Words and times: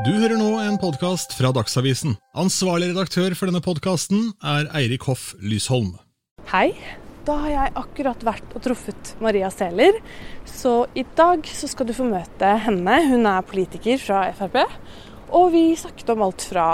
Du 0.00 0.08
hører 0.08 0.38
nå 0.40 0.54
en 0.56 0.78
podkast 0.80 1.34
fra 1.36 1.50
Dagsavisen. 1.52 2.14
Ansvarlig 2.40 2.94
redaktør 2.94 3.34
for 3.36 3.50
denne 3.50 3.60
podkasten 3.60 4.30
er 4.40 4.70
Eirik 4.78 5.04
Hoff 5.04 5.34
Lysholm. 5.44 5.90
Hei. 6.48 6.70
Da 7.28 7.36
har 7.42 7.52
jeg 7.52 7.74
akkurat 7.78 8.24
vært 8.24 8.56
og 8.56 8.64
truffet 8.64 9.10
Maria 9.20 9.50
Sæler. 9.52 10.00
Så 10.48 10.88
i 10.96 11.04
dag 11.04 11.44
så 11.44 11.68
skal 11.68 11.90
du 11.90 11.92
få 11.92 12.08
møte 12.08 12.54
henne. 12.64 12.96
Hun 13.10 13.28
er 13.28 13.44
politiker 13.44 14.00
fra 14.00 14.24
Frp. 14.40 14.56
Og 15.28 15.52
vi 15.52 15.62
snakket 15.76 16.16
om 16.16 16.24
alt 16.24 16.48
fra 16.48 16.66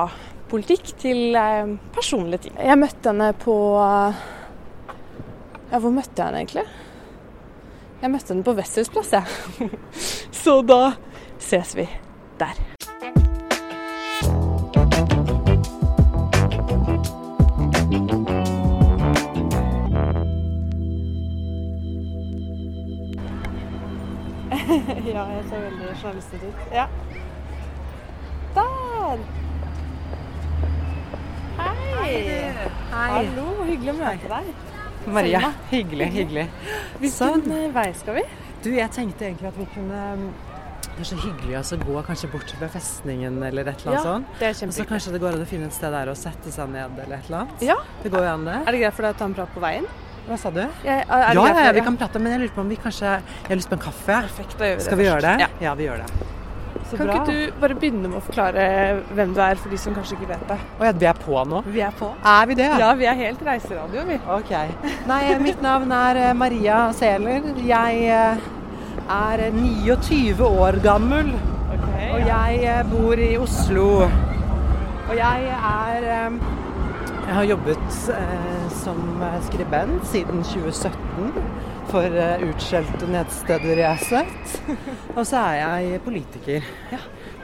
politikk 0.49 0.95
til 1.03 1.35
eh, 1.43 1.75
personlige 1.99 2.47
ting. 2.47 2.57
Jeg 2.71 2.79
møtte 2.79 3.11
henne 3.11 3.33
på 3.43 3.59
eh, 3.83 4.25
Ja, 5.75 5.83
hvor 5.83 5.91
møtte 5.91 6.23
jeg 6.23 6.31
henne 6.31 6.47
egentlig? 6.47 6.69
Jeg 7.99 8.15
møtte 8.15 8.37
henne 8.37 8.47
på 8.47 8.59
Wessels 8.63 8.95
plass, 8.95 9.11
jeg. 9.11 9.75
så 10.47 10.61
da 10.63 10.83
ses 11.43 11.75
vi 11.75 11.91
der. 12.39 12.78
Ja, 25.15 25.25
jeg 25.35 25.45
ser 25.49 25.63
veldig 25.65 25.93
sjarmistete 26.03 26.51
ut. 26.51 26.65
Ja. 26.75 26.87
Der! 28.57 29.23
Hei! 31.59 32.17
Hallo, 32.93 33.47
hyggelig 33.69 33.95
å 33.95 33.97
møte 33.99 34.33
deg. 34.33 34.51
Maria, 35.09 35.41
Selma. 35.41 35.69
hyggelig, 35.71 36.09
hyggelig. 36.13 36.45
Hvilken 36.99 37.15
Sånn. 37.17 37.45
eh, 37.55 37.69
vei 37.73 37.87
skal 37.97 38.19
vi? 38.19 38.25
Du, 38.65 38.71
jeg 38.75 38.91
tenkte 38.93 39.29
egentlig 39.29 39.49
at 39.49 39.57
vi 39.57 39.67
kunne 39.73 40.01
um, 40.19 40.25
Det 40.97 41.05
er 41.05 41.09
så 41.13 41.19
hyggelig 41.23 41.55
å 41.55 41.61
altså, 41.61 41.79
gå 41.79 42.03
kanskje 42.09 42.31
bort 42.33 42.53
ved 42.59 42.73
festningen 42.75 43.39
eller 43.47 43.71
et 43.71 43.85
eller 43.85 43.95
annet 43.95 44.09
sånt. 44.09 44.33
det 44.41 44.49
er 44.51 44.67
Og 44.67 44.75
så 44.75 44.87
kanskje 44.89 45.15
det 45.15 45.21
går 45.23 45.39
an 45.39 45.45
å 45.45 45.49
finne 45.49 45.71
et 45.71 45.77
sted 45.77 45.95
der 45.95 46.11
og 46.11 46.19
sette 46.19 46.53
seg 46.53 46.73
ned 46.75 46.99
eller 47.05 47.21
et 47.21 47.31
eller 47.31 47.45
annet. 47.45 47.65
Ja, 47.71 47.79
Det 48.03 48.13
går 48.13 48.27
jo 48.27 48.33
an, 48.35 48.45
det. 48.51 48.59
Er 48.67 48.77
det 48.77 48.83
greit 48.83 48.99
for 48.99 49.07
deg 49.07 49.15
å 49.15 49.19
ta 49.23 49.31
en 49.31 49.39
prat 49.39 49.55
på 49.55 49.63
veien? 49.63 49.89
Hva 50.29 50.37
sa 50.39 50.51
du? 50.53 50.61
Jeg, 50.85 51.05
Ja, 51.09 51.21
ja, 51.35 51.73
vi 51.73 51.81
kan 51.85 51.97
prate, 51.97 52.21
men 52.21 52.35
jeg 52.35 52.41
lurer 52.47 52.55
på 52.57 52.61
om 52.61 52.69
vi 52.69 52.77
kanskje 52.77 53.07
Jeg 53.19 53.49
har 53.49 53.57
lyst 53.57 53.71
på 53.71 53.79
en 53.79 53.85
kaffe. 53.87 54.19
Perfekt, 54.29 54.59
da 54.59 54.65
gjør 54.69 54.75
vi 54.77 54.83
det 54.83 54.85
Skal 54.89 54.99
vi 54.99 55.05
først. 55.05 55.15
gjøre 55.15 55.23
det? 55.29 55.41
Ja. 55.41 55.49
Ja, 55.69 55.75
vi 55.79 55.87
gjør 55.89 56.03
det. 56.05 56.11
Så 56.89 56.97
Kan 56.97 57.07
bra. 57.07 57.15
ikke 57.21 57.33
du 57.33 57.61
bare 57.61 57.75
begynne 57.77 58.09
med 58.09 58.17
å 58.17 58.21
forklare 58.25 58.63
hvem 59.13 59.33
du 59.37 59.41
er, 59.45 59.59
for 59.61 59.69
de 59.69 59.77
som 59.77 59.95
kanskje 59.97 60.17
ikke 60.17 60.29
vet 60.31 60.45
det? 60.49 60.57
Å 60.81 60.87
ja, 60.89 60.93
vi 60.93 61.09
er 61.11 61.19
på 61.21 61.43
nå? 61.45 61.63
Vi 61.67 61.81
er 61.85 61.93
på. 61.99 62.09
Er 62.25 62.47
vi 62.49 62.55
det? 62.57 62.69
Ja, 62.81 62.93
vi 62.97 63.05
er 63.11 63.19
helt 63.19 63.43
reiseradio, 63.45 64.05
vi. 64.09 64.17
Ok. 64.37 64.53
Nei, 65.11 65.21
mitt 65.45 65.61
navn 65.65 65.93
er 65.93 66.21
eh, 66.23 66.33
Maria 66.33 66.79
Sæler. 66.97 67.51
Jeg 67.61 68.09
eh, 68.09 68.49
er 69.19 69.45
29 69.53 70.41
år 70.49 70.81
gammel. 70.85 71.35
Og 72.09 72.21
jeg 72.25 72.63
eh, 72.65 72.83
bor 72.89 73.21
i 73.21 73.35
Oslo. 73.37 73.89
Og 75.09 75.15
jeg 75.17 75.53
er 75.53 76.09
Jeg 77.29 77.35
har 77.37 77.45
jobbet 77.45 78.09
som 78.79 79.23
eh, 79.23 79.39
skribent 79.47 80.07
siden 80.11 80.43
2017 80.47 81.33
for 81.91 82.05
eh, 82.05 82.45
utskjelte 82.49 83.09
nettsteder 83.11 83.83
jeg 83.83 83.89
har 83.89 84.05
sett. 84.05 84.57
Og 85.17 85.25
så 85.27 85.43
er 85.43 85.61
jeg 85.83 86.01
politiker. 86.07 86.67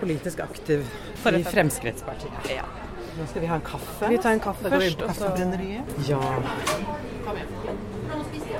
Politisk 0.00 0.40
aktiv 0.44 0.82
For 1.22 1.36
i 1.36 1.44
Fremskrittspartiet. 1.46 2.50
Ja. 2.52 2.66
Nå 3.14 3.27
skal 3.30 3.44
vi 3.44 3.48
ha 3.48 3.56
en 3.60 3.64
kaffe. 3.64 4.08
Vi 4.10 4.18
tar 4.18 4.34
en 4.34 4.42
kaffe 4.42 4.66
går 4.66 4.74
først, 4.74 4.98
så 4.98 5.06
kaffebrenneriet. 5.06 5.94
Ja. 6.08 6.20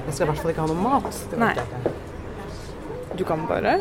Jeg 0.07 0.15
skal 0.15 0.27
i 0.27 0.29
hvert 0.31 0.41
fall 0.41 0.53
ikke 0.53 0.63
ha 0.63 0.69
noe 0.71 0.83
mat. 0.85 1.23
Det 1.31 1.41
Nei. 1.43 1.55
Du 3.19 3.25
kan 3.27 3.43
bare 3.51 3.75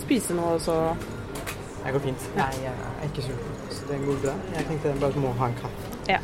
spise 0.00 0.36
noe, 0.36 0.56
og 0.56 0.60
så 0.64 0.76
Det 1.84 1.92
går 1.94 2.02
fint. 2.02 2.28
Jeg 2.36 2.70
er 2.72 3.04
ikke 3.06 3.22
sulten, 3.22 3.58
så 3.70 3.88
det 3.88 3.98
går 4.04 4.16
bra. 4.24 4.32
Jeg 4.56 4.68
tenkte 4.68 4.88
jeg 4.90 5.00
bare 5.00 5.22
må 5.22 5.32
ha 5.38 5.48
en 5.52 5.58
kaffe. 5.60 5.90
Ja. 6.10 6.18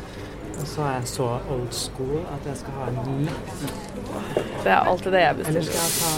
Og 0.59 0.67
så 0.67 0.81
er 0.87 0.93
jeg 0.99 1.07
så 1.07 1.27
old 1.55 1.71
school 1.73 2.19
at 2.35 2.45
jeg 2.49 2.57
skal 2.57 2.73
ha 2.79 2.87
en 2.91 3.25
lett. 3.25 3.63
Det 4.63 4.71
er 4.71 4.77
alltid 4.91 5.11
det 5.11 5.21
jeg 5.21 5.29
Eller 5.29 5.43
bestiller. 5.43 5.63
skal 5.63 5.79
jeg 5.81 5.91
ta 5.99 6.11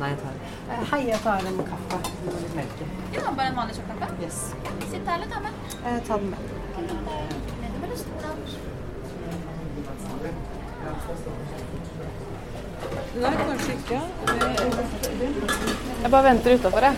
Nei, 0.00 0.08
jeg 0.14 0.18
tar 0.22 0.38
Eh, 0.72 0.84
Hei, 0.90 0.98
jeg 1.08 1.18
tar 1.20 1.42
en 1.48 1.58
kaffe 1.68 1.98
med 2.24 2.36
litt 2.40 2.54
melk 2.56 2.78
i. 2.80 2.86
Ja, 3.16 3.30
bare 3.36 3.46
en 3.50 3.56
vanlig 3.58 3.74
kjøttkaffe. 3.76 4.22
Yes. 4.22 4.38
Sitt 4.90 5.04
der 5.06 5.14
eller 5.18 5.26
ta 5.34 5.40
med. 5.44 5.52
Eh, 5.84 5.98
ta 6.06 6.16
den 6.16 6.30
med. 6.30 6.38
Eller? 6.78 7.02
Nei, 13.22 13.32
kanskje 13.38 13.74
ikke. 13.76 14.00
Jeg 16.02 16.10
bare 16.10 16.24
venter 16.24 16.54
utafor, 16.58 16.86
jeg. 16.88 16.96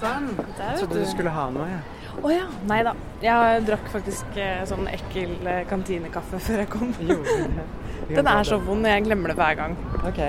Sånn. 0.00 0.30
Der, 0.58 0.76
trodde 0.80 1.02
du 1.02 1.08
skulle 1.10 1.32
ha 1.34 1.48
noe, 1.54 1.66
jeg. 1.68 2.00
Å 2.20 2.30
ja. 2.32 2.46
Nei 2.68 2.80
da. 2.86 2.94
Jeg 3.22 3.64
drakk 3.68 3.90
faktisk 3.92 4.38
eh, 4.40 4.62
sånn 4.68 4.88
ekkel 4.90 5.36
eh, 5.46 5.60
kantinekaffe 5.70 6.40
før 6.46 6.64
jeg 6.64 6.70
kom. 6.72 6.94
Jo. 7.04 7.20
Den 8.16 8.26
er 8.32 8.48
så 8.48 8.58
vond, 8.64 8.86
jeg 8.88 9.04
glemmer 9.06 9.30
det 9.32 9.38
hver 9.38 9.58
gang. 9.60 9.76
OK. 10.08 10.20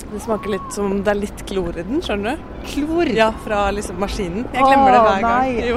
Det 0.00 0.18
smaker 0.24 0.50
litt 0.56 0.72
som 0.74 1.02
det 1.04 1.12
er 1.12 1.18
litt 1.20 1.42
klor 1.46 1.76
i 1.76 1.84
den, 1.86 2.00
skjønner 2.02 2.34
du? 2.40 2.46
Klor? 2.72 3.10
Ja, 3.14 3.28
fra 3.44 3.66
liksom 3.76 4.00
maskinen. 4.02 4.46
Jeg 4.56 4.64
glemmer 4.64 4.96
det 4.96 5.02
hver 5.04 5.24
gang. 5.26 5.40
Nei. 5.44 5.66
Jo, 5.70 5.76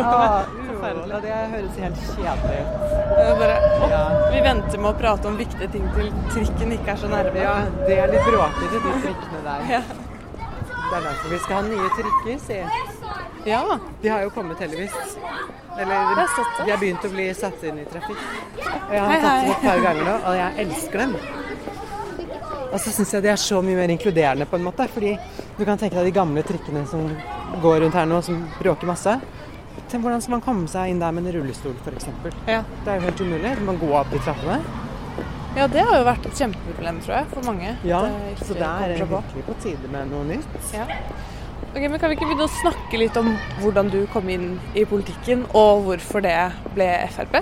Ah, 0.83 0.97
ja, 1.07 1.19
det 1.23 1.35
høres 1.53 1.77
helt 1.79 1.99
kjedelig 2.11 2.55
ut. 2.59 2.81
Bare, 3.39 3.53
opp. 3.77 3.85
Ja. 3.87 4.01
vi 4.33 4.41
venter 4.43 4.81
med 4.81 4.89
å 4.89 4.95
prate 4.99 5.29
om 5.29 5.37
viktige 5.39 5.69
ting 5.71 5.85
til 5.95 6.09
trikken 6.33 6.73
ikke 6.75 6.91
er 6.95 6.99
så 6.99 7.11
nærme. 7.13 7.39
Ja, 7.45 7.53
det 7.87 7.99
er 8.03 8.11
litt 8.11 8.27
bråkete, 8.27 8.81
de 8.83 8.97
trikkene 9.05 9.45
der. 9.45 9.63
Ja. 9.77 9.79
Det 10.33 10.97
er 10.99 11.07
derfor 11.07 11.31
vi 11.31 11.39
skal 11.45 11.55
ha 11.61 11.63
nye 11.69 11.93
trikker, 11.95 12.43
si. 12.49 12.59
Ja. 13.45 13.79
De 14.01 14.09
har 14.09 14.23
jo 14.25 14.31
kommet, 14.35 14.59
heldigvis. 14.59 15.17
Eller 15.77 16.25
de 16.65 16.71
har 16.71 16.77
begynt 16.77 17.05
å 17.05 17.09
bli 17.13 17.29
satt 17.37 17.63
inn 17.65 17.79
i 17.81 17.85
trafikk. 17.89 18.25
Og 18.57 18.93
jeg 18.93 19.01
har 19.01 19.09
Hei, 19.11 19.21
tatt 19.23 19.41
dem 19.41 19.53
et 19.55 19.63
par 19.65 19.81
ganger 19.87 20.07
nå, 20.09 20.17
og 20.21 20.37
jeg 20.37 20.65
elsker 20.65 21.03
dem. 21.03 21.15
Og 22.73 22.79
så 22.81 22.89
syns 22.93 23.13
jeg 23.13 23.21
de 23.25 23.29
er 23.29 23.37
så 23.41 23.59
mye 23.61 23.77
mer 23.77 23.91
inkluderende, 23.93 24.47
på 24.49 24.57
en 24.57 24.65
måte. 24.65 24.87
Fordi 24.89 25.13
du 25.57 25.63
kan 25.65 25.77
tenke 25.81 25.97
deg 25.99 26.09
de 26.09 26.15
gamle 26.15 26.43
trikkene 26.45 26.85
som 26.89 27.09
går 27.61 27.83
rundt 27.83 27.97
her 27.97 28.07
nå, 28.09 28.21
som 28.25 28.39
bråker 28.59 28.89
masse. 28.89 29.17
Tenk 29.89 30.05
hvordan 30.05 30.21
skal 30.21 30.37
man 30.37 30.45
komme 30.45 30.69
seg 30.69 30.89
inn 30.89 31.01
der 31.01 31.13
med 31.13 31.27
en 31.27 31.35
rullestol, 31.37 31.75
f.eks. 31.83 32.07
Ja. 32.49 32.63
Det 32.85 32.89
er 32.93 32.97
jo 32.97 33.05
helt 33.09 33.21
umulig. 33.21 33.53
Du 33.59 33.65
må 33.67 33.75
gå 33.81 33.91
opp 33.97 34.09
de 34.13 34.21
trappene. 34.25 34.57
ja, 35.57 35.67
det 35.69 35.83
har 35.85 35.99
jo 35.99 36.07
vært 36.07 36.25
et 36.29 36.39
kjempeproblem, 36.41 37.01
tror 37.05 37.15
jeg, 37.19 37.29
for 37.33 37.45
mange. 37.49 37.75
Ja, 37.85 38.01
så 38.41 38.57
det 38.57 38.69
er 38.69 38.95
virkelig 39.05 39.45
på 39.49 39.57
tide 39.61 39.93
med 39.93 40.09
noe 40.13 40.25
nytt. 40.31 40.57
Ja. 40.73 40.87
Ok, 41.73 41.81
men 41.89 41.97
Kan 41.97 42.11
vi 42.11 42.19
ikke 42.19 42.27
begynne 42.29 42.45
å 42.45 42.53
snakke 42.53 42.99
litt 43.01 43.15
om 43.17 43.31
hvordan 43.57 43.87
du 43.89 44.03
kom 44.13 44.27
inn 44.29 44.59
i 44.77 44.83
politikken, 44.85 45.39
og 45.57 45.87
hvorfor 45.87 46.21
det 46.21 46.35
ble 46.75 46.85
Frp? 47.15 47.39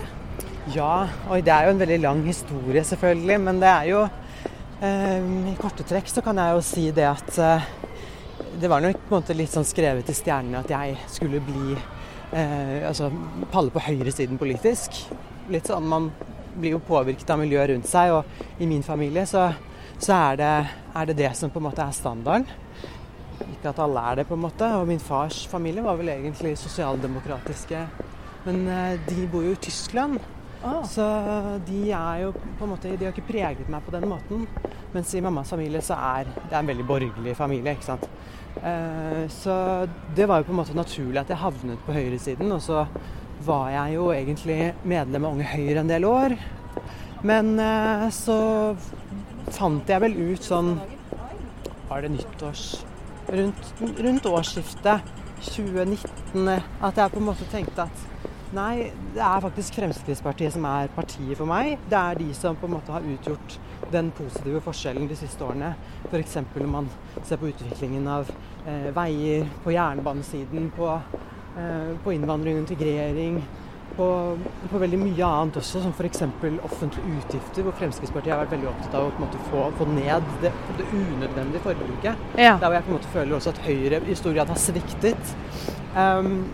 Ja, 0.71 1.09
og 1.27 1.43
det 1.43 1.51
er 1.51 1.67
jo 1.67 1.73
en 1.73 1.81
veldig 1.81 1.97
lang 1.99 2.21
historie 2.23 2.83
selvfølgelig, 2.87 3.37
men 3.43 3.59
det 3.59 3.67
er 3.67 3.89
jo 3.89 4.05
eh, 4.05 5.27
I 5.51 5.57
korte 5.59 5.83
trekk 5.83 6.07
så 6.07 6.23
kan 6.23 6.39
jeg 6.39 6.55
jo 6.55 6.63
si 6.63 6.85
det 6.95 7.09
at 7.09 7.41
eh, 7.43 7.67
det 8.61 8.71
var 8.71 8.85
nok 8.85 9.01
på 9.01 9.11
en 9.11 9.17
måte 9.17 9.35
litt 9.35 9.51
sånn 9.51 9.67
skrevet 9.67 10.07
i 10.07 10.15
stjernene 10.15 10.63
at 10.63 10.71
jeg 10.77 10.95
skulle 11.11 11.43
bli 11.43 11.75
eh, 11.75 12.87
Altså 12.87 13.11
palle 13.51 13.75
på 13.75 13.83
høyresiden 13.83 14.39
politisk. 14.39 14.95
Litt 15.51 15.67
sånn 15.67 15.91
man 15.91 16.07
blir 16.55 16.77
jo 16.77 16.83
påvirket 16.87 17.35
av 17.35 17.43
miljøet 17.43 17.73
rundt 17.73 17.91
seg, 17.91 18.15
og 18.15 18.63
i 18.63 18.71
min 18.71 18.87
familie 18.87 19.27
så, 19.27 19.49
så 19.99 20.23
er, 20.31 20.39
det, 20.39 20.55
er 20.95 21.11
det 21.11 21.19
det 21.19 21.35
som 21.35 21.51
på 21.51 21.59
en 21.59 21.67
måte 21.67 21.83
er 21.83 21.99
standarden. 21.99 22.47
Ikke 23.45 23.71
at 23.71 23.79
alle 23.81 24.03
er 24.11 24.21
det, 24.21 24.27
på 24.29 24.37
en 24.37 24.45
måte. 24.45 24.67
Og 24.79 24.87
min 24.89 25.01
fars 25.01 25.43
familie 25.51 25.83
var 25.85 25.99
vel 25.99 26.13
egentlig 26.13 26.53
sosialdemokratiske. 26.59 27.85
Men 28.45 28.61
eh, 28.67 28.99
de 29.07 29.27
bor 29.31 29.45
jo 29.45 29.55
i 29.55 29.61
Tyskland. 29.61 30.19
Ah. 30.61 30.83
Så 30.85 31.05
de 31.65 31.87
er 31.89 32.19
jo 32.21 32.33
på 32.37 32.67
en 32.67 32.69
måte 32.69 32.91
De 32.93 33.07
har 33.07 33.15
ikke 33.15 33.31
preget 33.31 33.69
meg 33.71 33.81
på 33.85 33.93
den 33.95 34.05
måten. 34.09 34.45
Mens 34.93 35.13
i 35.15 35.21
mammas 35.23 35.49
familie 35.49 35.81
så 35.81 35.95
er 35.95 36.27
det 36.27 36.51
er 36.51 36.59
en 36.59 36.69
veldig 36.69 36.85
borgerlig 36.85 37.35
familie, 37.37 37.73
ikke 37.73 37.89
sant. 37.93 38.07
Eh, 38.61 39.23
så 39.31 39.55
det 40.15 40.27
var 40.29 40.41
jo 40.41 40.49
på 40.49 40.55
en 40.55 40.61
måte 40.61 40.77
naturlig 40.77 41.21
at 41.23 41.31
jeg 41.31 41.41
havnet 41.41 41.85
på 41.85 41.95
høyresiden. 41.95 42.51
Og 42.51 42.61
så 42.61 42.85
var 43.45 43.71
jeg 43.73 43.97
jo 43.97 44.11
egentlig 44.13 44.59
medlem 44.83 45.25
av 45.25 45.37
Unge 45.37 45.49
Høyre 45.53 45.81
en 45.81 45.91
del 45.91 46.05
år. 46.05 46.37
Men 47.25 47.55
eh, 47.61 48.07
så 48.13 48.37
fant 49.51 49.89
jeg 49.89 50.01
vel 50.01 50.15
ut 50.31 50.45
sånn 50.45 50.75
Var 51.89 52.05
det 52.05 52.13
nyttårs 52.13 52.65
Rundt, 53.31 53.73
rundt 53.79 54.25
årsskiftet 54.27 55.05
2019 55.45 56.49
at 56.83 56.97
jeg 56.99 57.11
på 57.13 57.21
en 57.21 57.29
måte 57.29 57.45
tenkte 57.51 57.85
at 57.87 58.07
Nei, 58.51 58.89
det 59.15 59.21
er 59.23 59.43
faktisk 59.45 59.77
Fremskrittspartiet 59.79 60.51
som 60.51 60.65
er 60.67 60.89
partiet 60.91 61.37
for 61.39 61.47
meg. 61.47 61.77
Det 61.87 61.95
er 61.95 62.17
de 62.19 62.33
som 62.35 62.57
på 62.59 62.67
en 62.67 62.73
måte 62.73 62.91
har 62.91 63.05
utgjort 63.07 63.53
den 63.93 64.09
positive 64.11 64.59
forskjellen 64.65 65.07
de 65.07 65.15
siste 65.15 65.45
årene. 65.45 65.69
F.eks. 66.09 66.35
når 66.57 66.67
man 66.67 66.89
ser 67.23 67.39
på 67.39 67.47
utviklingen 67.47 68.09
av 68.11 68.27
eh, 68.67 68.89
veier, 68.91 69.47
på 69.63 69.71
jernbanesiden, 69.71 70.67
på, 70.75 70.89
eh, 71.63 71.93
på 72.03 72.11
innvandring 72.17 72.59
og 72.59 72.65
integrering. 72.65 73.39
På, 73.97 74.07
på 74.71 74.81
veldig 74.81 74.99
mye 75.01 75.27
annet 75.27 75.59
også, 75.61 75.81
som 75.83 75.93
f.eks. 75.95 76.23
offentlige 76.63 77.17
utgifter, 77.17 77.65
hvor 77.65 77.75
Fremskrittspartiet 77.79 78.33
har 78.33 78.41
vært 78.43 78.55
veldig 78.55 78.69
opptatt 78.71 78.97
av 78.99 79.07
å 79.09 79.21
måte 79.21 79.41
få, 79.49 79.67
få 79.77 79.87
ned 79.91 80.31
det, 80.43 80.53
det 80.79 80.87
unødvendige 80.91 81.63
forbruket. 81.65 82.25
Ja. 82.39 82.55
Der 82.55 82.65
hvor 82.67 82.77
jeg 82.77 82.87
på 82.87 82.93
en 82.93 82.97
måte 82.97 83.13
føler 83.15 83.37
også 83.37 83.53
at 83.53 83.61
Høyre 83.65 84.01
i 84.07 84.17
stor 84.19 84.35
grad 84.37 84.53
har 84.53 84.61
sviktet. 84.61 85.35
Um, 85.91 86.45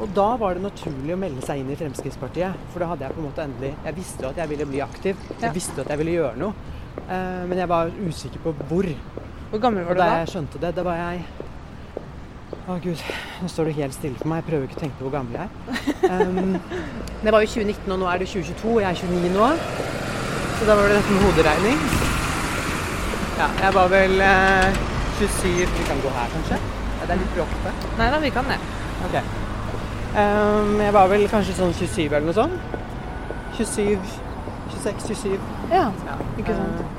og 0.00 0.12
da 0.16 0.28
var 0.40 0.56
det 0.56 0.64
naturlig 0.64 1.12
å 1.12 1.20
melde 1.20 1.44
seg 1.44 1.60
inn 1.60 1.72
i 1.74 1.78
Fremskrittspartiet. 1.78 2.68
For 2.72 2.82
da 2.82 2.92
hadde 2.92 3.06
jeg 3.06 3.16
på 3.16 3.22
en 3.22 3.28
måte 3.28 3.44
endelig 3.44 3.74
Jeg 3.84 3.96
visste 3.98 4.24
jo 4.24 4.30
at 4.30 4.40
jeg 4.40 4.52
ville 4.54 4.68
bli 4.70 4.82
aktiv. 4.84 5.26
Jeg 5.42 5.54
visste 5.56 5.84
at 5.84 5.92
jeg 5.92 6.00
ville 6.02 6.16
gjøre 6.18 6.40
noe. 6.40 6.76
Uh, 7.08 7.44
men 7.48 7.58
jeg 7.60 7.70
var 7.70 7.92
usikker 8.06 8.42
på 8.46 8.54
hvor. 8.70 8.88
Hvor 9.48 9.62
gammel 9.62 9.86
var 9.88 9.96
du 9.96 10.02
da 10.02 10.08
da? 10.08 10.22
jeg 10.22 10.32
skjønte 10.34 10.60
det, 10.60 10.74
da 10.76 10.82
var 10.84 10.98
jeg 11.00 11.47
Å 12.68 12.74
gud, 12.84 13.00
nå 13.40 13.48
står 13.48 13.70
det 13.70 13.76
helt 13.78 13.94
stille 13.96 14.18
for 14.20 14.28
meg. 14.28 14.42
Jeg 14.42 14.46
prøver 14.50 14.66
ikke 14.68 14.76
å 14.76 14.80
tenke 14.82 14.98
på 14.98 15.06
hvor 15.06 15.14
gammel 15.16 15.38
jeg 15.38 15.46
er. 15.46 15.52
Um, 16.08 16.54
det 17.20 17.32
var 17.34 17.42
jo 17.42 17.48
2019, 17.50 17.92
og 17.92 17.98
nå 18.00 18.06
er 18.08 18.20
det 18.22 18.28
2022, 18.30 18.68
og 18.70 18.78
jeg 18.80 18.88
er 18.88 19.00
29 19.00 19.32
nå. 19.34 19.48
Så 20.58 20.68
da 20.68 20.76
var 20.78 20.88
det 20.88 20.94
dette 20.98 21.14
med 21.16 21.24
hoderegning. 21.26 21.82
Ja, 23.38 23.48
jeg 23.62 23.74
var 23.76 23.90
vel 23.92 24.14
eh, 24.24 24.78
27 25.18 25.50
Vi 25.76 25.84
kan 25.88 26.00
gå 26.02 26.12
her, 26.14 26.30
kanskje? 26.32 26.58
Ja, 26.62 27.02
det 27.10 27.14
er 27.16 27.20
litt 27.22 27.34
bråkete. 27.36 27.74
Nei 27.98 28.08
da, 28.14 28.20
vi 28.24 28.30
kan 28.34 28.48
det. 28.50 28.56
Ok. 29.08 29.18
Um, 30.16 30.72
jeg 30.82 30.94
var 30.96 31.10
vel 31.12 31.26
kanskje 31.30 31.58
sånn 31.58 31.74
27 31.76 32.06
eller 32.08 32.26
noe 32.30 32.38
sånt. 32.38 32.72
27 33.58 33.98
26, 34.78 35.04
27. 35.12 35.36
Ja, 35.74 35.84
Ja. 36.08 36.16
ikke 36.40 36.56
sant. 36.56 36.80
Uh, 36.82 36.96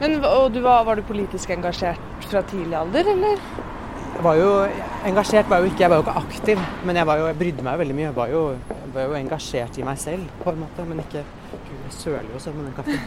Men, 0.00 0.20
og 0.24 0.52
du 0.54 0.60
var, 0.64 0.84
var 0.88 0.96
du 0.96 1.02
politisk 1.08 1.50
engasjert 1.52 2.28
fra 2.30 2.40
tidlig 2.52 2.76
alder, 2.78 3.10
eller? 3.16 3.42
Var 4.20 4.36
jo 4.36 4.48
engasjert, 5.08 5.48
var 5.48 5.62
jo 5.62 5.70
ikke, 5.70 5.80
jeg 5.80 5.90
var 5.90 6.00
jo 6.00 6.04
ikke 6.04 6.20
aktiv, 6.20 6.58
men 6.84 6.98
jeg, 6.98 7.08
var 7.08 7.20
jo, 7.20 7.28
jeg 7.30 7.38
brydde 7.40 7.64
meg 7.64 7.76
jo 7.76 7.80
veldig 7.80 7.96
mye. 7.96 8.04
Jeg 8.04 8.16
var 8.18 8.32
jo, 8.34 8.42
jeg 8.68 8.90
var 8.94 9.06
jo 9.06 9.16
engasjert 9.16 9.78
i 9.80 9.84
meg 9.86 10.00
selv, 10.02 10.26
på 10.42 10.52
en 10.52 10.60
måte, 10.60 10.84
men 10.88 11.00
ikke 11.00 11.22
Gud, 11.50 11.78
jeg 11.86 11.94
søler 11.96 12.28
jo 12.34 12.40
sånn 12.42 12.58
med 12.58 12.68
den 12.68 12.76
kaffen. 12.76 13.00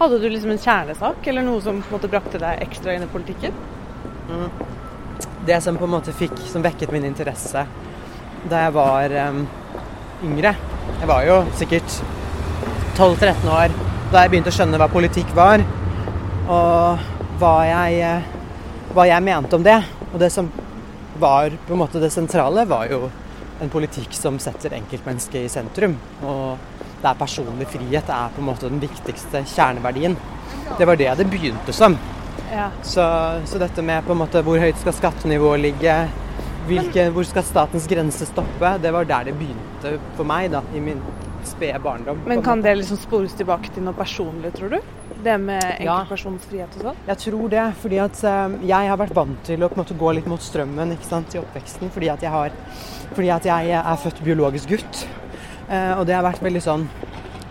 Hadde 0.00 0.18
du 0.20 0.26
liksom 0.26 0.50
en 0.52 0.62
kjernesak, 0.64 1.28
eller 1.30 1.46
noe 1.46 1.62
som 1.62 1.78
på 1.78 1.92
en 1.92 1.96
måte 1.98 2.10
brakte 2.10 2.40
deg 2.42 2.64
ekstra 2.66 2.96
inn 2.96 3.06
i 3.06 3.10
politikken? 3.12 3.54
Det 5.46 5.60
som 5.62 5.78
på 5.78 5.86
en 5.86 5.94
måte 5.94 6.14
fikk, 6.16 6.34
som 6.50 6.64
vekket 6.66 6.90
min 6.94 7.06
interesse 7.06 7.62
da 8.50 8.66
jeg 8.66 8.74
var 8.76 9.12
um, 9.30 9.40
yngre 10.22 10.52
Jeg 11.00 11.08
var 11.10 11.24
jo 11.26 11.40
sikkert 11.58 11.96
12-13 12.96 13.48
år 13.50 13.74
da 14.12 14.22
jeg 14.22 14.30
begynte 14.32 14.52
å 14.52 14.54
skjønne 14.54 14.78
hva 14.78 14.86
politikk 14.86 15.32
var, 15.34 15.62
og 16.46 17.06
hva 17.40 17.54
jeg, 17.66 18.20
hva 18.94 19.06
jeg 19.10 19.24
mente 19.26 19.58
om 19.58 19.64
det. 19.66 19.80
Og 20.16 20.20
det 20.20 20.30
som 20.32 20.46
var 21.20 21.52
på 21.66 21.74
en 21.74 21.80
måte 21.82 22.00
det 22.00 22.08
sentrale, 22.08 22.62
var 22.64 22.88
jo 22.88 23.10
en 23.60 23.68
politikk 23.68 24.14
som 24.16 24.38
setter 24.40 24.72
enkeltmennesket 24.72 25.44
i 25.44 25.50
sentrum. 25.52 25.98
Og 26.24 27.02
der 27.02 27.18
personlig 27.20 27.66
frihet 27.68 28.08
er 28.08 28.32
på 28.32 28.40
en 28.40 28.46
måte 28.48 28.70
den 28.70 28.80
viktigste 28.80 29.42
kjerneverdien. 29.52 30.16
Det 30.78 30.88
var 30.88 30.96
det 30.96 31.10
det 31.20 31.28
begynte 31.28 31.74
som. 31.76 31.98
Ja. 32.48 32.70
Så, 32.80 33.04
så 33.44 33.60
dette 33.60 33.84
med 33.84 34.08
på 34.08 34.16
en 34.16 34.22
måte 34.22 34.40
hvor 34.46 34.56
høyt 34.56 34.80
skal 34.80 34.96
skattenivået 34.96 35.66
ligge, 35.66 35.98
hvilke, 36.70 37.10
hvor 37.12 37.28
skal 37.28 37.44
statens 37.44 37.84
grense 37.92 38.32
stoppe, 38.32 38.72
det 38.80 38.96
var 38.96 39.04
der 39.04 39.28
det 39.28 39.36
begynte 39.36 39.98
for 40.16 40.32
meg 40.32 40.48
da, 40.56 40.64
i 40.72 40.80
min 40.80 41.04
spede 41.44 41.76
barndom. 41.84 42.24
Men 42.24 42.40
kan 42.42 42.64
det 42.64 42.78
liksom 42.80 43.04
spores 43.04 43.36
tilbake 43.36 43.68
til 43.76 43.84
noe 43.84 44.00
personlig, 44.00 44.56
tror 44.56 44.78
du? 44.78 44.80
Det 45.26 45.34
med 45.42 45.64
enkeltpersonsfrihet 45.80 46.76
og 46.78 46.84
sånn? 46.88 47.00
Jeg 47.08 47.18
tror 47.24 47.50
det, 47.50 47.64
fordi 47.82 47.98
at 48.04 48.20
eh, 48.30 48.56
jeg 48.70 48.90
har 48.92 49.00
vært 49.00 49.14
vant 49.16 49.40
til 49.48 49.64
å 49.64 49.68
på 49.72 49.74
en 49.78 49.82
måte 49.82 49.96
gå 49.98 50.12
litt 50.14 50.28
mot 50.30 50.42
strømmen 50.42 50.94
ikke 50.94 51.08
sant, 51.08 51.34
i 51.34 51.40
oppveksten, 51.40 51.90
fordi 51.94 52.10
at 52.12 52.22
jeg, 52.22 52.30
har, 52.30 52.54
fordi 53.16 53.32
at 53.34 53.48
jeg 53.48 53.74
er 53.80 54.00
født 54.04 54.22
biologisk 54.26 54.70
gutt. 54.76 55.02
Eh, 55.66 55.92
og 55.98 56.04
det 56.06 56.14
har 56.14 56.22
vært 56.26 56.44
veldig 56.46 56.62
sånn, 56.62 56.86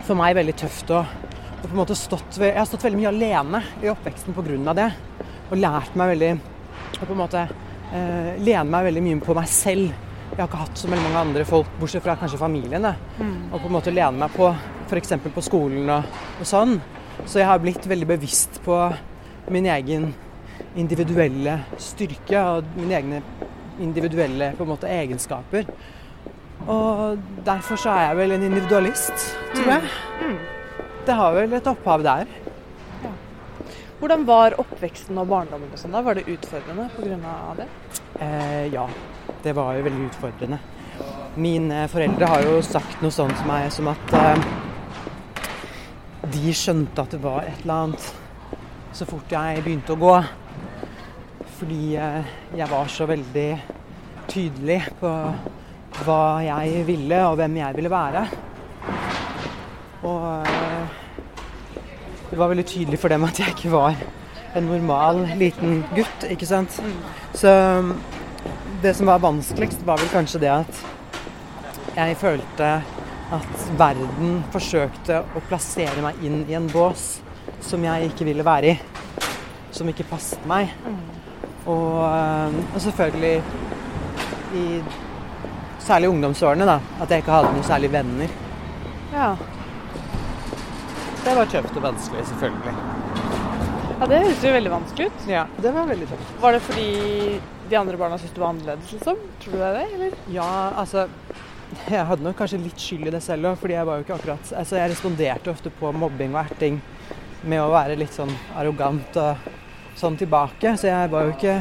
for 0.08 0.16
meg 0.20 0.38
veldig 0.38 0.56
tøft 0.62 0.94
å, 0.96 1.04
på 1.66 1.72
en 1.74 1.80
måte 1.80 1.96
stått 1.98 2.38
Jeg 2.38 2.54
har 2.56 2.68
stått 2.70 2.84
veldig 2.86 3.00
mye 3.02 3.12
alene 3.12 3.64
i 3.84 3.90
oppveksten 3.92 4.36
pga. 4.38 4.74
det. 4.78 4.90
Og 5.52 5.58
lært 5.58 5.96
meg 5.98 6.14
veldig 6.16 6.32
å 7.02 7.06
på 7.06 7.12
en 7.12 7.20
måte 7.20 7.42
eh, 7.92 8.36
lene 8.40 8.70
meg 8.70 8.88
veldig 8.88 9.04
mye 9.04 9.22
på 9.26 9.36
meg 9.36 9.48
selv. 9.52 9.92
Jeg 10.32 10.40
har 10.42 10.48
ikke 10.50 10.64
hatt 10.64 10.78
så 10.80 10.88
veldig 10.88 11.06
mange 11.10 11.24
andre 11.28 11.46
folk, 11.48 11.68
bortsett 11.80 12.04
fra 12.04 12.16
kanskje 12.20 12.40
familien, 12.40 12.86
Mm. 13.20 13.52
og 13.52 13.60
på 13.62 13.68
en 13.68 13.76
måte 13.76 13.92
lene 13.94 14.18
meg 14.20 14.32
på 14.36 14.50
f.eks. 14.90 15.14
på 15.34 15.42
skolen 15.44 15.90
og, 15.90 16.04
og 16.40 16.46
sånn. 16.46 16.80
Så 17.24 17.40
jeg 17.40 17.48
har 17.48 17.62
blitt 17.64 17.88
veldig 17.88 18.08
bevisst 18.08 18.60
på 18.66 18.78
min 19.54 19.68
egen 19.72 20.12
individuelle 20.76 21.60
styrke 21.82 22.42
og 22.42 22.72
mine 22.76 22.98
egne 23.00 23.22
individuelle 23.80 24.54
på 24.58 24.66
en 24.66 24.72
måte, 24.72 24.90
egenskaper. 24.92 25.70
Og 26.72 27.20
derfor 27.46 27.80
så 27.80 27.94
er 27.94 28.10
jeg 28.10 28.20
vel 28.22 28.36
en 28.36 28.46
individualist, 28.50 29.30
tror 29.54 29.72
jeg. 29.76 30.36
Det 31.06 31.16
har 31.16 31.36
vel 31.36 31.54
et 31.54 31.68
opphav 31.70 32.04
der. 32.06 32.30
Hvordan 34.00 34.26
var 34.28 34.58
oppveksten 34.60 35.18
og 35.18 35.30
barndommen 35.32 35.72
og 35.72 35.80
sånn 35.80 35.94
da? 35.96 36.02
Var 36.04 36.18
det 36.18 36.28
utfordrende 36.30 36.90
pga. 36.98 37.36
det? 37.58 37.68
Eh, 38.20 38.74
ja, 38.74 38.84
det 39.44 39.54
var 39.56 39.78
jo 39.78 39.86
veldig 39.86 40.10
utfordrende. 40.10 40.60
Mine 41.36 41.86
foreldre 41.92 42.28
har 42.32 42.44
jo 42.44 42.60
sagt 42.64 43.02
noe 43.04 43.12
sånt 43.16 43.36
til 43.40 43.48
meg 43.48 43.72
som 43.74 43.88
at 43.92 44.16
eh, 44.20 44.50
de 46.34 46.54
skjønte 46.56 47.04
at 47.04 47.14
det 47.14 47.22
var 47.24 47.46
et 47.46 47.62
eller 47.64 47.82
annet 47.86 48.14
så 48.96 49.06
fort 49.10 49.32
jeg 49.32 49.64
begynte 49.64 49.96
å 49.96 50.00
gå. 50.00 50.16
Fordi 51.60 51.96
eh, 52.00 52.34
jeg 52.56 52.68
var 52.72 52.92
så 52.92 53.08
veldig 53.10 53.50
tydelig 54.32 54.82
på 55.00 55.12
hva 56.06 56.22
jeg 56.44 56.84
ville 56.88 57.22
og 57.28 57.38
hvem 57.40 57.58
jeg 57.60 57.78
ville 57.78 57.92
være. 57.92 58.26
Og 60.06 60.26
eh, 60.46 61.02
det 62.30 62.40
var 62.40 62.52
veldig 62.52 62.68
tydelig 62.68 63.00
for 63.00 63.12
dem 63.12 63.28
at 63.28 63.40
jeg 63.40 63.56
ikke 63.56 63.74
var 63.76 64.00
en 64.56 64.70
normal 64.70 65.26
liten 65.40 65.82
gutt, 65.96 66.28
ikke 66.32 66.48
sant. 66.48 66.80
Så 67.36 67.52
um, 67.52 67.92
det 68.84 68.96
som 68.96 69.08
var 69.12 69.24
vanskeligst, 69.24 69.84
var 69.88 70.00
vel 70.00 70.12
kanskje 70.14 70.42
det 70.46 70.52
at 70.54 70.86
jeg 71.96 72.18
følte 72.20 72.70
at 73.34 73.70
verden 73.80 74.42
forsøkte 74.54 75.22
å 75.34 75.42
plassere 75.50 76.04
meg 76.04 76.20
inn 76.26 76.44
i 76.50 76.58
en 76.58 76.68
bås 76.70 77.16
som 77.66 77.84
jeg 77.86 78.12
ikke 78.12 78.28
ville 78.28 78.46
være 78.46 78.76
i. 78.76 78.76
Som 79.76 79.90
ikke 79.92 80.06
passet 80.10 80.46
meg. 80.50 80.72
Og, 81.66 82.04
um, 82.06 82.60
og 82.76 82.78
selvfølgelig 82.84 83.42
i 84.56 84.66
særlig 85.82 86.12
ungdomsårene, 86.14 86.68
da, 86.70 86.80
at 87.02 87.12
jeg 87.12 87.24
ikke 87.24 87.34
hadde 87.34 87.54
noen 87.56 87.66
særlig 87.66 87.90
venner. 87.94 88.36
Ja. 89.14 89.32
Det 91.26 91.34
var 91.34 91.50
tøft 91.50 91.78
og 91.78 91.86
vanskelig, 91.88 92.28
selvfølgelig. 92.30 92.76
ja, 94.00 94.08
det 94.12 94.22
høres 94.22 94.46
jo 94.46 94.54
veldig 94.54 94.72
vanskelig 94.76 95.10
ut. 95.10 95.28
Ja, 95.30 95.48
det 95.62 95.74
var 95.74 95.90
veldig 95.90 96.10
tøft. 96.12 96.32
Var 96.42 96.56
det 96.56 96.62
fordi 96.68 96.90
de 97.70 97.78
andre 97.80 97.98
barna 97.98 98.22
syntes 98.22 98.36
du 98.36 98.42
var 98.44 98.54
annerledes, 98.54 98.94
liksom? 98.94 99.22
Tror 99.42 99.58
du 99.58 99.58
det 99.58 99.68
er 99.72 99.78
det, 99.80 99.86
eller? 99.98 100.18
Ja, 100.36 100.50
altså 100.78 101.08
Jeg 101.90 102.06
hadde 102.08 102.24
nok 102.24 102.38
kanskje 102.40 102.60
litt 102.62 102.80
skyld 102.82 103.10
i 103.10 103.14
det 103.16 103.22
selv 103.26 103.50
òg, 103.50 103.58
fordi 103.62 103.74
jeg 103.76 103.88
var 103.88 103.98
jo 103.98 104.06
ikke 104.06 104.16
akkurat 104.20 104.52
Altså, 104.60 104.78
jeg 104.80 104.92
responderte 104.92 105.52
ofte 105.52 105.72
på 105.74 105.92
mobbing 105.98 106.36
og 106.36 106.44
erting 106.46 106.78
med 107.46 107.62
å 107.62 107.72
være 107.74 107.98
litt 108.00 108.14
sånn 108.16 108.32
arrogant 108.58 109.18
og 109.22 109.50
sånn 109.98 110.18
tilbake. 110.20 110.76
Så 110.78 110.90
jeg 110.90 111.12
var 111.14 111.28
jo 111.28 111.34
ikke 111.36 111.56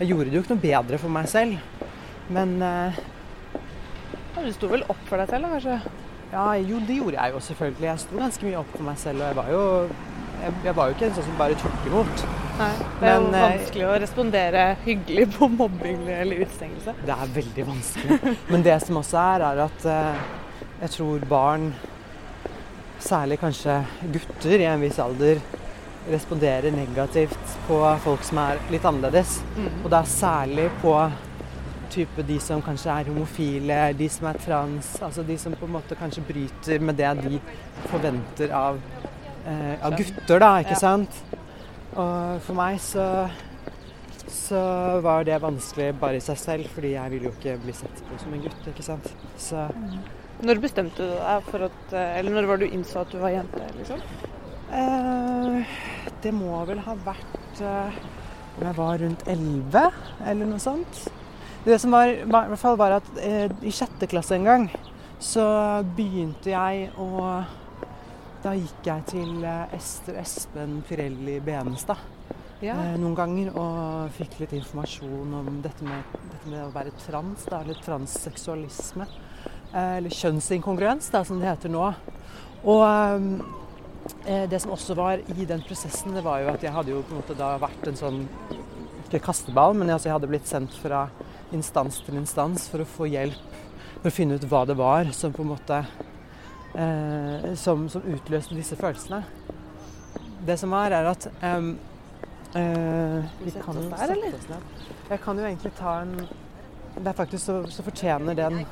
Jeg 0.00 0.08
gjorde 0.08 0.30
det 0.30 0.38
jo 0.38 0.42
ikke 0.44 0.54
noe 0.54 0.62
bedre 0.66 0.98
for 0.98 1.14
meg 1.14 1.28
selv. 1.30 1.58
Men 2.32 2.54
eh, 2.62 3.02
Du 4.38 4.52
sto 4.54 4.70
vel 4.70 4.86
opp 4.90 5.02
for 5.06 5.20
deg 5.20 5.28
selv, 5.30 5.46
da, 5.46 5.58
kanskje? 5.58 5.98
ja, 6.32 6.46
jo, 6.56 6.78
det 6.88 6.96
gjorde 6.96 7.18
jeg 7.18 7.34
jo 7.34 7.40
selvfølgelig. 7.44 7.86
Jeg 7.90 8.00
sto 8.02 8.18
ganske 8.18 8.46
mye 8.48 8.60
opp 8.62 8.70
for 8.72 8.86
meg 8.86 8.98
selv, 8.98 9.20
og 9.20 9.26
jeg 9.28 9.36
var 9.36 9.50
jo 9.52 9.64
Jeg, 10.42 10.54
jeg 10.66 10.74
var 10.76 10.90
jo 10.90 10.96
ikke 10.96 11.06
en 11.06 11.16
sånn 11.16 11.26
som 11.28 11.38
bare 11.38 11.56
tok 11.60 11.86
imot. 11.86 12.24
Nei. 12.58 12.72
Det 13.00 13.08
er 13.08 13.20
Men, 13.20 13.28
eh, 13.34 13.46
vanskelig 13.46 13.86
å 13.86 13.94
respondere 14.02 14.66
hyggelig 14.84 15.26
på 15.36 15.48
mobbing 15.54 16.04
eller 16.10 16.42
utestengelse. 16.42 16.94
Det 17.06 17.16
er 17.16 17.32
veldig 17.38 17.66
vanskelig. 17.68 18.36
Men 18.50 18.66
det 18.66 18.76
som 18.82 19.00
også 19.00 19.22
er, 19.22 19.46
er 19.52 19.64
at 19.68 19.88
eh, 19.94 20.22
jeg 20.82 20.94
tror 20.96 21.26
barn, 21.30 21.72
særlig 23.02 23.38
kanskje 23.42 23.80
gutter 24.14 24.62
i 24.62 24.68
en 24.70 24.82
viss 24.82 24.98
alder, 25.02 25.42
responderer 26.10 26.74
negativt 26.74 27.58
på 27.68 27.78
folk 28.02 28.24
som 28.26 28.40
er 28.42 28.62
litt 28.72 28.86
annerledes. 28.86 29.38
Og 29.84 29.90
det 29.90 30.00
er 30.00 30.10
særlig 30.10 30.66
på 30.82 30.96
type 31.92 32.24
de 32.26 32.38
som 32.40 32.62
kanskje 32.64 32.90
er 32.90 33.10
homofile, 33.10 33.78
de 33.98 34.08
som 34.10 34.26
er 34.30 34.38
trans, 34.40 34.94
altså 35.04 35.22
de 35.28 35.36
som 35.38 35.54
på 35.58 35.68
en 35.68 35.74
måte 35.76 35.98
kanskje 35.98 36.24
bryter 36.24 36.80
med 36.80 36.96
det 36.98 37.10
de 37.20 37.40
forventer 37.90 38.54
av, 38.56 38.80
eh, 39.46 39.76
av 39.84 39.96
gutter, 39.98 40.38
da, 40.42 40.52
ikke 40.62 40.76
Ja. 40.76 40.82
sant? 40.82 41.22
Og 41.96 42.40
for 42.42 42.54
meg 42.54 42.78
så 42.80 43.30
så 44.32 45.00
var 45.02 45.24
det 45.24 45.40
vanskelig 45.42 45.92
bare 46.00 46.16
i 46.16 46.20
seg 46.24 46.38
selv, 46.38 46.68
fordi 46.74 46.92
jeg 46.94 47.10
ville 47.10 47.28
jo 47.28 47.32
ikke 47.36 47.56
bli 47.62 47.72
sett 47.76 48.02
på 48.08 48.18
som 48.20 48.32
en 48.34 48.40
gutt. 48.42 48.66
ikke 48.68 48.82
sant? 48.84 49.08
Så 49.38 49.66
Når 50.42 50.60
bestemte 50.62 50.96
du 50.96 51.12
deg 51.18 51.42
for 51.50 51.64
at 51.68 51.92
eh, 51.92 52.18
Eller 52.18 52.30
når 52.32 52.46
var 52.48 52.56
du 52.58 52.64
innså 52.66 53.00
at 53.02 53.10
du 53.12 53.18
var 53.18 53.30
jente, 53.30 53.60
liksom? 53.78 54.00
eh, 54.72 55.64
Det 56.22 56.32
må 56.34 56.64
vel 56.66 56.78
ha 56.78 56.94
vært 57.04 57.60
eh, 57.60 57.98
om 58.58 58.66
jeg 58.66 58.76
var 58.76 58.98
rundt 58.98 59.22
11, 59.26 59.92
eller 60.26 60.46
noe 60.46 60.58
sånt. 60.60 61.04
Det 61.64 61.78
som 61.80 61.90
var, 61.94 62.10
var, 62.26 62.44
i 62.44 62.52
hvert 62.52 62.58
fall 62.60 62.76
var 62.76 62.96
at 62.98 63.06
eh, 63.22 63.48
i 63.62 63.70
sjette 63.72 64.08
klasse 64.10 64.34
en 64.36 64.44
gang, 64.44 64.66
så 65.22 65.44
begynte 65.96 66.50
jeg 66.52 66.90
å 67.00 67.44
Da 68.42 68.54
gikk 68.58 68.88
jeg 68.88 69.04
til 69.12 69.44
eh, 69.46 69.74
Ester 69.76 70.16
Espen 70.22 70.80
Pirelli 70.88 71.36
Benestad 71.44 72.00
Ja. 72.62 72.74
eh, 72.74 72.96
noen 72.98 73.14
ganger 73.18 73.52
og 73.58 74.10
fikk 74.16 74.40
litt 74.42 74.54
informasjon 74.58 75.34
om 75.38 75.60
dette 75.62 75.86
med, 75.86 76.16
dette 76.32 76.50
med 76.50 76.64
å 76.64 76.72
være 76.74 76.92
trans, 77.04 77.46
da, 77.50 77.60
eller 77.62 77.78
transseksualisme. 77.82 79.06
Eh, 79.72 79.96
eller 80.00 80.10
kjønnsinkongruens, 80.14 81.10
da, 81.14 81.22
som 81.26 81.38
det 81.42 81.48
heter 81.52 81.70
nå. 81.72 81.86
Og 82.66 82.82
eh, 84.26 84.46
det 84.50 84.58
som 84.62 84.74
også 84.74 84.98
var 84.98 85.22
i 85.36 85.46
den 85.46 85.62
prosessen, 85.66 86.14
det 86.14 86.24
var 86.26 86.42
jo 86.42 86.50
at 86.52 86.62
jeg 86.66 86.74
hadde 86.74 86.94
jo 86.94 87.02
på 87.06 87.14
en 87.14 87.22
måte 87.22 87.38
da 87.38 87.54
vært 87.62 87.86
en 87.90 87.98
sånn 87.98 88.22
Ikke 89.06 89.20
kasteball, 89.26 89.74
men 89.76 89.90
altså 89.92 90.08
jeg 90.08 90.16
hadde 90.16 90.30
blitt 90.30 90.48
sendt 90.48 90.74
fra 90.82 91.04
instans 91.52 91.98
til 92.02 92.16
instans 92.16 92.64
for 92.72 92.82
å 92.82 92.88
få 92.88 93.06
hjelp 93.12 93.58
for 94.00 94.08
å 94.08 94.14
finne 94.14 94.38
ut 94.40 94.46
hva 94.48 94.62
det 94.66 94.74
var 94.78 95.10
som 95.14 95.34
på 95.36 95.44
en 95.44 95.50
måte 95.52 95.82
eh, 96.74 97.54
som, 97.56 97.88
som 97.92 98.02
utløste 98.02 98.54
disse 98.58 98.76
følelsene. 98.76 99.22
Det 100.46 100.58
som 100.58 100.72
er, 100.74 100.92
er 100.98 101.10
at 101.12 101.26
eh, 101.42 101.60
Vi 103.44 103.50
kan 103.62 103.76
jo 103.78 103.88
sette 103.90 104.16
oss 104.36 104.48
ned. 104.50 104.70
Jeg 105.10 105.20
kan 105.22 105.38
jo 105.38 105.44
egentlig 105.48 105.72
ta 105.78 106.00
en 106.02 106.16
Det 106.92 107.06
er 107.08 107.14
faktisk 107.16 107.44
så, 107.48 107.54
så 107.72 107.82
fortjener 107.86 108.34
den 108.36 108.64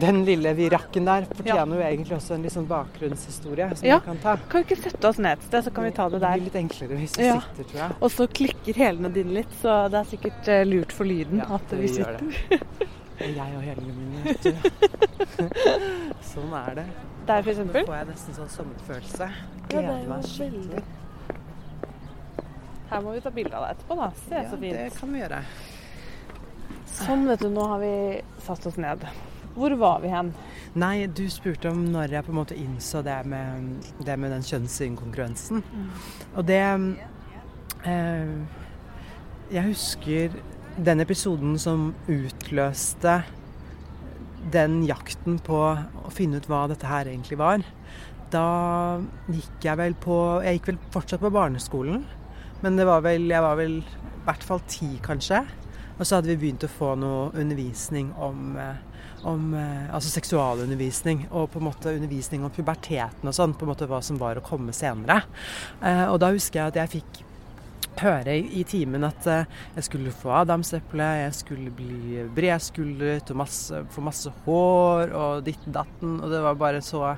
den 0.00 0.22
lille 0.24 0.54
virakken 0.56 1.04
der 1.04 1.26
fortjener 1.28 1.76
jo 1.76 1.82
egentlig 1.84 2.14
også 2.16 2.32
en 2.38 2.46
sånn 2.48 2.64
bakgrunnshistorie 2.70 3.66
som 3.76 3.84
Ja. 3.84 3.98
vi 3.98 4.06
kan 4.06 4.20
ta. 4.22 4.36
Kan 4.48 4.62
vi 4.62 4.64
ikke 4.74 4.82
sette 4.86 5.04
oss 5.10 5.18
ned 5.20 5.36
et 5.36 5.42
sted, 5.44 5.64
så 5.66 5.70
kan 5.76 5.84
vi 5.84 5.90
ta 5.92 6.06
det 6.08 6.20
der? 6.22 6.30
Det 6.32 6.40
blir 6.40 6.46
litt 6.48 6.56
enklere 6.62 6.96
hvis 6.96 7.18
vi 7.18 7.26
Ja. 7.26 7.34
sitter, 7.44 7.64
tror 7.68 7.80
jeg. 7.82 7.96
Og 8.00 8.10
så 8.10 8.26
klikker 8.38 8.74
hælene 8.80 9.10
dine 9.12 9.34
litt, 9.36 9.52
så 9.60 9.90
det 9.92 10.00
er 10.00 10.08
sikkert 10.08 10.48
eh, 10.48 10.64
lurt 10.64 10.92
for 10.96 11.04
lyden 11.04 11.42
Ja, 11.44 11.50
at 11.58 11.68
vi, 11.76 11.82
vi 11.82 11.88
sitter. 11.88 12.24
Jeg 13.22 13.56
og 13.56 13.62
helene 13.62 13.92
mine, 13.96 14.34
sånn 16.32 16.54
er 16.58 16.80
det. 16.80 16.86
Der, 17.28 17.44
for 17.46 17.62
Nå 17.62 17.84
får 17.86 17.96
jeg 17.96 18.08
nesten 18.10 18.36
sånn 18.36 18.50
sommerfølelse. 18.50 19.28
Gleder 19.70 19.92
er 19.94 20.08
meg 20.10 20.26
skikkelig. 20.26 20.82
Her 22.92 23.04
må 23.04 23.14
vi 23.14 23.20
ta 23.24 23.30
bilde 23.32 23.56
av 23.56 23.68
deg 23.68 23.76
etterpå, 23.76 23.98
da. 24.00 24.08
Se 24.24 24.34
Ja, 24.34 24.48
så 24.50 24.58
det 24.60 24.88
kan 24.98 25.14
vi 25.14 25.22
gjøre. 25.22 25.42
Sånn, 26.92 27.22
vet 27.30 27.44
du. 27.44 27.48
Nå 27.52 27.68
har 27.70 27.78
vi 27.80 27.92
satt 28.44 28.66
oss 28.68 28.76
ned. 28.80 29.06
Hvor 29.54 29.74
var 29.80 30.00
vi 30.02 30.10
hen? 30.12 30.32
Nei, 30.80 31.06
du 31.06 31.24
spurte 31.30 31.70
om 31.72 31.84
når 31.92 32.14
jeg 32.16 32.24
på 32.26 32.32
en 32.32 32.38
måte 32.38 32.56
innså 32.56 33.02
det 33.04 33.18
med, 33.28 33.86
det 34.04 34.16
med 34.20 34.32
den 34.32 34.44
kjønnsinkongruensen. 34.48 35.62
Og 36.34 36.46
det 36.48 36.60
eh, 37.84 38.34
Jeg 39.52 39.64
husker 39.68 40.36
den 40.76 41.02
episoden 41.04 41.58
som 41.60 41.90
utløste 42.10 43.20
den 44.52 44.82
jakten 44.88 45.38
på 45.44 45.58
å 45.62 46.12
finne 46.12 46.40
ut 46.40 46.48
hva 46.50 46.64
dette 46.70 46.88
her 46.88 47.10
egentlig 47.10 47.38
var. 47.40 47.64
Da 48.32 48.98
gikk 49.28 49.66
jeg 49.66 49.78
vel 49.78 49.94
på 50.00 50.16
Jeg 50.44 50.58
gikk 50.58 50.70
vel 50.72 50.78
fortsatt 50.94 51.22
på 51.22 51.32
barneskolen, 51.32 52.04
men 52.62 52.78
det 52.78 52.86
var 52.88 53.02
vel, 53.04 53.28
jeg 53.30 53.44
var 53.44 53.58
vel 53.58 53.80
i 53.82 54.24
hvert 54.24 54.46
fall 54.46 54.62
ti, 54.70 54.94
kanskje. 55.04 55.42
Og 55.98 56.06
så 56.06 56.16
hadde 56.16 56.30
vi 56.32 56.38
begynt 56.40 56.64
å 56.64 56.70
få 56.72 56.94
noe 56.98 57.28
undervisning 57.38 58.12
om, 58.16 58.56
eh, 58.58 59.08
om 59.28 59.52
eh, 59.54 59.90
altså 59.92 60.10
seksualundervisning 60.14 61.26
og 61.30 61.50
på 61.52 61.60
en 61.60 61.68
måte 61.68 61.92
undervisning 61.92 62.46
om 62.46 62.54
puberteten 62.54 63.28
og 63.28 63.36
sånn, 63.36 63.54
på 63.54 63.66
en 63.66 63.72
måte 63.74 63.86
hva 63.90 64.00
som 64.02 64.18
var 64.18 64.40
å 64.40 64.46
komme 64.46 64.74
senere. 64.74 65.20
Eh, 65.82 66.06
og 66.08 66.18
da 66.22 66.32
husker 66.32 66.62
jeg 66.62 66.72
at 66.72 66.80
jeg 66.80 66.94
fikk 66.96 67.22
høre 68.00 68.34
i, 68.40 68.62
timen 68.68 69.04
at 69.06 69.26
eh, 69.30 69.48
jeg 69.76 69.86
skulle 69.88 70.14
få 70.14 70.32
adamseple, 70.40 71.08
jeg 71.22 71.34
skulle 71.36 71.72
bli 71.76 72.22
bredskuldret 72.34 73.32
og 73.34 73.40
masse, 73.42 73.82
få 73.92 74.04
masse 74.04 74.32
hår 74.46 75.12
og 75.12 75.44
ditten 75.46 75.74
datten, 75.76 76.18
og 76.20 76.32
det 76.32 76.42
var 76.44 76.60
bare 76.60 76.82
så 76.84 77.14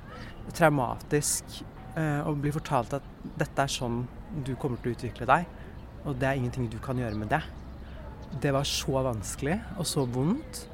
traumatisk 0.55 1.61
eh, 1.97 2.21
å 2.27 2.35
bli 2.37 2.53
fortalt 2.55 2.97
at 2.99 3.11
dette 3.39 3.67
er 3.67 3.73
sånn 3.73 4.03
du 4.45 4.55
kommer 4.59 4.81
til 4.83 4.93
å 4.93 4.97
utvikle 4.99 5.29
deg, 5.31 5.47
og 6.05 6.19
det 6.21 6.29
er 6.29 6.41
ingenting 6.41 6.69
du 6.73 6.81
kan 6.83 6.99
gjøre 6.99 7.19
med 7.19 7.31
det. 7.33 7.43
Det 8.43 8.51
var 8.55 8.67
så 8.67 9.05
vanskelig 9.07 9.61
og 9.79 9.87
så 9.87 10.03
vondt. 10.11 10.65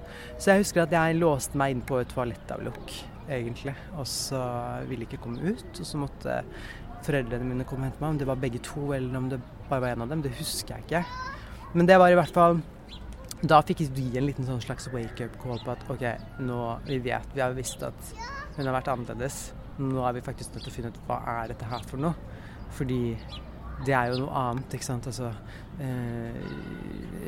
Så 0.40 0.52
jeg 0.52 0.64
husker 0.64 0.86
at 0.86 0.94
jeg 0.94 1.18
låste 1.20 1.58
meg 1.60 1.74
inn 1.74 1.82
på 1.86 2.00
et 2.00 2.08
toalettavlukk, 2.10 2.94
egentlig. 3.30 3.74
Og 3.96 4.06
så 4.08 4.40
ville 4.90 5.06
ikke 5.06 5.20
komme 5.22 5.52
ut. 5.52 5.70
Og 5.72 5.86
så 5.86 6.00
måtte 6.00 6.40
foreldrene 7.06 7.46
mine 7.46 7.66
komme 7.68 7.86
og 7.86 7.90
hente 7.90 8.02
meg. 8.02 8.14
Om 8.14 8.20
det 8.20 8.28
var 8.28 8.42
begge 8.42 8.62
to, 8.64 8.90
eller 8.96 9.18
om 9.18 9.30
det 9.32 9.40
bare 9.68 9.84
var 9.84 9.94
en 9.94 10.04
av 10.06 10.12
dem, 10.12 10.24
det 10.24 10.34
husker 10.38 10.76
jeg 10.76 10.86
ikke. 10.86 11.04
Men 11.74 11.88
det 11.88 11.98
var 12.02 12.10
i 12.10 12.18
hvert 12.18 12.34
fall 12.34 12.56
Da 13.46 13.60
fikk 13.62 13.84
vi 13.94 14.08
en 14.18 14.26
liten 14.26 14.44
sånn 14.44 14.60
slags 14.60 14.90
wake-up 14.92 15.36
call 15.40 15.62
på 15.64 15.70
at 15.72 15.84
OK, 15.88 16.02
nå 16.44 16.56
vi 16.84 16.98
vet, 17.06 17.30
vi 17.32 17.40
har 17.40 17.54
visst 17.56 17.80
at 17.86 18.10
hun 18.58 18.66
har 18.66 18.74
vært 18.74 18.90
annerledes. 18.92 19.38
Nå 19.80 20.02
er 20.04 20.18
vi 20.18 20.24
faktisk 20.26 20.52
nødt 20.52 20.66
til 20.66 20.72
å 20.72 20.74
finne 20.74 20.90
ut 20.92 20.98
hva 21.06 21.16
er 21.38 21.54
dette 21.54 21.70
her 21.70 21.86
for 21.88 22.02
noe. 22.02 22.12
Fordi 22.76 23.00
det 23.86 23.94
er 23.96 24.10
jo 24.12 24.24
noe 24.24 24.42
annet, 24.42 24.74
ikke 24.76 24.86
sant. 24.86 25.06
Altså, 25.10 25.30
eh, 25.80 26.40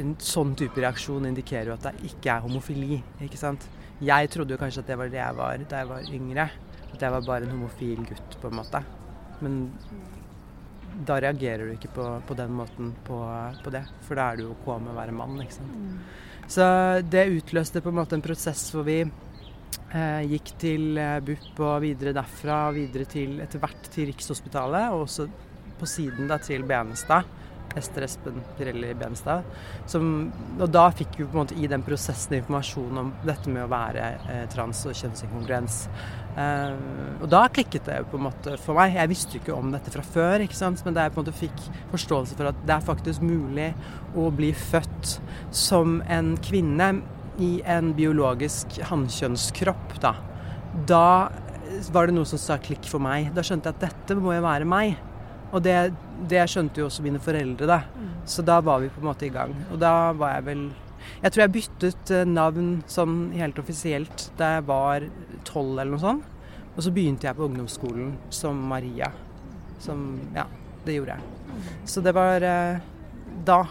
en 0.03 0.15
sånn 0.23 0.55
type 0.59 0.81
reaksjon 0.83 1.29
indikerer 1.31 1.73
jo 1.73 1.77
at 1.79 1.89
det 1.89 2.11
ikke 2.13 2.35
er 2.35 2.45
homofili, 2.45 3.01
ikke 3.25 3.41
sant. 3.41 3.69
Jeg 4.03 4.33
trodde 4.35 4.57
jo 4.57 4.61
kanskje 4.61 4.83
at 4.83 4.91
det 4.91 4.99
var 4.99 5.13
det 5.13 5.21
jeg 5.21 5.39
var 5.39 5.65
da 5.71 5.83
jeg 5.83 5.91
var 5.93 6.11
yngre. 6.19 6.49
At 6.93 7.01
jeg 7.01 7.15
var 7.15 7.25
bare 7.25 7.47
en 7.47 7.55
homofil 7.55 8.03
gutt, 8.09 8.37
på 8.41 8.51
en 8.51 8.59
måte. 8.59 8.83
Men 9.43 9.63
da 11.09 11.17
reagerer 11.23 11.67
du 11.67 11.75
ikke 11.77 11.93
på, 11.97 12.07
på 12.29 12.37
den 12.37 12.53
måten 12.57 12.93
på, 13.07 13.19
på 13.65 13.73
det, 13.73 13.85
for 14.05 14.19
da 14.19 14.29
er 14.29 14.39
det 14.39 14.47
jo 14.47 14.57
OK 14.57 14.69
med 14.77 14.93
å 14.93 14.99
være 14.99 15.17
mann, 15.17 15.39
ikke 15.41 15.57
sant. 15.57 15.79
Så 16.53 16.65
det 17.09 17.31
utløste 17.33 17.81
på 17.81 17.93
en 17.93 18.01
måte 18.03 18.19
en 18.19 18.25
prosess 18.25 18.67
hvor 18.75 18.85
vi 18.85 18.99
eh, 19.07 20.23
gikk 20.35 20.53
til 20.61 20.99
eh, 21.01 21.21
BUP 21.25 21.63
og 21.63 21.79
videre 21.87 22.13
derfra, 22.17 22.59
videre 22.77 23.07
til 23.09 23.39
etter 23.41 23.63
hvert 23.63 23.89
til 23.95 24.11
Rikshospitalet, 24.11 24.93
og 24.93 25.07
også 25.07 25.29
på 25.83 25.91
siden 25.91 26.31
da 26.31 26.39
til 26.43 26.67
Benestad. 26.67 27.29
Ester 27.77 28.05
Espen 28.05 28.41
Pirelli 28.59 28.93
Benestad. 28.95 29.47
Som, 29.89 30.33
og 30.59 30.67
da 30.73 30.87
fikk 30.95 31.17
vi 31.17 31.27
på 31.27 31.33
en 31.33 31.41
måte 31.43 31.57
i 31.57 31.69
den 31.71 31.85
prosessen 31.87 32.37
informasjon 32.37 33.01
om 33.01 33.13
dette 33.25 33.53
med 33.53 33.65
å 33.65 33.71
være 33.73 34.09
eh, 34.29 34.43
trans 34.53 34.83
og 34.89 34.97
kjønnsinkongruens. 34.99 35.79
Eh, 36.37 36.75
og 37.21 37.29
da 37.33 37.47
klikket 37.53 37.89
det 37.89 38.01
på 38.11 38.21
en 38.21 38.27
måte 38.29 38.59
for 38.61 38.79
meg. 38.79 38.97
Jeg 38.99 39.13
visste 39.13 39.37
jo 39.37 39.43
ikke 39.43 39.57
om 39.57 39.73
dette 39.75 39.93
fra 39.95 40.05
før, 40.05 40.45
ikke 40.45 40.59
sant? 40.59 40.83
men 40.85 41.01
jeg 41.01 41.15
på 41.15 41.21
en 41.21 41.27
måte 41.27 41.39
fikk 41.39 41.65
forståelse 41.95 42.37
for 42.39 42.53
at 42.53 42.61
det 42.67 42.77
er 42.77 42.91
faktisk 42.91 43.25
mulig 43.25 43.71
å 44.19 44.29
bli 44.35 44.53
født 44.57 45.17
som 45.57 46.01
en 46.13 46.35
kvinne 46.45 46.93
i 47.41 47.55
en 47.65 47.95
biologisk 47.97 48.77
hannkjønnskropp, 48.91 49.97
da. 50.03 50.13
Da 50.89 51.07
var 51.93 52.09
det 52.09 52.15
noe 52.17 52.29
som 52.29 52.41
sa 52.41 52.59
klikk 52.61 52.85
for 52.89 53.03
meg. 53.03 53.31
Da 53.33 53.45
skjønte 53.47 53.71
jeg 53.71 53.79
at 53.79 53.87
dette 53.89 54.19
må 54.19 54.35
jo 54.37 54.45
være 54.45 54.69
meg. 54.69 55.01
Og 55.53 55.61
det, 55.65 55.93
det 56.31 56.47
skjønte 56.49 56.81
jo 56.81 56.87
også 56.89 57.05
mine 57.05 57.21
foreldre, 57.21 57.67
da. 57.69 57.81
Så 58.25 58.43
da 58.47 58.61
var 58.65 58.81
vi 58.81 58.89
på 58.89 59.03
en 59.03 59.09
måte 59.11 59.27
i 59.27 59.33
gang. 59.35 59.53
Og 59.73 59.79
da 59.83 60.13
var 60.17 60.39
jeg 60.39 60.47
vel 60.47 60.63
Jeg 61.23 61.33
tror 61.33 61.43
jeg 61.43 61.53
byttet 61.57 62.11
eh, 62.15 62.25
navn 62.25 62.83
sånn 62.87 63.33
helt 63.35 63.59
offisielt 63.59 64.31
da 64.39 64.55
jeg 64.57 64.65
var 64.69 65.09
tolv 65.45 65.75
eller 65.79 65.93
noe 65.97 66.03
sånt. 66.03 66.25
Og 66.77 66.83
så 66.87 66.93
begynte 66.95 67.27
jeg 67.27 67.37
på 67.37 67.49
ungdomsskolen 67.51 68.15
som 68.33 68.57
Maria. 68.71 69.11
Som 69.83 70.21
Ja, 70.35 70.47
det 70.87 70.95
gjorde 70.97 71.19
jeg. 71.19 71.63
Så 71.85 72.01
det 72.01 72.15
var 72.17 72.43
eh, 72.43 72.81
Da. 73.45 73.65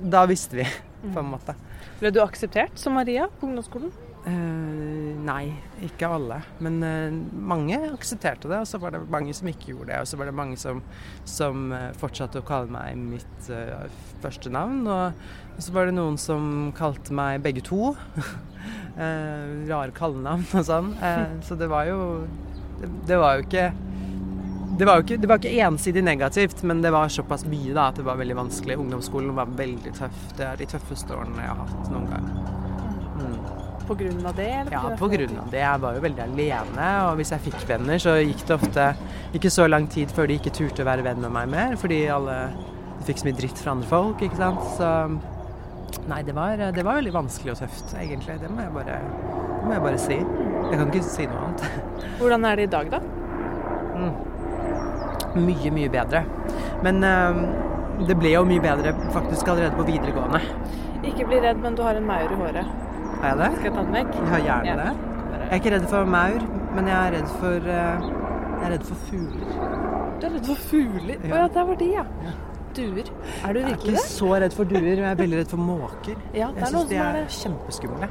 Da 0.00 0.24
visste 0.26 0.56
vi, 0.56 0.64
på 1.12 1.20
en 1.20 1.28
måte. 1.34 1.54
Ble 2.00 2.10
du 2.10 2.22
akseptert 2.24 2.78
som 2.80 2.96
Maria 2.96 3.28
på 3.28 3.46
ungdomsskolen? 3.46 3.92
Eh, 4.28 5.16
nei, 5.24 5.54
ikke 5.86 6.08
alle. 6.12 6.40
Men 6.60 6.76
uh, 6.84 7.14
mange 7.32 7.78
aksepterte 7.88 8.50
det, 8.50 8.58
og 8.60 8.68
så 8.68 8.80
var 8.82 8.92
det 8.92 9.02
mange 9.12 9.32
som 9.36 9.48
ikke 9.48 9.72
gjorde 9.72 9.92
det. 9.92 10.00
Og 10.02 10.10
så 10.10 10.20
var 10.20 10.28
det 10.28 10.36
mange 10.36 10.58
som, 10.60 10.82
som 11.28 11.70
eh, 11.76 11.90
fortsatte 12.00 12.42
å 12.42 12.46
kalle 12.46 12.72
meg 12.72 13.00
mitt 13.00 13.48
uh, 13.48 13.88
første 14.20 14.52
navn. 14.52 14.82
Og, 14.84 15.24
og 15.56 15.64
så 15.64 15.76
var 15.76 15.88
det 15.88 15.96
noen 15.96 16.20
som 16.20 16.70
kalte 16.76 17.16
meg 17.16 17.40
begge 17.46 17.64
to. 17.66 17.94
Rare 19.00 19.94
kallenavn 19.96 20.42
og 20.58 20.64
sånn. 20.66 20.90
Så 21.46 21.56
det 21.56 21.70
var 21.70 21.86
jo 21.88 22.00
det, 22.82 22.90
det 23.08 23.16
var 23.22 23.38
jo 23.38 23.46
ikke 23.46 23.70
det 24.80 24.88
var 24.88 24.98
jo 24.98 25.04
ikke, 25.04 25.16
det 25.20 25.28
var 25.30 25.40
ikke 25.40 25.64
ensidig 25.64 26.02
negativt, 26.04 26.62
men 26.68 26.82
det 26.84 26.92
var 26.92 27.08
såpass 27.12 27.46
mye 27.48 27.72
da, 27.76 27.90
at 27.90 28.00
det 28.00 28.04
var 28.06 28.20
veldig 28.20 28.36
vanskelig. 28.38 28.78
Ungdomsskolen 28.80 29.36
var 29.36 29.52
veldig 29.56 29.92
tøff. 29.96 30.26
Det 30.36 30.46
er 30.46 30.60
de 30.60 30.68
tøffeste 30.72 31.16
årene 31.16 31.44
jeg 31.44 31.52
har 31.52 31.64
hatt 31.64 31.92
noen 31.92 32.12
gang. 32.12 32.69
Mm. 33.90 34.26
Av 34.26 34.34
det? 34.36 34.48
Eller 34.50 34.72
Ja, 34.72 34.80
av 34.86 35.50
det. 35.50 35.58
Jeg 35.58 35.80
var 35.82 35.94
jo 35.96 36.00
veldig 36.04 36.22
alene, 36.22 36.88
og 37.08 37.16
hvis 37.18 37.32
jeg 37.34 37.40
fikk 37.48 37.64
venner, 37.68 37.98
så 37.98 38.16
gikk 38.22 38.44
det 38.46 38.54
ofte 38.54 38.84
ikke 39.34 39.50
så 39.50 39.66
lang 39.68 39.88
tid 39.90 40.10
før 40.14 40.28
de 40.30 40.36
ikke 40.38 40.52
turte 40.54 40.84
å 40.84 40.86
være 40.86 41.02
venn 41.06 41.20
med 41.20 41.32
meg 41.34 41.48
mer, 41.50 41.76
fordi 41.80 42.04
alle 42.08 42.36
fikk 43.06 43.18
så 43.18 43.28
mye 43.28 43.38
dritt 43.40 43.58
fra 43.58 43.74
andre 43.74 43.88
folk, 43.90 44.22
ikke 44.22 44.38
sant. 44.38 44.62
Så 44.76 44.90
nei, 46.10 46.22
det 46.22 46.34
var, 46.36 46.56
det 46.56 46.84
var 46.86 47.00
veldig 47.00 47.14
vanskelig 47.14 47.54
og 47.54 47.62
tøft, 47.64 47.94
egentlig. 47.98 48.38
Det 48.40 48.50
må 48.50 48.62
jeg 48.62 48.74
bare, 48.76 48.98
det 49.00 49.64
må 49.66 49.74
jeg 49.74 49.84
bare 49.88 49.98
si. 49.98 50.18
Jeg 50.20 50.78
kan 50.78 50.92
ikke 50.92 51.06
si 51.08 51.26
noe 51.30 51.48
annet. 51.48 51.64
Hvordan 52.20 52.46
er 52.46 52.60
det 52.60 52.68
i 52.68 52.72
dag, 52.76 52.92
da? 52.94 53.02
Mye, 55.40 55.70
mye 55.74 55.90
bedre. 55.92 56.24
Men 56.84 57.02
eh, 57.06 57.42
det 58.08 58.16
ble 58.18 58.32
jo 58.34 58.44
mye 58.48 58.62
bedre 58.64 58.94
faktisk 59.14 59.50
allerede 59.50 59.76
på 59.78 59.86
videregående. 59.88 60.40
Ikke 61.06 61.26
bli 61.28 61.40
redd, 61.42 61.60
men 61.62 61.76
du 61.76 61.82
har 61.86 61.98
en 61.98 62.06
maur 62.06 62.32
i 62.32 62.38
håret. 62.40 62.78
Har 63.20 63.28
jeg 63.28 63.38
det? 63.38 63.48
Skal 63.58 63.64
jeg 63.64 63.74
ta 63.74 63.82
den 63.82 63.94
vekk? 63.98 64.14
Ja, 64.30 64.38
gjerne 64.46 64.66
Ja. 64.66 64.76
det. 64.76 64.92
Jeg 65.40 65.50
er 65.50 65.60
ikke 65.60 65.72
redd 65.74 65.88
for 65.90 66.04
maur, 66.04 66.40
men 66.74 66.86
jeg 66.86 66.96
er 67.06 67.10
redd 67.16 67.28
for 67.40 67.56
eh, 67.74 68.06
Jeg 68.60 68.68
er 68.68 68.70
redd 68.74 68.84
for 68.84 68.94
fugler. 69.08 69.50
Du 70.20 70.26
er 70.26 70.30
redd 70.36 70.46
for 70.46 70.54
fugler? 70.70 71.16
Å 71.24 71.28
Ja. 71.28 71.48
der 71.48 71.64
var 71.64 71.74
de, 71.76 71.84
ja. 71.92 72.04
Duer. 72.74 73.04
Er 73.44 73.52
du 73.52 73.58
Jeg 73.60 73.68
er 73.70 73.76
ikke 73.76 73.90
det? 73.96 74.04
så 74.06 74.28
redd 74.40 74.52
for 74.52 74.64
duer, 74.64 74.80
men 74.80 74.96
jeg 75.04 75.10
er 75.10 75.14
veldig 75.16 75.38
redd 75.40 75.48
for 75.48 75.56
måker. 75.58 76.16
Ja, 76.34 76.48
det 76.48 76.56
Jeg 76.56 76.68
syns 76.68 76.88
de 76.88 76.96
er 76.96 77.16
er 77.16 77.26
kjempeskumle. 77.26 78.08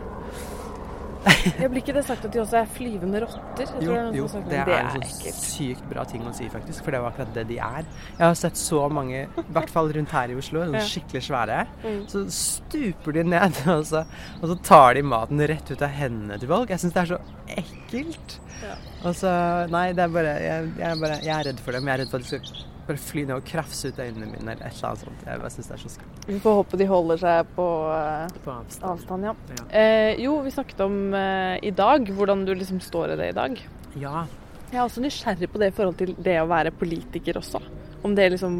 Jeg 1.27 1.67
blir 1.71 1.81
ikke 1.81 1.93
det 1.97 2.05
sagt 2.07 2.23
at 2.27 2.33
de 2.33 2.39
også 2.41 2.61
er 2.61 2.69
flyvende 2.71 3.19
rotter? 3.25 3.71
Jo, 3.83 3.95
jo, 4.15 4.27
det 4.47 4.61
det. 4.69 4.75
er 4.75 4.87
en 4.87 5.03
sånn 5.03 5.35
sykt 5.35 5.83
bra 5.91 6.05
ting 6.07 6.23
å 6.27 6.33
si, 6.35 6.47
faktisk. 6.51 6.83
For 6.85 6.95
det 6.95 7.01
var 7.03 7.11
akkurat 7.11 7.33
det 7.35 7.45
de 7.49 7.57
er. 7.63 7.87
Jeg 8.13 8.23
har 8.23 8.37
sett 8.39 8.59
så 8.59 8.85
mange, 8.93 9.25
i 9.27 9.45
hvert 9.55 9.73
fall 9.73 9.91
rundt 9.95 10.15
her 10.15 10.31
i 10.31 10.37
Oslo, 10.39 10.63
sånn 10.63 10.89
skikkelig 10.93 11.23
svære. 11.27 11.59
Mm. 11.83 12.01
Så 12.11 12.23
stuper 12.33 13.19
de 13.19 13.25
ned, 13.35 13.61
og 13.75 13.85
så, 13.89 14.05
og 14.39 14.53
så 14.53 14.59
tar 14.71 14.95
de 14.99 15.05
maten 15.15 15.43
rett 15.51 15.73
ut 15.73 15.85
av 15.85 15.93
hendene 15.99 16.39
til 16.39 16.51
folk. 16.51 16.71
Jeg 16.71 16.85
syns 16.85 16.95
det 16.95 17.03
er 17.03 17.13
så 17.13 17.21
ekkelt. 17.59 18.39
Ja. 18.59 18.75
Og 19.07 19.15
så 19.15 19.29
Nei, 19.71 19.89
det 19.95 20.03
er 20.03 20.11
bare 20.11 20.33
jeg, 20.43 20.73
jeg, 20.79 20.89
er 20.89 20.99
bare 20.99 21.21
jeg 21.23 21.35
er 21.35 21.47
redd 21.51 21.63
for 21.63 21.75
dem. 21.75 21.87
Jeg 21.87 21.95
er 21.95 22.03
redd 22.03 22.11
for 22.11 22.19
at 22.19 22.27
de 22.27 22.39
skal 22.39 22.68
bare 22.89 22.99
fly 23.01 23.23
ned 23.29 23.35
og 23.37 23.45
krafse 23.47 23.91
ut 23.93 24.01
øynene 24.01 24.27
mine 24.31 24.41
eller 24.55 24.65
et 24.65 24.73
eller 24.73 24.89
annet 24.89 25.03
sånt. 25.05 25.23
Jeg 25.29 25.41
bare 25.43 25.53
syns 25.53 25.69
det 25.71 25.75
er 25.77 25.83
så 25.85 25.91
skummelt. 25.93 26.27
Vi 26.29 26.39
får 26.43 26.57
håpe 26.59 26.81
de 26.81 26.89
holder 26.89 27.21
seg 27.23 27.53
på 27.55 27.67
uh, 27.87 28.35
På 28.43 28.55
avstand. 28.57 28.89
avstand, 28.91 29.29
ja. 29.29 29.33
Ja. 29.55 29.65
Eh, 29.81 30.11
jo, 30.25 30.35
vi 30.45 30.53
snakket 30.57 30.83
om 30.85 30.99
eh, 31.17 31.55
i 31.69 31.71
dag, 31.75 32.09
hvordan 32.17 32.43
du 32.49 32.53
liksom 32.57 32.81
står 32.83 33.15
i 33.15 33.19
det 33.23 33.31
i 33.33 33.39
dag. 33.43 33.63
ja. 33.97 34.27
Jeg 34.69 34.77
er 34.77 34.83
også 34.85 35.01
nysgjerrig 35.01 35.47
på 35.49 35.57
det 35.57 35.71
i 35.71 35.73
forhold 35.73 35.95
til 35.97 36.11
det 36.21 36.35
å 36.43 36.45
være 36.45 36.69
politiker 36.77 37.39
også. 37.39 37.57
Om 38.05 38.13
det 38.13 38.27
liksom 38.35 38.59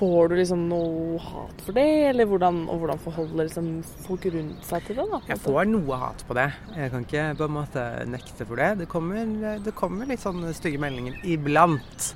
Får 0.00 0.30
du 0.30 0.36
liksom 0.38 0.62
noe 0.70 1.18
hat 1.20 1.58
for 1.66 1.76
det, 1.76 1.82
eller 2.08 2.24
hvordan, 2.24 2.62
og 2.72 2.78
hvordan 2.80 3.00
forholder 3.02 3.48
liksom 3.50 3.66
folk 4.06 4.22
rundt 4.32 4.62
seg 4.64 4.86
til 4.86 4.96
det? 4.96 5.04
da? 5.10 5.18
Jeg 5.28 5.42
får 5.42 5.66
noe 5.68 5.98
hat 6.00 6.22
på 6.24 6.36
det. 6.38 6.46
Jeg 6.72 6.92
kan 6.94 7.04
ikke 7.04 7.24
på 7.36 7.48
en 7.50 7.56
måte 7.58 7.82
nekte 8.08 8.46
for 8.48 8.62
det. 8.62 8.70
Det 8.80 8.86
kommer, 8.88 9.58
det 9.60 9.74
kommer 9.76 10.08
litt 10.08 10.22
sånne 10.22 10.54
stygge 10.56 10.80
meldinger 10.80 11.18
iblant. 11.28 12.14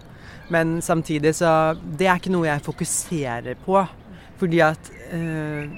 Men 0.53 0.83
samtidig 0.83 1.35
så 1.39 1.75
Det 1.75 2.07
er 2.09 2.21
ikke 2.21 2.33
noe 2.35 2.49
jeg 2.49 2.65
fokuserer 2.65 3.57
på. 3.65 3.79
Fordi 4.39 4.61
at 4.65 4.91
eh, 5.15 5.71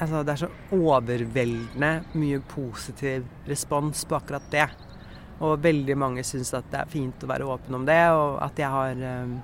altså 0.00 0.22
det 0.24 0.32
er 0.32 0.40
så 0.40 0.50
overveldende 0.74 1.90
mye 2.18 2.40
positiv 2.48 3.26
respons 3.48 4.04
på 4.08 4.16
akkurat 4.18 4.46
det. 4.52 4.68
Og 5.44 5.62
veldig 5.62 5.96
mange 5.98 6.24
syns 6.26 6.54
at 6.56 6.70
det 6.72 6.80
er 6.80 6.90
fint 6.90 7.24
å 7.24 7.28
være 7.28 7.46
åpen 7.50 7.76
om 7.76 7.84
det, 7.86 8.00
og 8.14 8.38
at 8.42 8.58
jeg 8.58 8.70
har 8.70 9.02
eh, 9.10 9.34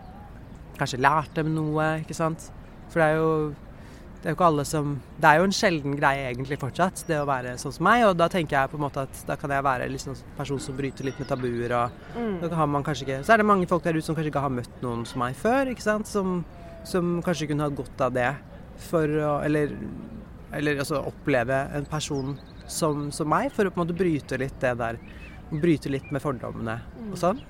kanskje 0.79 1.03
lært 1.03 1.35
dem 1.37 1.53
noe, 1.55 1.91
ikke 2.01 2.17
sant. 2.17 2.49
For 2.91 3.03
det 3.03 3.09
er 3.11 3.19
jo 3.21 3.35
det 4.21 4.29
er 4.29 4.35
jo 4.35 4.37
ikke 4.37 4.49
alle 4.51 4.65
som 4.69 4.89
Det 5.21 5.29
er 5.31 5.39
jo 5.41 5.45
en 5.49 5.55
sjelden 5.57 5.95
greie 5.97 6.27
egentlig 6.29 6.59
fortsatt, 6.61 7.05
det 7.09 7.17
å 7.23 7.27
være 7.29 7.55
sånn 7.61 7.73
som 7.73 7.85
meg. 7.87 8.03
Og 8.05 8.17
da 8.21 8.27
tenker 8.29 8.59
jeg 8.59 8.71
på 8.73 8.77
en 8.77 8.83
måte 8.85 9.05
at 9.07 9.23
da 9.27 9.37
kan 9.41 9.51
jeg 9.55 9.65
være 9.65 9.87
liksom 9.89 10.13
en 10.13 10.35
person 10.37 10.61
som 10.61 10.77
bryter 10.77 11.05
litt 11.09 11.19
med 11.23 11.29
tabuer. 11.31 11.73
Og 11.73 11.91
Mm. 12.19 12.41
da 12.43 12.55
har 12.57 12.67
man 12.67 12.85
kanskje 12.85 13.07
ikke 13.07 13.25
Så 13.25 13.33
er 13.33 13.39
det 13.39 13.47
mange 13.47 13.67
folk 13.67 13.83
der 13.83 13.95
ute 13.97 14.05
som 14.05 14.15
kanskje 14.15 14.29
ikke 14.33 14.43
har 14.45 14.51
møtt 14.51 14.83
noen 14.83 15.07
som 15.07 15.19
meg 15.21 15.35
før, 15.37 15.71
ikke 15.73 15.83
sant. 15.83 16.07
Som, 16.07 16.45
som 16.85 17.23
kanskje 17.23 17.49
kunne 17.49 17.63
hatt 17.65 17.77
godt 17.77 18.01
av 18.01 18.13
det 18.13 18.37
for 18.91 19.07
å 19.09 19.43
Eller, 19.45 19.73
eller 20.53 20.79
altså 20.79 21.01
oppleve 21.07 21.71
en 21.75 21.85
person 21.87 22.39
som, 22.67 23.11
som 23.11 23.29
meg, 23.29 23.51
for 23.53 23.65
å 23.65 23.71
på 23.71 23.81
en 23.81 23.87
måte 23.87 23.97
bryte 23.99 24.39
litt 24.39 24.61
det 24.61 24.77
der. 24.79 24.99
Bryte 25.51 25.89
litt 25.91 26.13
med 26.13 26.23
fordommene 26.23 26.81
og 27.11 27.17
sånn. 27.19 27.41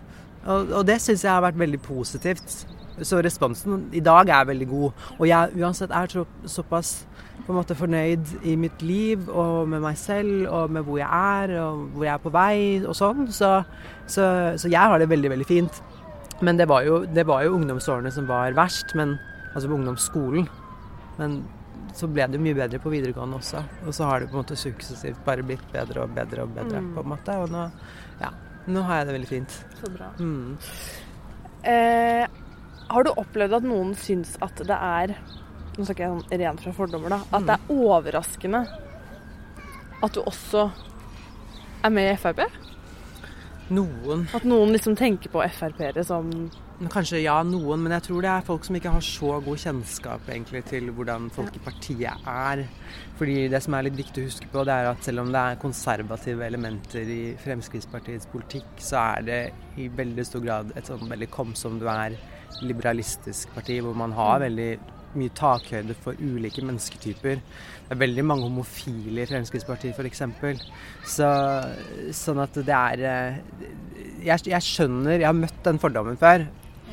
Og, 0.47 0.71
og 0.73 0.87
det 0.87 1.01
syns 1.03 1.23
jeg 1.27 1.33
har 1.33 1.43
vært 1.43 1.59
veldig 1.61 1.81
positivt. 1.85 2.65
Så 3.07 3.21
responsen 3.25 3.89
i 3.97 4.03
dag 4.05 4.29
er 4.29 4.49
veldig 4.49 4.69
god. 4.71 5.05
Og 5.19 5.29
jeg 5.29 5.61
uansett 5.61 5.95
er 5.95 6.11
så, 6.13 6.25
såpass 6.45 6.95
på 7.47 7.53
en 7.53 7.59
måte 7.59 7.75
fornøyd 7.75 8.47
i 8.47 8.57
mitt 8.61 8.83
liv 8.85 9.29
og 9.29 9.69
med 9.71 9.83
meg 9.83 9.97
selv 9.99 10.45
og 10.53 10.75
med 10.75 10.85
hvor 10.87 11.01
jeg 11.01 11.09
er 11.09 11.55
og 11.63 11.87
hvor 11.95 12.07
jeg 12.07 12.13
er 12.15 12.25
på 12.25 12.35
vei 12.35 12.59
og 12.85 12.97
sånn. 12.97 13.27
Så, 13.35 13.53
så, 14.07 14.27
så 14.61 14.71
jeg 14.71 14.93
har 14.93 15.01
det 15.01 15.09
veldig, 15.11 15.33
veldig 15.35 15.49
fint. 15.49 15.81
Men 16.41 16.61
det 16.61 16.69
var, 16.71 16.85
jo, 16.87 17.03
det 17.05 17.27
var 17.29 17.45
jo 17.45 17.57
ungdomsårene 17.59 18.13
som 18.15 18.29
var 18.29 18.55
verst, 18.57 18.95
men, 18.97 19.19
altså 19.53 19.73
ungdomsskolen. 19.77 20.47
Men 21.19 21.41
så 21.97 22.09
ble 22.09 22.27
det 22.31 22.39
jo 22.39 22.45
mye 22.45 22.57
bedre 22.57 22.81
på 22.81 22.93
videregående 22.93 23.41
også. 23.41 23.63
Og 23.85 23.97
så 23.97 24.07
har 24.09 24.23
det 24.23 24.31
på 24.31 24.39
en 24.39 24.45
måte 24.45 24.59
suksessivt 24.59 25.21
bare 25.27 25.45
blitt 25.47 25.65
bedre 25.73 26.05
og 26.05 26.15
bedre 26.17 26.47
og 26.47 26.55
bedre. 26.57 26.81
Mm. 26.81 26.95
på 26.95 27.05
en 27.05 27.11
måte. 27.13 27.37
Og 27.43 27.53
nå, 27.53 27.67
ja, 28.23 28.31
nå 28.71 28.85
har 28.89 29.01
jeg 29.01 29.09
det 29.09 29.17
veldig 29.19 29.31
fint. 29.31 29.59
Så 29.81 29.93
bra. 29.93 30.13
Mm. 30.21 30.57
Eh, 31.71 32.39
har 32.91 33.07
du 33.07 33.13
opplevd 33.15 33.61
at 33.61 33.67
noen 33.67 33.95
syns 33.99 34.37
at 34.45 34.63
det 34.67 34.77
er 34.77 35.15
Nå 35.79 35.85
snakker 35.87 36.03
jeg 36.03 36.11
sånn 36.13 36.41
rent 36.41 36.63
fra 36.65 36.73
fordommer, 36.77 37.13
da. 37.15 37.19
At 37.33 37.45
det 37.47 37.55
er 37.55 37.69
overraskende 37.73 38.65
at 40.01 40.17
du 40.17 40.19
også 40.25 40.65
er 41.87 41.93
med 41.95 42.11
i 42.11 42.17
Frp? 42.21 42.43
Noen 43.71 44.27
At 44.35 44.47
noen 44.49 44.75
liksom 44.75 44.97
tenker 44.99 45.31
på 45.33 45.43
Frp-ere 45.55 46.03
som 46.07 46.31
Kanskje 46.91 47.19
ja, 47.21 47.35
noen, 47.45 47.83
men 47.85 47.93
jeg 47.93 48.07
tror 48.07 48.25
det 48.25 48.31
er 48.33 48.45
folk 48.47 48.65
som 48.65 48.77
ikke 48.79 48.93
har 48.95 49.03
så 49.05 49.35
god 49.45 49.59
kjennskap 49.61 50.31
egentlig 50.33 50.63
til 50.71 50.87
hvordan 50.97 51.27
folk 51.35 51.59
i 51.59 51.61
partiet 51.61 52.23
er. 52.25 52.63
Fordi 53.19 53.35
det 53.53 53.61
som 53.61 53.77
er 53.77 53.85
litt 53.85 53.99
viktig 53.99 54.23
å 54.23 54.31
huske 54.31 54.49
på, 54.49 54.63
det 54.65 54.79
er 54.81 54.89
at 54.89 55.05
selv 55.05 55.21
om 55.21 55.29
det 55.35 55.43
er 55.43 55.61
konservative 55.61 56.47
elementer 56.47 57.05
i 57.05 57.19
Fremskrittspartiets 57.43 58.31
politikk, 58.33 58.71
så 58.81 59.03
er 59.19 59.29
det 59.29 59.41
i 59.77 59.91
veldig 59.93 60.25
stor 60.25 60.47
grad 60.47 60.73
et 60.73 60.89
sånn 60.89 61.05
veldig 61.05 61.29
kom 61.35 61.53
som 61.53 61.77
du 61.77 61.85
er 61.93 62.17
liberalistisk 62.65 63.53
parti, 63.53 63.77
hvor 63.85 64.01
man 64.01 64.17
har 64.17 64.41
veldig 64.47 64.71
mye 65.19 65.33
takhøyde 65.37 65.97
for 66.05 66.19
ulike 66.21 66.63
mennesketyper. 66.65 67.41
Det 67.41 67.97
er 67.97 68.01
veldig 68.05 68.25
mange 68.27 68.47
homofile 68.47 69.25
i 69.25 69.29
Fremskrittspartiet 69.31 69.97
f.eks. 69.99 70.23
Så, 71.17 71.29
sånn 72.15 72.43
at 72.45 72.55
det 72.55 72.77
er 72.77 73.05
eh, 73.11 73.39
jeg, 74.23 74.45
jeg 74.53 74.63
skjønner 74.63 75.19
Jeg 75.19 75.27
har 75.27 75.37
møtt 75.37 75.63
den 75.67 75.81
fordommen 75.83 76.19
før. 76.21 76.47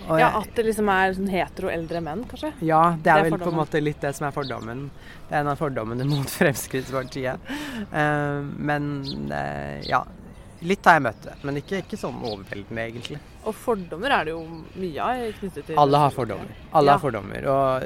Ja, 0.07 0.17
jeg- 0.21 0.35
at 0.41 0.55
det 0.55 0.65
liksom 0.69 0.89
er 0.93 1.13
sånn 1.17 1.29
hetero 1.29 1.69
eldre 1.69 1.99
menn, 2.01 2.23
kanskje? 2.29 2.53
ja, 2.61 2.91
det 2.95 3.03
Det 3.03 3.11
er 3.11 3.23
vel 3.23 3.31
vel 3.31 3.39
på 3.41 3.51
en 3.51 3.59
måte 3.59 3.81
litt 3.83 3.99
det 3.99 4.13
som 4.15 4.27
er 4.27 4.31
fordommen. 4.31 4.89
Det 5.27 5.35
er 5.35 5.41
en 5.41 5.47
av 5.51 5.57
fordommene 5.59 6.05
mot 6.07 6.29
Fremskrittspartiet. 6.37 7.39
Uh, 7.91 8.41
men 8.57 9.03
uh, 9.31 9.81
ja. 9.83 10.05
Litt 10.65 10.85
har 10.89 10.95
jeg 10.97 11.03
møtt 11.05 11.21
det, 11.21 11.33
men 11.45 11.57
ikke, 11.59 11.83
ikke 11.83 11.97
sånn 12.01 12.15
overveldende, 12.25 12.81
egentlig. 12.89 13.19
Og 13.45 13.53
fordommer 13.55 14.09
er 14.15 14.25
det 14.25 14.31
jo 14.33 14.39
mye 14.81 14.99
av 15.05 15.33
knyttet 15.37 15.67
til 15.67 15.77
Alle 15.77 15.97
har 16.01 16.09
fordommer. 16.15 16.49
Alle 16.73 16.87
Ja. 16.87 16.95
har 16.97 16.99
fordommer, 17.03 17.45
Og 17.47 17.81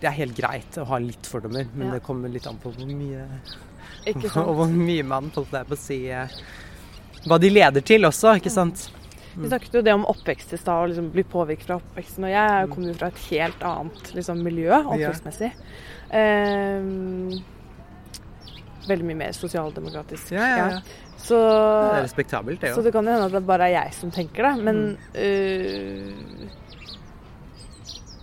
det 0.00 0.04
er 0.04 0.10
helt 0.10 0.34
greit 0.36 0.78
å 0.82 0.84
ha 0.86 0.98
litt 0.98 1.22
fordommer, 1.26 1.68
men 1.72 1.86
Ja. 1.88 1.92
det 1.94 2.02
kommer 2.02 2.28
litt 2.28 2.46
an 2.46 2.58
på 2.58 2.72
hvor 2.74 2.86
mye, 2.86 3.28
Ikke 4.06 4.24
og 4.24 4.30
sant? 4.34 4.46
hvor 4.56 4.66
mye 4.68 5.04
man 5.04 5.30
holdt 5.30 5.50
der 5.52 5.64
på 5.64 5.74
å 5.74 5.78
si 5.78 6.08
eh, 6.10 6.26
Hva 7.26 7.38
de 7.40 7.48
leder 7.50 7.80
til 7.82 8.02
også, 8.02 8.36
ikke 8.40 8.50
sant? 8.50 8.90
Vi 9.36 9.48
snakket 9.48 9.72
jo 9.74 9.82
det 9.82 9.92
om 9.94 10.04
oppvekst 10.06 10.52
i 10.54 10.56
stad, 10.56 10.82
og 10.82 10.88
liksom 10.90 11.10
bli 11.12 11.22
påvirket 11.22 11.66
fra 11.66 11.76
oppveksten. 11.76 12.24
Og 12.24 12.30
jeg 12.30 12.66
Mm. 12.68 12.72
kommer 12.74 12.88
jo 12.88 12.94
fra 12.94 13.06
et 13.08 13.18
helt 13.30 13.60
annet 13.60 14.14
liksom, 14.14 14.42
miljø 14.42 14.70
oppvekstmessig. 14.84 15.52
Ehm, 16.10 17.42
veldig 18.88 19.06
mye 19.08 19.18
mer 19.24 19.32
sosialdemokratisk. 19.36 20.32
Ja, 20.36 20.46
ja, 20.46 20.66
ja. 20.76 20.80
Så, 21.16 21.36
Det 21.40 21.98
er 21.98 22.04
respektabelt, 22.04 22.60
det 22.60 22.74
så 22.76 22.82
det 22.84 22.92
kan 22.94 23.04
jo 23.08 23.12
hende 23.16 23.26
at 23.26 23.32
det 23.32 23.46
bare 23.48 23.66
er 23.70 23.74
jeg 23.82 23.94
som 23.96 24.10
tenker 24.14 24.42
det. 24.46 24.54
Men 24.64 24.76
Mm. 25.14 25.20
øh, 25.22 26.48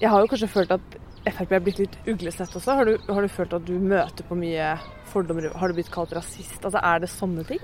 jeg 0.02 0.10
har 0.12 0.20
jo 0.24 0.28
kanskje 0.32 0.50
følt 0.52 0.72
at 0.76 1.00
Frp 1.24 1.54
er 1.56 1.62
blitt 1.64 1.78
litt 1.80 1.94
uglesett 2.12 2.52
også. 2.60 2.74
Har 2.76 2.86
du, 2.90 2.98
har 3.08 3.22
du 3.24 3.30
følt 3.32 3.54
at 3.56 3.64
du 3.64 3.78
møter 3.80 4.26
på 4.28 4.36
mye 4.36 4.74
fordommer? 5.08 5.46
Har 5.56 5.72
du 5.72 5.78
blitt 5.78 5.92
kalt 5.94 6.12
rasist? 6.18 6.58
Altså, 6.68 6.82
Er 6.84 7.00
det 7.00 7.10
sånne 7.14 7.46
ting? 7.48 7.62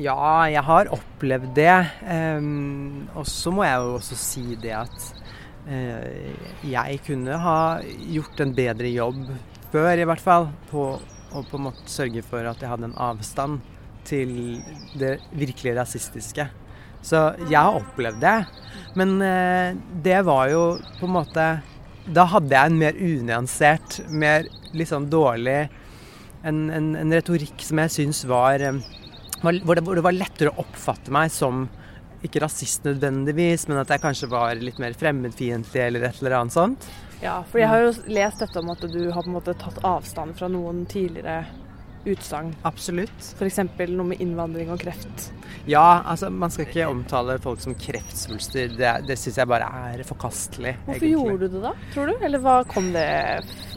Ja, 0.00 0.46
jeg 0.48 0.62
har 0.64 0.88
opplevd 0.96 1.50
det. 1.58 1.74
Um, 2.08 3.08
og 3.14 3.26
så 3.28 3.52
må 3.52 3.66
jeg 3.66 3.76
jo 3.84 3.98
også 3.98 4.16
si 4.16 4.56
det 4.62 4.72
at 4.72 5.10
uh, 5.68 6.32
jeg 6.64 7.00
kunne 7.04 7.36
ha 7.44 7.58
gjort 8.14 8.40
en 8.46 8.54
bedre 8.56 8.88
jobb 8.94 9.26
før, 9.74 9.92
i 10.00 10.08
hvert 10.08 10.20
fall, 10.24 10.48
på 10.70 10.86
å 11.34 11.42
på 11.48 11.58
en 11.58 11.66
måte 11.68 11.90
sørge 11.90 12.22
for 12.26 12.46
at 12.48 12.60
jeg 12.62 12.70
hadde 12.70 12.88
en 12.90 12.98
avstand 13.00 13.60
til 14.08 14.32
det 14.98 15.16
virkelig 15.38 15.76
rasistiske. 15.78 16.48
Så 17.02 17.20
jeg 17.50 17.58
har 17.58 17.78
opplevd 17.80 18.20
det. 18.22 18.36
Men 18.98 19.16
eh, 19.26 19.74
det 20.04 20.20
var 20.26 20.48
jo 20.52 20.62
på 21.00 21.08
en 21.08 21.16
måte 21.16 21.46
Da 22.14 22.24
hadde 22.30 22.50
jeg 22.54 22.70
en 22.70 22.78
mer 22.78 22.96
unyansert, 22.98 24.00
mer 24.10 24.46
liksom 24.74 25.06
dårlig 25.10 25.68
En, 26.46 26.64
en, 26.74 26.88
en 26.98 27.12
retorikk 27.14 27.62
som 27.62 27.78
jeg 27.82 27.92
syns 27.94 28.24
eh, 28.24 28.30
var- 29.42 29.60
hvor 29.62 29.74
det, 29.78 29.84
hvor 29.86 29.94
det 29.98 30.04
var 30.06 30.14
lettere 30.16 30.50
å 30.52 30.62
oppfatte 30.64 31.10
meg 31.14 31.30
som 31.34 31.68
ikke 32.22 32.42
rasist 32.44 32.84
nødvendigvis, 32.86 33.64
men 33.66 33.80
at 33.82 33.90
jeg 33.90 34.02
kanskje 34.02 34.28
var 34.30 34.54
litt 34.54 34.78
mer 34.78 34.94
fremmedfiendtlig 34.94 35.80
eller 35.88 36.04
et 36.06 36.20
eller 36.22 36.36
annet 36.38 36.54
sånt. 36.54 36.84
Ja, 37.22 37.44
for 37.46 37.60
jeg 37.62 37.68
har 37.70 37.84
jo 37.84 37.92
lest 38.10 38.40
dette 38.42 38.58
om 38.58 38.70
at 38.72 38.80
du 38.90 39.02
har 39.14 39.22
på 39.22 39.30
en 39.30 39.36
måte 39.36 39.54
tatt 39.54 39.78
avstand 39.86 40.34
fra 40.34 40.48
noen 40.50 40.82
tidligere 40.90 41.44
utsagn. 42.08 42.54
Absolutt. 42.66 43.30
F.eks. 43.38 43.62
noe 43.92 44.08
med 44.12 44.20
innvandring 44.22 44.72
og 44.74 44.80
kreft. 44.82 45.30
Ja, 45.68 46.02
altså 46.10 46.26
man 46.32 46.50
skal 46.50 46.66
ikke 46.66 46.88
omtale 46.90 47.36
folk 47.42 47.60
som 47.62 47.74
kreftsvulster. 47.78 48.72
Det, 48.74 48.92
det 49.06 49.16
syns 49.20 49.38
jeg 49.38 49.50
bare 49.50 49.68
er 49.92 50.02
forkastelig. 50.06 50.72
Hvorfor 50.86 50.96
egentlig. 50.98 51.12
gjorde 51.12 51.48
du 51.48 51.56
det 51.56 51.62
da, 51.62 51.72
tror 51.94 52.10
du? 52.10 52.24
Eller 52.26 52.66
kom 52.72 52.88
det, 52.94 53.06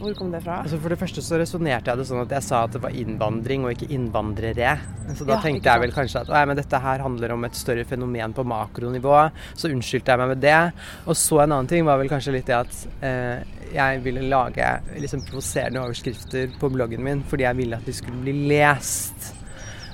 hvor 0.00 0.16
kom 0.18 0.32
det 0.34 0.42
fra? 0.42 0.58
Altså 0.64 0.80
For 0.82 0.94
det 0.94 0.98
første 0.98 1.22
så 1.22 1.38
resonnerte 1.38 1.92
jeg 1.92 2.00
det 2.02 2.08
sånn 2.08 2.24
at 2.24 2.34
jeg 2.38 2.46
sa 2.48 2.64
at 2.66 2.74
det 2.74 2.82
var 2.82 2.96
innvandring 2.98 3.68
og 3.68 3.76
ikke 3.76 3.90
innvandrere. 3.94 4.74
Så 5.14 5.28
da 5.28 5.36
Ja, 5.36 5.42
tenkte 5.44 5.70
jeg 5.70 5.84
vel 5.84 5.94
kanskje 5.94 6.24
at 6.24 6.32
«Nei, 6.32 6.42
men 6.50 6.58
dette 6.58 6.82
her 6.82 7.04
handler 7.06 7.36
om 7.36 7.46
et 7.46 7.58
større 7.58 7.86
fenomen 7.86 8.34
på 8.34 8.46
makronivå. 8.50 9.18
Så 9.54 9.70
unnskyldte 9.70 10.16
jeg 10.16 10.22
meg 10.24 10.32
med 10.34 10.42
det. 10.42 10.58
Og 11.06 11.14
så 11.14 11.44
en 11.44 11.52
annen 11.52 11.70
ting 11.70 11.86
var 11.86 12.00
vel 12.02 12.10
kanskje 12.10 12.34
litt 12.34 12.50
det 12.50 12.58
at 12.58 12.82
eh, 13.06 13.65
jeg 13.74 14.00
ville 14.04 14.24
lage 14.30 14.66
liksom 15.00 15.24
provoserende 15.26 15.82
overskrifter 15.82 16.52
på 16.60 16.70
bloggen 16.72 17.04
min 17.04 17.22
fordi 17.26 17.46
jeg 17.46 17.58
ville 17.58 17.78
at 17.78 17.86
de 17.86 17.94
skulle 17.96 18.22
bli 18.22 18.34
lest. 18.50 19.32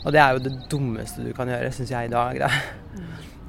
Og 0.03 0.13
det 0.15 0.21
er 0.23 0.35
jo 0.35 0.43
det 0.43 0.55
dummeste 0.71 1.23
du 1.23 1.31
kan 1.37 1.51
gjøre, 1.51 1.71
syns 1.75 1.93
jeg 1.95 2.09
i 2.09 2.13
dag. 2.13 2.41
Da. 2.43 2.51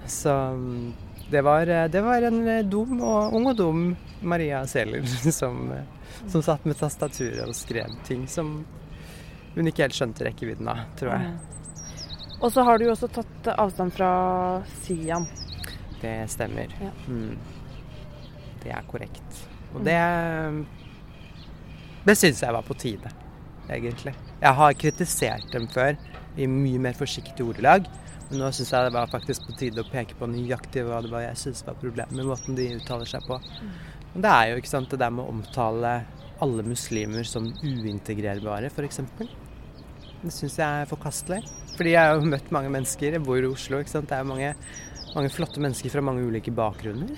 Så 0.10 0.34
mm, 0.54 0.94
det 1.32 1.42
var, 1.42 1.70
det 1.90 2.02
var 2.06 2.28
en 2.28 2.42
eh, 2.48 2.66
dum 2.66 3.00
og 3.02 3.34
ung 3.34 3.48
og 3.50 3.58
dum 3.58 3.84
Maria 4.22 4.62
Sæler 4.70 5.06
som, 5.40 5.72
eh, 5.74 6.20
som 6.28 6.44
satt 6.46 6.68
med 6.70 6.78
tastaturet 6.78 7.48
og 7.48 7.58
skrev 7.58 7.96
ting 8.08 8.28
som 8.30 8.60
hun 9.54 9.70
ikke 9.70 9.86
helt 9.86 9.98
skjønte 9.98 10.26
rekkevidden 10.26 10.70
av, 10.70 10.86
tror 10.98 11.14
jeg. 11.14 11.34
Og 12.44 12.52
så 12.52 12.64
har 12.66 12.80
du 12.80 12.88
jo 12.88 12.94
også 12.96 13.08
tatt 13.14 13.50
avstand 13.54 13.94
fra 13.96 14.12
Sian. 14.82 15.28
Det 16.02 16.16
stemmer. 16.34 16.74
Ja. 16.82 16.90
Mm. 17.08 17.38
Det 18.64 18.74
er 18.74 18.88
korrekt. 18.90 19.44
Og 19.74 19.84
det 19.86 20.00
Det 22.04 22.16
syns 22.20 22.42
jeg 22.44 22.54
var 22.54 22.66
på 22.68 22.76
tide, 22.76 23.10
egentlig. 23.72 24.14
Jeg 24.42 24.54
har 24.60 24.74
kritisert 24.74 25.52
dem 25.54 25.70
før 25.72 25.96
i 26.36 26.48
mye 26.50 26.82
mer 26.84 26.98
forsiktige 26.98 27.48
ordelag. 27.48 27.88
Men 28.30 28.42
nå 28.42 28.50
syns 28.52 28.74
jeg 28.74 28.88
det 28.88 28.96
var 28.96 29.12
faktisk 29.12 29.46
på 29.48 29.56
tide 29.60 29.84
å 29.84 29.88
peke 29.88 30.18
på 30.20 30.28
nøyaktig 30.28 30.84
hva 30.88 31.00
det 31.04 31.12
var 31.12 31.24
jeg 31.24 31.40
syns 31.40 31.64
var 31.68 31.80
problemet 31.80 32.16
med 32.18 32.28
måten 32.28 32.58
de 32.58 32.72
uttaler 32.76 33.08
seg 33.08 33.24
på. 33.28 33.38
Men 34.14 34.26
det 34.26 34.34
er 34.34 34.50
jo 34.50 34.60
ikke 34.60 34.72
sant, 34.74 34.92
det 34.92 35.00
der 35.00 35.14
med 35.14 35.24
å 35.24 35.34
omtale 35.34 35.94
alle 36.44 36.66
muslimer 36.68 37.24
som 37.28 37.48
uintegrerbare, 37.64 38.72
f.eks. 38.74 39.00
Det 40.24 40.32
syns 40.32 40.58
jeg 40.60 40.66
er 40.66 40.90
forkastelig. 40.90 41.44
Fordi 41.78 41.96
jeg 41.96 42.10
har 42.10 42.18
jo 42.18 42.32
møtt 42.32 42.52
mange 42.54 42.72
mennesker. 42.74 43.16
Jeg 43.16 43.24
bor 43.26 43.40
i 43.40 43.48
Oslo. 43.50 43.80
ikke 43.82 43.94
sant? 43.94 44.10
Det 44.12 44.18
er 44.18 44.28
mange, 44.28 44.54
mange 45.16 45.32
flotte 45.34 45.64
mennesker 45.64 45.94
fra 45.94 46.04
mange 46.06 46.26
ulike 46.28 46.54
bakgrunner. 46.56 47.16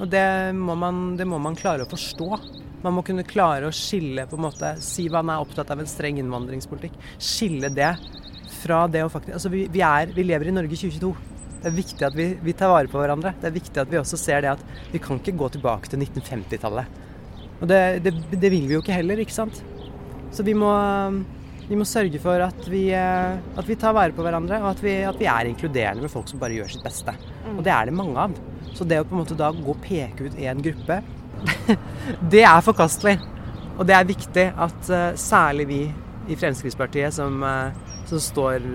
Og 0.00 0.08
det 0.08 0.24
må, 0.56 0.74
man, 0.80 1.14
det 1.18 1.26
må 1.28 1.38
man 1.42 1.58
klare 1.58 1.84
å 1.84 1.90
forstå. 1.90 2.28
Man 2.80 2.96
må 2.96 3.04
kunne 3.04 3.26
klare 3.28 3.68
å 3.68 3.74
skille, 3.74 4.24
på 4.28 4.38
en 4.38 4.46
måte, 4.46 4.72
si 4.80 5.04
man 5.12 5.28
er 5.28 5.42
opptatt 5.42 5.72
av 5.74 5.82
en 5.82 5.88
streng 5.88 6.20
innvandringspolitikk. 6.22 6.96
Skille 7.20 7.68
det 7.76 7.92
fra 8.60 8.86
det 8.90 9.04
å 9.04 9.10
faktisk 9.12 9.36
Altså, 9.36 9.52
vi, 9.52 9.66
vi, 9.72 9.82
er, 9.84 10.12
vi 10.16 10.24
lever 10.26 10.48
i 10.48 10.54
Norge 10.56 10.78
2022. 10.78 11.12
Det 11.60 11.68
er 11.68 11.76
viktig 11.76 12.06
at 12.08 12.16
vi, 12.16 12.30
vi 12.40 12.56
tar 12.56 12.72
vare 12.72 12.88
på 12.88 13.00
hverandre. 13.00 13.34
Det 13.40 13.50
er 13.50 13.58
viktig 13.58 13.82
at 13.82 13.92
vi 13.92 14.00
også 14.00 14.18
ser 14.20 14.46
det 14.46 14.54
at 14.54 14.64
vi 14.94 15.02
kan 15.02 15.20
ikke 15.20 15.36
gå 15.36 15.50
tilbake 15.56 15.92
til 15.92 16.00
1950-tallet. 16.00 16.96
Og 17.60 17.68
det, 17.68 17.82
det, 18.06 18.14
det 18.32 18.48
vil 18.48 18.64
vi 18.70 18.78
jo 18.78 18.80
ikke 18.80 18.96
heller, 18.96 19.20
ikke 19.20 19.36
sant. 19.36 19.60
Så 20.32 20.46
vi 20.46 20.54
må, 20.56 20.70
vi 21.70 21.78
må 21.78 21.86
sørge 21.86 22.18
for 22.18 22.42
at 22.42 22.64
vi, 22.66 22.88
eh, 22.90 23.36
at 23.38 23.68
vi 23.68 23.76
tar 23.78 23.94
vare 23.94 24.14
på 24.14 24.24
hverandre, 24.26 24.58
og 24.64 24.72
at 24.72 24.80
vi, 24.82 24.96
at 25.06 25.18
vi 25.20 25.28
er 25.30 25.46
inkluderende 25.52 26.02
med 26.02 26.10
folk 26.10 26.26
som 26.26 26.40
bare 26.42 26.56
gjør 26.56 26.72
sitt 26.72 26.82
beste. 26.82 27.14
Og 27.52 27.62
det 27.62 27.70
er 27.70 27.86
det 27.86 27.94
mange 27.94 28.18
av. 28.18 28.34
Så 28.74 28.86
det 28.86 28.98
å 28.98 29.06
på 29.06 29.14
en 29.14 29.20
måte 29.22 29.38
da 29.38 29.52
gå 29.54 29.70
og 29.70 29.82
peke 29.84 30.26
ut 30.26 30.40
én 30.42 30.62
gruppe, 30.64 30.98
det 32.32 32.42
er 32.42 32.64
forkastelig. 32.66 33.20
Og 33.76 33.86
det 33.86 33.94
er 33.94 34.08
viktig 34.08 34.46
at 34.50 34.90
eh, 34.90 35.12
særlig 35.14 35.66
vi 35.70 35.78
i 36.30 36.38
Fremskrittspartiet 36.38 37.14
som, 37.14 37.38
eh, 37.46 37.94
som 38.10 38.22
står 38.24 38.66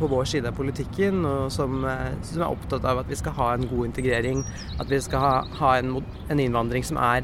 på 0.00 0.08
vår 0.10 0.26
side 0.32 0.50
av 0.50 0.58
politikken, 0.58 1.22
og 1.22 1.54
som, 1.54 1.86
som 2.26 2.42
er 2.42 2.48
opptatt 2.48 2.88
av 2.90 3.04
at 3.04 3.12
vi 3.12 3.18
skal 3.20 3.36
ha 3.38 3.52
en 3.54 3.68
god 3.70 3.92
integrering, 3.92 4.42
at 4.82 4.90
vi 4.90 4.98
skal 5.06 5.22
ha, 5.22 5.32
ha 5.60 5.76
en, 5.78 6.00
en 6.26 6.42
innvandring 6.42 6.82
som 6.88 6.98
er 6.98 7.22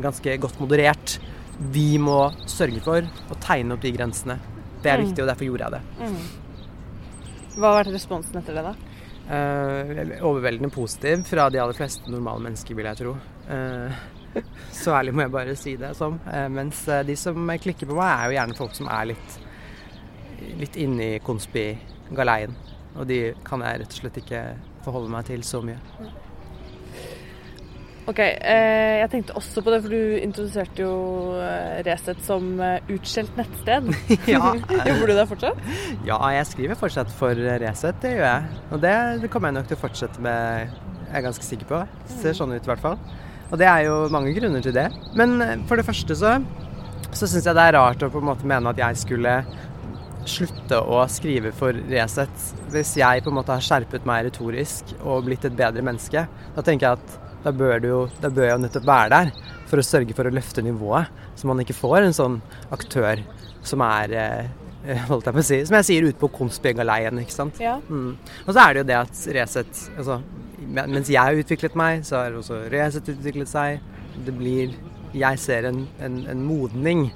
ganske 0.00 0.38
godt 0.40 0.56
moderert. 0.62 1.18
Vi 1.76 1.98
må 2.00 2.30
sørge 2.48 2.80
for 2.80 3.04
å 3.04 3.38
tegne 3.44 3.76
opp 3.76 3.84
de 3.84 3.92
grensene. 3.92 4.38
Det 4.82 4.90
er 4.90 4.98
Mm. 4.98 5.06
viktig, 5.06 5.22
og 5.22 5.28
derfor 5.28 5.44
gjorde 5.46 5.68
jeg 5.68 5.72
det. 5.72 5.82
Hva 7.56 7.68
har 7.72 7.84
vært 7.84 7.92
responsen 7.94 8.38
etter 8.40 8.54
det, 8.54 8.64
da? 8.64 8.74
Uh, 9.22 10.26
overveldende 10.26 10.70
positiv 10.74 11.22
fra 11.28 11.48
de 11.52 11.60
aller 11.62 11.76
fleste 11.78 12.10
normale 12.10 12.42
mennesker, 12.42 12.74
vil 12.74 12.88
jeg 12.90 12.96
tro. 12.96 13.12
Uh, 13.48 13.92
så 14.72 14.94
ærlig 14.98 15.14
må 15.14 15.22
jeg 15.26 15.30
bare 15.30 15.54
si 15.56 15.76
det 15.76 15.94
som. 15.96 16.18
Uh, 16.26 16.48
mens 16.48 16.84
de 17.06 17.16
som 17.16 17.36
klikker 17.62 17.86
på 17.86 17.94
meg, 17.94 18.10
er 18.10 18.24
jo 18.30 18.36
gjerne 18.40 18.56
folk 18.58 18.74
som 18.74 18.88
er 18.88 19.12
litt, 19.12 19.38
litt 20.58 20.76
inne 20.76 21.14
i 21.14 21.18
conspi-galeien. 21.22 22.54
Og 22.96 23.06
de 23.08 23.20
kan 23.44 23.60
jeg 23.64 23.80
rett 23.80 23.94
og 23.94 24.00
slett 24.00 24.18
ikke 24.24 24.42
forholde 24.84 25.12
meg 25.14 25.24
til 25.30 25.44
så 25.46 25.62
mye. 25.64 25.78
Ok, 28.10 28.18
eh, 28.18 28.98
jeg 28.98 29.10
tenkte 29.12 29.34
også 29.38 29.62
på 29.62 29.70
det, 29.70 29.78
for 29.84 29.94
du 29.94 30.14
introduserte 30.18 30.82
jo 30.82 30.94
eh, 31.38 31.82
Resett 31.86 32.18
som 32.26 32.48
eh, 32.58 32.80
utskjelt 32.90 33.36
nettsted. 33.38 33.92
Ja. 34.32 34.54
Jobber 34.88 35.12
du 35.12 35.14
der 35.14 35.28
fortsatt? 35.30 35.60
Ja, 36.08 36.18
jeg 36.34 36.48
skriver 36.50 36.78
fortsatt 36.78 37.12
for 37.14 37.38
Resett, 37.62 38.00
det 38.02 38.16
gjør 38.16 38.26
jeg. 38.26 38.58
Og 38.74 38.82
det, 38.82 38.96
det 39.22 39.30
kommer 39.30 39.52
jeg 39.52 39.60
nok 39.60 39.70
til 39.70 39.78
å 39.78 39.82
fortsette 39.84 40.24
med, 40.24 40.74
jeg 41.06 41.20
er 41.20 41.26
ganske 41.28 41.46
sikker 41.46 41.70
på. 41.70 41.82
Ser 42.18 42.34
sånn 42.38 42.56
ut 42.56 42.58
i 42.58 42.72
hvert 42.72 42.82
fall. 42.82 42.98
Og 43.52 43.58
det 43.60 43.70
er 43.70 43.86
jo 43.86 43.96
mange 44.10 44.34
grunner 44.34 44.64
til 44.64 44.74
det. 44.74 44.88
Men 45.14 45.62
for 45.70 45.78
det 45.78 45.86
første 45.86 46.16
så, 46.18 46.36
så 47.12 47.28
syns 47.28 47.46
jeg 47.46 47.54
det 47.54 47.68
er 47.68 47.76
rart 47.78 48.02
å 48.02 48.10
på 48.10 48.22
en 48.22 48.30
måte 48.32 48.48
mene 48.48 48.72
at 48.72 48.82
jeg 48.82 49.02
skulle 49.04 49.42
slutte 50.28 50.78
å 50.78 51.02
skrive 51.10 51.50
for 51.54 51.76
Resett 51.90 52.50
hvis 52.72 52.94
jeg 52.98 53.22
på 53.22 53.30
en 53.30 53.38
måte 53.40 53.54
har 53.54 53.64
skjerpet 53.64 54.06
meg 54.08 54.26
retorisk 54.28 54.94
og 55.02 55.26
blitt 55.28 55.46
et 55.46 55.58
bedre 55.58 55.84
menneske. 55.84 56.26
Da 56.56 56.64
tenker 56.66 56.88
jeg 56.88 56.98
at 56.98 57.21
da 57.42 57.52
bør, 57.54 57.78
du 57.82 57.92
da 58.22 58.30
bør 58.30 58.48
jeg 58.48 58.56
jo 58.56 58.62
nettopp 58.64 58.88
være 58.88 59.12
der 59.12 59.32
for 59.70 59.80
å 59.80 59.86
sørge 59.86 60.16
for 60.16 60.28
å 60.28 60.34
løfte 60.34 60.64
nivået, 60.64 61.10
så 61.36 61.48
man 61.48 61.62
ikke 61.62 61.76
får 61.76 62.06
en 62.06 62.16
sånn 62.16 62.40
aktør 62.74 63.22
som 63.66 63.82
er 63.86 64.14
eh, 64.18 64.50
holdt 65.10 65.28
jeg 65.28 65.36
på 65.36 65.42
å 65.42 65.46
si, 65.46 65.58
som 65.66 65.78
jeg 65.78 65.88
sier 65.88 66.08
ute 66.08 66.18
på 66.20 66.30
Konspegaleien, 66.34 67.20
ikke 67.22 67.34
sant. 67.34 67.60
Ja. 67.62 67.76
Mm. 67.88 68.16
Og 68.46 68.50
så 68.50 68.58
er 68.64 68.74
det 68.74 68.82
jo 68.82 68.88
det 68.90 68.98
at 68.98 69.26
Resett 69.38 69.84
altså, 69.96 70.22
Mens 70.72 71.08
jeg 71.10 71.18
har 71.18 71.36
utviklet 71.36 71.74
meg, 71.76 72.04
så 72.06 72.20
har 72.20 72.36
også 72.38 72.60
Resett 72.72 73.08
utviklet 73.10 73.50
seg. 73.50 73.80
Det 74.24 74.32
blir 74.36 74.76
Jeg 75.12 75.40
ser 75.42 75.66
en, 75.68 75.82
en, 76.00 76.20
en 76.30 76.44
modning, 76.46 77.08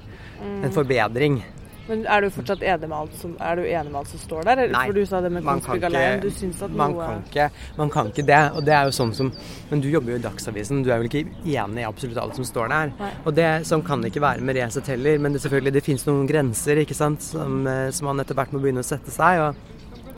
en 0.43 0.73
forbedring. 0.75 1.39
Men 1.87 2.05
er 2.05 2.21
du 2.21 2.29
fortsatt 2.35 2.61
enig 2.67 2.87
med 2.89 2.97
alt 2.97 3.13
som, 3.15 3.33
du 3.37 3.61
enig 3.63 3.91
med 3.91 3.95
alt 4.01 4.09
som 4.11 4.19
står 4.19 4.43
der? 4.49 4.61
Nei, 4.73 4.85
For 4.89 4.93
du 4.97 5.05
sa 5.05 5.21
det 5.21 5.31
med 5.31 5.43
man 5.43 5.61
kan 5.61 5.77
ikke- 5.77 6.67
Man 6.69 6.91
noe 6.91 7.05
kan, 7.07 7.23
ikke, 7.23 7.49
man 7.77 7.89
kan 7.89 8.07
ikke 8.11 8.25
det. 8.27 8.41
Og 8.57 8.65
det 8.65 8.73
er 8.73 8.83
jo 8.85 8.91
sånn 8.91 9.13
som 9.15 9.31
Men 9.71 9.81
du 9.81 9.87
jobber 9.89 10.11
jo 10.11 10.17
i 10.17 10.23
Dagsavisen. 10.25 10.83
Du 10.83 10.91
er 10.91 10.97
vel 10.99 11.07
ikke 11.07 11.25
enig 11.45 11.79
i 11.79 11.87
absolutt 11.87 12.17
alt 12.17 12.35
som 12.35 12.43
står 12.43 12.67
der? 12.69 12.91
Nei. 12.99 13.11
Og 13.25 13.33
det 13.35 13.47
sånn 13.65 13.83
kan 13.85 14.01
det 14.01 14.11
ikke 14.13 14.21
være 14.21 14.41
med 14.41 14.55
Resett 14.55 14.87
heller. 14.87 15.17
Men 15.19 15.33
det, 15.33 15.41
selvfølgelig, 15.41 15.73
det 15.73 15.83
finnes 15.83 16.05
noen 16.07 16.27
grenser 16.27 16.75
ikke 16.83 16.95
sant, 16.95 17.21
som, 17.21 17.65
eh, 17.67 17.89
som 17.91 18.05
man 18.07 18.19
etter 18.19 18.35
hvert 18.35 18.51
må 18.51 18.59
begynne 18.61 18.83
å 18.83 18.85
sette 18.85 19.09
seg. 19.11 19.39
Og, 19.39 19.55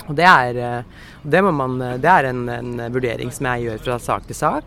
og 0.09 0.15
det 0.15 0.25
er, 0.25 0.57
eh, 0.57 0.83
det 1.27 1.43
man, 1.43 1.77
det 1.79 2.05
er 2.05 2.25
en, 2.29 2.47
en 2.49 2.91
vurdering 2.91 3.31
som 3.31 3.45
jeg 3.45 3.67
gjør 3.69 3.79
fra 3.85 3.99
sak 3.99 4.25
til 4.27 4.35
sak. 4.35 4.63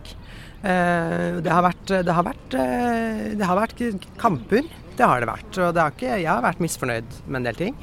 Eh, 0.63 1.41
Det 1.43 1.51
har 1.51 1.63
vært, 1.63 1.87
det 2.07 2.15
har 2.15 2.23
vært, 2.23 2.55
eh, 2.55 3.35
det 3.35 3.45
har 3.47 3.57
vært 3.59 4.07
kamper. 4.19 4.63
Det 4.97 5.09
har 5.09 5.23
det 5.23 5.29
vært. 5.31 5.51
Og 5.57 5.73
det 5.75 5.83
har 5.83 5.95
ikke, 5.95 6.13
jeg 6.21 6.29
har 6.31 6.45
vært 6.45 6.63
misfornøyd 6.63 7.19
med 7.27 7.41
en 7.41 7.49
del 7.49 7.59
ting. 7.59 7.81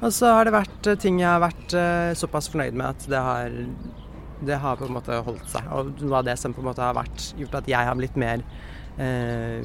Og 0.00 0.12
så 0.16 0.32
har 0.32 0.48
det 0.48 0.54
vært 0.54 0.88
eh, 0.88 0.98
ting 1.00 1.20
jeg 1.20 1.28
har 1.28 1.42
vært 1.42 1.74
eh, 1.76 2.12
såpass 2.16 2.48
fornøyd 2.52 2.76
med 2.76 2.86
at 2.88 3.06
det 3.12 3.20
har, 3.20 3.56
det 4.48 4.60
har 4.62 4.78
på 4.80 4.88
en 4.88 4.96
måte 4.96 5.18
holdt 5.26 5.48
seg. 5.52 5.66
Og 5.76 5.92
noe 6.00 6.20
av 6.20 6.28
det 6.28 6.36
som 6.40 6.56
på 6.56 6.62
en 6.62 6.70
måte 6.70 6.84
har 6.84 6.96
vært, 6.96 7.32
gjort 7.40 7.58
at 7.60 7.68
jeg 7.68 7.88
har 7.90 7.98
blitt 7.98 8.16
mer 8.20 8.44
eh, 8.96 9.60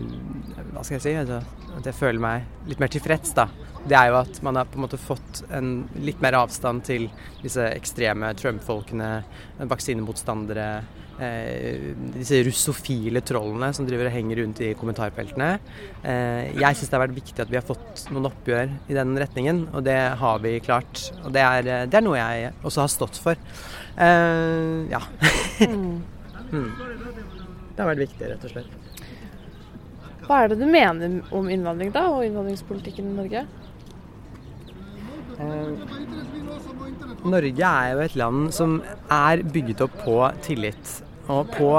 Hva 0.74 0.84
skal 0.84 0.98
jeg 0.98 1.06
si? 1.06 1.16
Altså, 1.22 1.40
at 1.78 1.88
jeg 1.88 1.98
føler 1.98 2.24
meg 2.24 2.68
litt 2.72 2.84
mer 2.84 2.92
tilfreds, 2.92 3.32
da. 3.38 3.48
Det 3.86 3.96
er 3.96 4.10
jo 4.10 4.20
at 4.24 4.42
man 4.44 4.58
har 4.58 4.68
på 4.68 4.80
en 4.80 4.86
måte 4.88 5.00
fått 5.00 5.44
en 5.54 5.74
litt 6.02 6.22
mer 6.24 6.40
avstand 6.40 6.84
til 6.88 7.08
disse 7.44 7.64
ekstreme 7.70 8.32
Trump-folkene, 8.40 9.10
vaksinemotstandere, 9.72 10.70
eh, 11.23 11.93
disse 12.15 12.41
russofile 12.47 13.21
trollene 13.25 13.71
som 13.75 13.88
driver 13.88 14.10
og 14.10 14.15
henger 14.15 14.41
rundt 14.41 14.62
i 14.65 14.73
kommentarfeltene. 14.80 15.49
Eh, 16.04 16.51
jeg 16.56 16.80
syns 16.80 16.91
det 16.91 16.97
har 16.97 17.06
vært 17.06 17.17
viktig 17.17 17.43
at 17.43 17.51
vi 17.51 17.60
har 17.60 17.67
fått 17.67 18.06
noen 18.12 18.30
oppgjør 18.32 18.73
i 18.91 18.97
den 18.97 19.15
retningen, 19.21 19.65
og 19.73 19.86
det 19.88 19.99
har 20.21 20.41
vi 20.43 20.58
klart. 20.65 21.08
Og 21.23 21.32
det 21.36 21.43
er, 21.43 21.71
eh, 21.71 21.86
det 21.89 21.99
er 21.99 22.06
noe 22.06 22.19
jeg 22.19 22.54
også 22.63 22.86
har 22.86 22.93
stått 22.95 23.21
for. 23.21 23.39
Eh, 23.97 24.89
ja. 24.91 25.04
Mm. 25.65 26.01
Det 27.75 27.84
har 27.84 27.89
vært 27.89 28.06
viktig, 28.06 28.28
rett 28.30 28.43
og 28.47 28.51
slett. 28.54 28.69
Hva 30.25 30.38
er 30.41 30.54
det 30.54 30.62
du 30.62 30.65
mener 30.69 31.17
om 31.36 31.49
innvandring, 31.51 31.91
da? 31.91 32.06
Og 32.13 32.23
innvandringspolitikken 32.23 33.10
i 33.12 33.15
Norge? 33.17 33.41
Eh, 35.36 35.67
Norge 37.25 37.71
er 37.71 37.91
jo 37.91 38.04
et 38.06 38.15
land 38.15 38.54
som 38.56 38.78
er 39.12 39.43
bygget 39.43 39.84
opp 39.86 39.97
på 40.06 40.15
tillit. 40.45 41.01
Og 41.32 41.50
på 41.56 41.70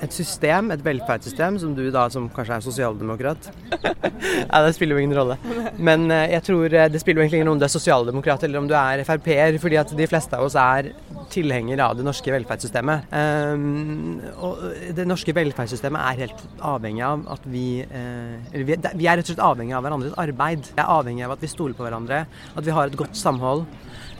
et 0.00 0.14
system, 0.14 0.70
et 0.72 0.82
velferdssystem, 0.84 1.58
som 1.60 1.72
du 1.76 1.82
da 1.92 2.06
som 2.12 2.28
kanskje 2.32 2.56
er 2.56 2.64
sosialdemokrat 2.64 3.50
Ja, 4.50 4.60
det 4.64 4.74
spiller 4.76 4.96
jo 4.96 5.02
ingen 5.02 5.16
rolle. 5.16 5.36
Men 5.76 6.06
eh, 6.12 6.30
jeg 6.34 6.44
tror 6.48 6.72
eh, 6.72 6.88
det 6.92 7.00
spiller 7.02 7.20
jo 7.20 7.24
egentlig 7.26 7.40
ingen 7.40 7.50
rolle 7.50 7.58
om 7.58 7.62
du 7.62 7.66
er 7.66 7.72
sosialdemokrat 7.72 8.44
eller 8.46 8.60
om 8.60 8.68
du 8.68 8.74
er 8.76 9.04
Frp-er, 9.06 9.58
fordi 9.62 9.78
at 9.80 9.92
de 9.96 10.08
fleste 10.08 10.36
av 10.36 10.46
oss 10.46 10.56
er 10.60 10.92
tilhengere 11.30 11.84
av 11.84 11.98
det 11.98 12.04
norske 12.06 12.32
velferdssystemet. 12.34 13.12
Um, 13.12 14.18
og 14.42 14.64
det 14.96 15.06
norske 15.06 15.34
velferdssystemet 15.36 16.02
er 16.02 16.24
helt 16.24 16.42
avhengig 16.72 17.04
av 17.06 17.22
at 17.36 17.44
vi 17.46 17.66
Eller 17.84 18.64
vi, 18.66 18.74
vi, 18.74 19.06
er 19.06 19.20
rett 19.20 19.28
og 19.28 19.30
slett 19.30 19.44
avhengig 19.46 19.76
av 19.76 19.84
hverandres 19.86 20.16
arbeid. 20.18 20.72
Vi 20.72 20.82
er 20.82 20.90
avhengig 20.96 21.26
av 21.26 21.36
at 21.36 21.44
vi 21.44 21.52
stoler 21.52 21.76
på 21.78 21.86
hverandre, 21.86 22.24
at 22.26 22.66
vi 22.66 22.74
har 22.74 22.90
et 22.90 22.98
godt 22.98 23.18
samhold. 23.18 23.66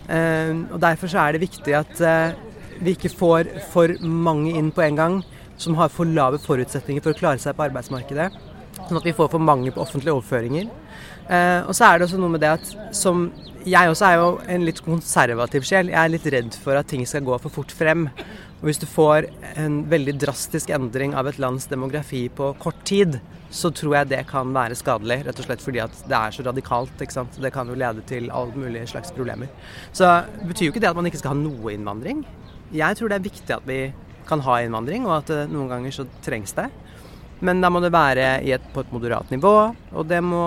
Um, 0.07 0.64
og 0.71 0.79
Derfor 0.83 1.11
så 1.11 1.25
er 1.25 1.35
det 1.35 1.45
viktig 1.45 1.75
at 1.77 2.01
uh, 2.03 2.50
vi 2.81 2.97
ikke 2.97 3.12
får 3.12 3.51
for 3.73 3.93
mange 4.01 4.55
inn 4.59 4.71
på 4.75 4.85
en 4.85 4.99
gang 4.99 5.21
som 5.61 5.77
har 5.77 5.93
for 5.93 6.09
lave 6.09 6.40
forutsetninger 6.40 7.05
for 7.05 7.12
å 7.12 7.21
klare 7.21 7.43
seg 7.43 7.57
på 7.57 7.66
arbeidsmarkedet. 7.66 8.31
Sånn 8.87 8.99
at 8.99 9.07
vi 9.07 9.14
får 9.16 9.29
for 9.33 9.43
mange 9.45 9.73
på 9.75 9.83
offentlige 9.83 10.16
overføringer. 10.16 10.71
Eh, 11.31 11.61
og 11.69 11.75
så 11.77 11.87
er 11.87 11.99
det 11.99 12.09
også 12.09 12.19
noe 12.21 12.33
med 12.35 12.43
det 12.43 12.57
at 12.57 12.71
som 12.97 13.31
Jeg 13.61 13.90
også 13.90 14.07
er 14.07 14.14
jo 14.16 14.29
en 14.49 14.62
litt 14.64 14.79
konservativ 14.81 15.66
sjel. 15.69 15.90
Jeg 15.93 16.01
er 16.01 16.09
litt 16.09 16.27
redd 16.33 16.55
for 16.57 16.79
at 16.81 16.88
ting 16.88 17.03
skal 17.05 17.27
gå 17.27 17.37
for 17.43 17.53
fort 17.53 17.75
frem. 17.77 18.07
Og 18.62 18.71
hvis 18.71 18.81
du 18.81 18.87
får 18.88 19.27
en 19.61 19.83
veldig 19.90 20.14
drastisk 20.23 20.73
endring 20.73 21.12
av 21.12 21.29
et 21.29 21.37
lands 21.37 21.69
demografi 21.69 22.23
på 22.33 22.55
kort 22.57 22.81
tid, 22.88 23.19
så 23.53 23.69
tror 23.69 23.99
jeg 23.99 24.11
det 24.14 24.23
kan 24.31 24.49
være 24.57 24.79
skadelig. 24.81 25.19
Rett 25.27 25.43
og 25.43 25.45
slett 25.45 25.64
fordi 25.64 25.83
at 25.85 25.93
det 26.09 26.16
er 26.16 26.33
så 26.33 26.47
radikalt. 26.47 26.97
ikke 27.05 27.19
sant? 27.19 27.37
Det 27.37 27.53
kan 27.53 27.69
jo 27.69 27.77
lede 27.77 28.01
til 28.09 28.31
alle 28.33 28.57
mulige 28.57 28.88
slags 28.95 29.12
problemer. 29.12 29.53
Så 29.93 30.09
betyr 30.40 30.71
jo 30.71 30.73
ikke 30.73 30.81
det 30.81 30.93
at 30.95 30.97
man 30.97 31.11
ikke 31.11 31.21
skal 31.21 31.35
ha 31.35 31.43
noe 31.43 31.75
innvandring. 31.77 32.25
Jeg 32.74 32.98
tror 32.98 33.11
det 33.11 33.18
er 33.18 33.26
viktig 33.26 33.56
at 33.56 33.66
vi 33.68 33.80
kan 34.28 34.42
ha 34.46 34.61
innvandring, 34.62 35.09
og 35.09 35.20
at 35.22 35.50
noen 35.50 35.70
ganger 35.70 35.94
så 35.94 36.06
trengs 36.24 36.54
det. 36.59 36.68
Men 37.40 37.62
da 37.64 37.70
må 37.72 37.80
det 37.80 37.92
være 37.94 38.26
et, 38.44 38.64
på 38.74 38.83
et 38.85 38.90
moderat 38.92 39.30
nivå, 39.33 39.54
og 39.96 40.09
det 40.09 40.20
må, 40.22 40.44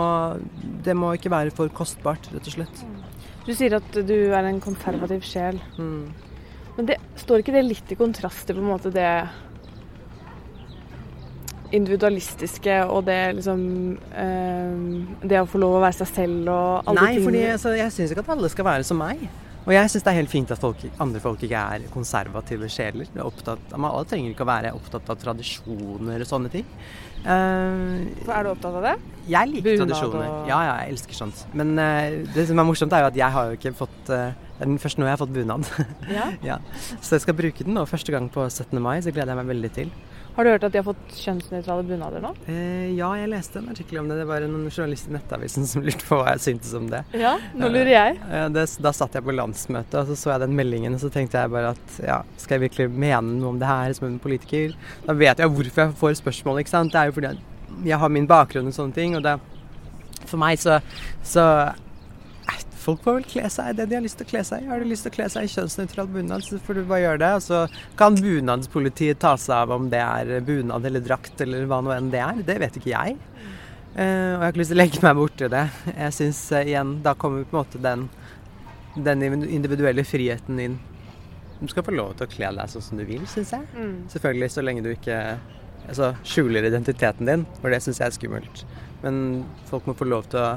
det 0.86 0.94
må, 0.98 1.16
ikke 1.18 1.32
være 1.34 1.54
for 1.56 1.72
kostbart, 1.74 2.30
rett 2.32 2.50
og 2.52 2.58
slett. 2.58 2.84
Du 3.44 3.52
sier 3.52 3.76
at 3.80 3.98
du 4.06 4.18
er 4.30 4.46
en 4.48 4.62
konservativ 4.64 5.26
sjel. 5.26 5.58
Mm. 5.80 6.14
Men 6.78 6.90
det, 6.90 7.00
står 7.20 7.42
ikke 7.42 7.56
det 7.56 7.66
litt 7.66 7.92
i 7.94 7.98
kontrast 7.98 8.46
til 8.48 8.58
på 8.60 8.64
en 8.64 8.70
måte 8.70 8.94
det 8.94 9.10
individualistiske 11.74 12.76
og 12.86 13.08
det 13.08 13.20
liksom 13.40 13.62
eh, 14.14 14.74
Det 15.26 15.40
å 15.42 15.48
få 15.50 15.62
lov 15.62 15.80
å 15.80 15.82
være 15.82 16.04
seg 16.04 16.12
selv 16.12 16.52
og 16.54 16.90
alle 16.92 17.00
Nei, 17.00 17.16
ting 17.16 17.24
Nei, 17.26 17.26
for 17.26 17.54
altså, 17.56 17.74
jeg 17.80 17.96
syns 17.96 18.14
ikke 18.14 18.26
at 18.26 18.34
alle 18.36 18.52
skal 18.54 18.68
være 18.68 18.86
som 18.86 19.02
meg. 19.02 19.24
Og 19.64 19.72
jeg 19.72 19.92
syns 19.94 20.04
det 20.04 20.12
er 20.12 20.18
helt 20.20 20.32
fint 20.32 20.52
at 20.52 20.60
folk, 20.60 20.82
andre 21.04 21.22
folk 21.24 21.44
ikke 21.46 21.60
er 21.76 21.86
konservative 21.94 22.68
sjeler. 22.72 23.08
Er 23.16 23.24
opptatt, 23.24 23.72
alle 23.78 24.04
trenger 24.10 24.34
ikke 24.34 24.44
å 24.44 24.50
være 24.50 24.74
opptatt 24.76 25.08
av 25.14 25.20
tradisjoner 25.22 26.26
og 26.26 26.28
sånne 26.28 26.52
ting. 26.52 26.68
Uh, 27.24 28.04
er 28.28 28.44
du 28.44 28.50
opptatt 28.52 28.76
av 28.76 28.84
det? 28.84 28.94
Jeg 29.32 29.48
liker 29.48 29.70
Bunad 29.70 29.94
tradisjoner. 29.94 30.26
og- 30.28 30.48
Ja, 30.50 30.58
ja, 30.68 30.74
jeg 30.84 30.92
elsker 30.98 31.16
sånt. 31.16 31.46
Men 31.56 31.78
uh, 31.80 32.24
det 32.36 32.48
som 32.50 32.60
er 32.60 32.68
morsomt, 32.68 32.92
er 32.92 33.06
jo 33.06 33.12
at 33.14 33.16
jeg 33.22 33.32
har 33.32 33.46
jo 33.48 33.56
ikke 33.56 33.74
fått 33.80 34.10
uh, 34.12 34.34
Det 34.36 34.62
er 34.62 34.66
den 34.68 34.80
første 34.84 35.00
nå 35.00 35.08
jeg 35.08 35.16
har 35.16 35.22
fått 35.24 35.34
bunad. 35.34 35.70
Ja. 36.12 36.26
ja. 36.52 36.58
Så 37.00 37.16
jeg 37.16 37.24
skal 37.24 37.34
bruke 37.40 37.64
den 37.64 37.74
nå 37.80 37.86
første 37.88 38.12
gang 38.12 38.28
på 38.30 38.44
17. 38.50 38.76
mai, 38.84 39.00
så 39.00 39.12
gleder 39.16 39.32
jeg 39.32 39.40
meg 39.40 39.56
veldig 39.56 39.72
til. 39.80 39.94
Har 40.34 40.46
du 40.46 40.50
hørt 40.50 40.64
at 40.66 40.74
de 40.74 40.80
har 40.80 40.86
fått 40.88 41.18
kjønnsnøytrale 41.20 41.84
bunader 41.86 42.24
nå? 42.24 42.32
Eh, 42.50 42.90
ja, 42.98 43.12
jeg 43.20 43.30
leste 43.30 43.60
en 43.60 43.70
artikkel 43.70 44.00
om 44.02 44.08
det. 44.10 44.18
Det 44.18 44.26
var 44.26 44.42
en 44.42 44.56
journalist 44.66 45.12
i 45.12 45.14
Nettavisen 45.14 45.68
som 45.70 45.84
lurte 45.86 46.08
på 46.08 46.18
hva 46.18 46.34
jeg 46.34 46.42
syntes 46.48 46.74
om 46.80 46.88
det. 46.90 47.04
Ja, 47.22 47.36
nå 47.54 47.70
lurer 47.70 47.92
jeg. 47.92 48.18
Eh, 48.26 48.48
det, 48.56 48.66
da 48.82 48.94
satt 48.98 49.14
jeg 49.20 49.28
på 49.28 49.36
landsmøtet, 49.38 49.94
og 50.02 50.10
så 50.10 50.18
så 50.18 50.34
jeg 50.34 50.46
den 50.48 50.58
meldingen, 50.58 50.98
og 50.98 51.04
så 51.04 51.12
tenkte 51.14 51.38
jeg 51.44 51.54
bare 51.54 51.76
at 51.76 52.00
ja, 52.02 52.20
skal 52.42 52.58
jeg 52.58 52.66
virkelig 52.66 52.90
mene 53.06 53.38
noe 53.38 53.54
om 53.54 53.62
det 53.62 53.70
her 53.70 53.94
som 53.94 54.10
en 54.10 54.18
politiker? 54.24 54.74
Da 55.06 55.14
vet 55.18 55.44
jeg 55.44 55.54
hvorfor 55.54 55.86
jeg 55.86 55.98
får 56.02 56.18
spørsmål, 56.24 56.64
ikke 56.64 56.74
sant. 56.74 56.96
Det 56.96 57.04
er 57.04 57.12
jo 57.12 57.18
fordi 57.20 57.36
jeg 57.86 58.02
har 58.02 58.14
min 58.18 58.30
bakgrunn 58.30 58.74
og 58.74 58.78
sånne 58.78 58.98
ting, 58.98 59.18
og 59.20 59.26
det 59.26 59.38
For 60.24 60.40
meg 60.40 60.58
så, 60.58 60.78
så 61.28 61.44
Folk 62.84 63.04
får 63.06 63.16
vel 63.16 63.28
kle 63.32 63.50
seg 63.54 63.70
i 63.72 63.76
det 63.78 63.86
de 63.88 63.96
har 63.96 64.04
lyst 64.04 64.18
til 64.20 64.28
å 64.28 64.32
kle 64.34 64.42
seg 64.44 64.64
i. 64.64 64.68
Har 64.68 64.82
du 64.82 64.90
lyst 64.90 65.06
til 65.08 65.14
å 65.14 65.16
kle 65.16 65.28
seg 65.32 65.46
i 65.46 65.52
kjønnsnøytral 65.54 66.10
bunad, 66.12 66.44
så 66.44 66.60
får 66.60 66.80
du 66.80 66.82
bare 66.90 67.04
gjøre 67.06 67.22
det. 67.22 67.32
Og 67.38 67.44
så 67.46 67.60
kan 68.00 68.18
bunadspolitiet 68.20 69.22
ta 69.24 69.38
seg 69.40 69.56
av 69.56 69.76
om 69.78 69.88
det 69.94 70.02
er 70.04 70.44
bunad 70.44 70.88
eller 70.90 71.04
drakt 71.06 71.44
eller 71.46 71.64
hva 71.70 71.80
nå 71.86 71.94
enn 71.96 72.12
det 72.12 72.20
er. 72.24 72.42
Det 72.44 72.58
vet 72.66 72.80
ikke 72.80 72.92
jeg. 72.92 73.16
Uh, 73.94 74.02
og 74.02 74.04
jeg 74.04 74.42
har 74.42 74.52
ikke 74.52 74.62
lyst 74.64 74.74
til 74.74 74.80
å 74.80 74.82
legge 74.82 75.04
meg 75.06 75.18
borti 75.22 75.50
det. 75.54 75.64
Jeg 75.94 76.18
syns 76.18 76.40
uh, 76.50 76.64
igjen 76.64 76.96
Da 77.06 77.14
kommer 77.14 77.44
på 77.46 77.54
en 77.54 77.60
måte 77.60 77.82
den, 77.84 78.08
den 79.06 79.26
individuelle 79.46 80.04
friheten 80.08 80.60
inn. 80.60 80.80
Du 81.62 81.70
skal 81.72 81.86
få 81.88 81.94
lov 81.96 82.18
til 82.18 82.28
å 82.28 82.34
kle 82.34 82.50
deg 82.58 82.72
sånn 82.74 82.84
som 82.84 83.00
du 83.00 83.06
vil, 83.08 83.24
syns 83.32 83.54
jeg. 83.56 83.68
Mm. 83.78 83.96
Selvfølgelig 84.12 84.50
så 84.52 84.66
lenge 84.66 84.84
du 84.84 84.92
ikke 84.92 85.20
altså, 85.88 86.12
skjuler 86.28 86.68
identiteten 86.68 87.30
din, 87.30 87.46
for 87.62 87.72
det 87.72 87.80
syns 87.86 88.02
jeg 88.02 88.10
er 88.10 88.18
skummelt. 88.18 88.66
Men 89.06 89.22
folk 89.70 89.88
må 89.88 89.96
få 89.96 90.10
lov 90.10 90.28
til 90.34 90.42
å 90.42 90.50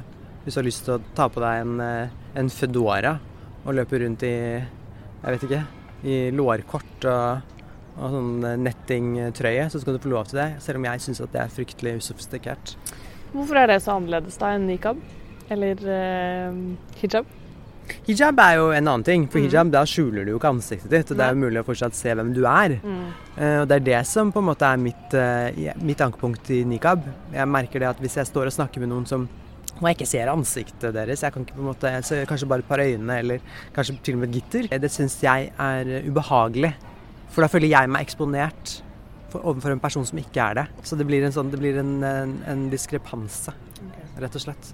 hvis 0.47 0.55
du 0.55 0.61
har 0.61 0.69
lyst 0.69 0.87
til 0.87 0.95
å 0.95 1.03
ta 1.19 1.27
på 1.27 1.43
deg 1.43 1.65
en, 1.65 1.81
eh, 1.83 2.15
en 2.39 2.49
fedora 2.55 3.17
og 3.67 3.75
løpe 3.75 3.99
rundt 3.99 4.23
i 4.23 4.33
jeg 5.27 5.35
vet 5.35 5.45
ikke, 5.49 5.63
i 6.07 6.17
lårkort 6.31 7.07
og, 7.11 7.55
og 7.97 8.13
sånn 8.15 8.45
nettingtrøye, 8.63 9.65
så 9.73 9.81
skal 9.83 9.97
du 9.97 10.03
få 10.05 10.13
lov 10.13 10.29
til 10.31 10.39
det. 10.39 10.51
Selv 10.63 10.79
om 10.79 10.87
jeg 10.87 11.03
syns 11.03 11.23
at 11.25 11.33
det 11.33 11.41
er 11.43 11.51
fryktelig 11.51 11.97
usofistikert. 11.99 12.77
Hvorfor 13.33 13.59
er 13.59 13.73
det 13.73 13.81
så 13.83 13.97
annerledes 13.97 14.39
da 14.39 14.53
enn 14.55 14.69
nikab? 14.71 15.01
Eller 15.51 15.83
eh, 15.83 16.61
hijab? 17.01 17.27
Hijab 18.07 18.39
er 18.43 18.55
jo 18.59 18.69
en 18.75 18.87
annen 18.89 19.05
ting. 19.07 19.27
For 19.31 19.39
Mm. 19.39 19.49
hijab, 19.49 19.71
da 19.71 19.83
skjuler 19.87 20.25
du 20.25 20.33
jo 20.33 20.39
ikke 20.39 20.53
ansiktet 20.55 20.91
ditt. 20.91 21.11
Og 21.11 21.17
det 21.17 21.25
er 21.27 21.35
jo 21.35 21.43
mulig 21.43 21.61
å 21.63 21.67
fortsatt 21.67 21.95
se 21.95 22.15
hvem 22.15 22.33
du 22.35 22.45
er. 22.47 22.79
Mm. 22.83 23.03
Uh, 23.37 23.59
og 23.63 23.69
det 23.71 23.77
er 23.77 23.85
det 23.87 24.07
som 24.07 24.33
på 24.33 24.43
en 24.43 24.49
måte 24.49 24.67
er 24.67 24.77
mitt, 24.77 25.15
uh, 25.15 25.75
mitt 25.83 26.03
ankepunkt 26.03 26.51
i 26.51 26.65
nikab. 26.65 27.05
Jeg 27.33 27.49
merker 27.49 27.83
det 27.83 27.89
at 27.89 28.01
hvis 28.03 28.17
jeg 28.19 28.27
står 28.27 28.51
og 28.51 28.57
snakker 28.57 28.83
med 28.83 28.91
noen 28.91 29.07
som 29.07 29.29
og 29.77 29.85
jeg 29.85 29.99
ikke 29.99 30.09
ser 30.09 30.33
ansiktet 30.33 30.95
deres. 30.97 31.23
Jeg 31.25 31.35
kan 31.35 31.45
ikke 31.45 31.59
på 31.59 31.65
en 31.65 31.69
måte, 31.69 31.93
jeg 31.93 32.07
ser 32.09 32.29
kanskje 32.29 32.49
bare 32.49 32.65
et 32.65 32.69
par 32.69 32.81
øyne, 32.81 33.19
eller 33.21 33.43
kanskje 33.77 33.99
til 34.07 34.17
og 34.17 34.23
med 34.23 34.31
et 34.31 34.39
gitter. 34.39 34.71
Det 34.81 34.93
syns 34.93 35.19
jeg 35.25 35.51
er 35.53 35.91
ubehagelig. 36.09 36.73
For 37.35 37.45
da 37.45 37.51
føler 37.53 37.69
jeg 37.69 37.93
meg 37.93 38.07
eksponert 38.07 38.79
for, 39.33 39.43
overfor 39.43 39.75
en 39.75 39.83
person 39.83 40.07
som 40.09 40.21
ikke 40.23 40.41
er 40.41 40.63
det. 40.63 40.67
Så 40.89 40.97
det 40.97 41.05
blir 41.09 41.27
en, 41.27 41.35
sånn, 41.35 41.53
det 41.53 41.61
blir 41.61 41.77
en, 41.83 41.99
en, 42.07 42.35
en 42.49 42.67
diskrepanse, 42.73 43.53
rett 44.17 44.41
og 44.41 44.47
slett. 44.47 44.73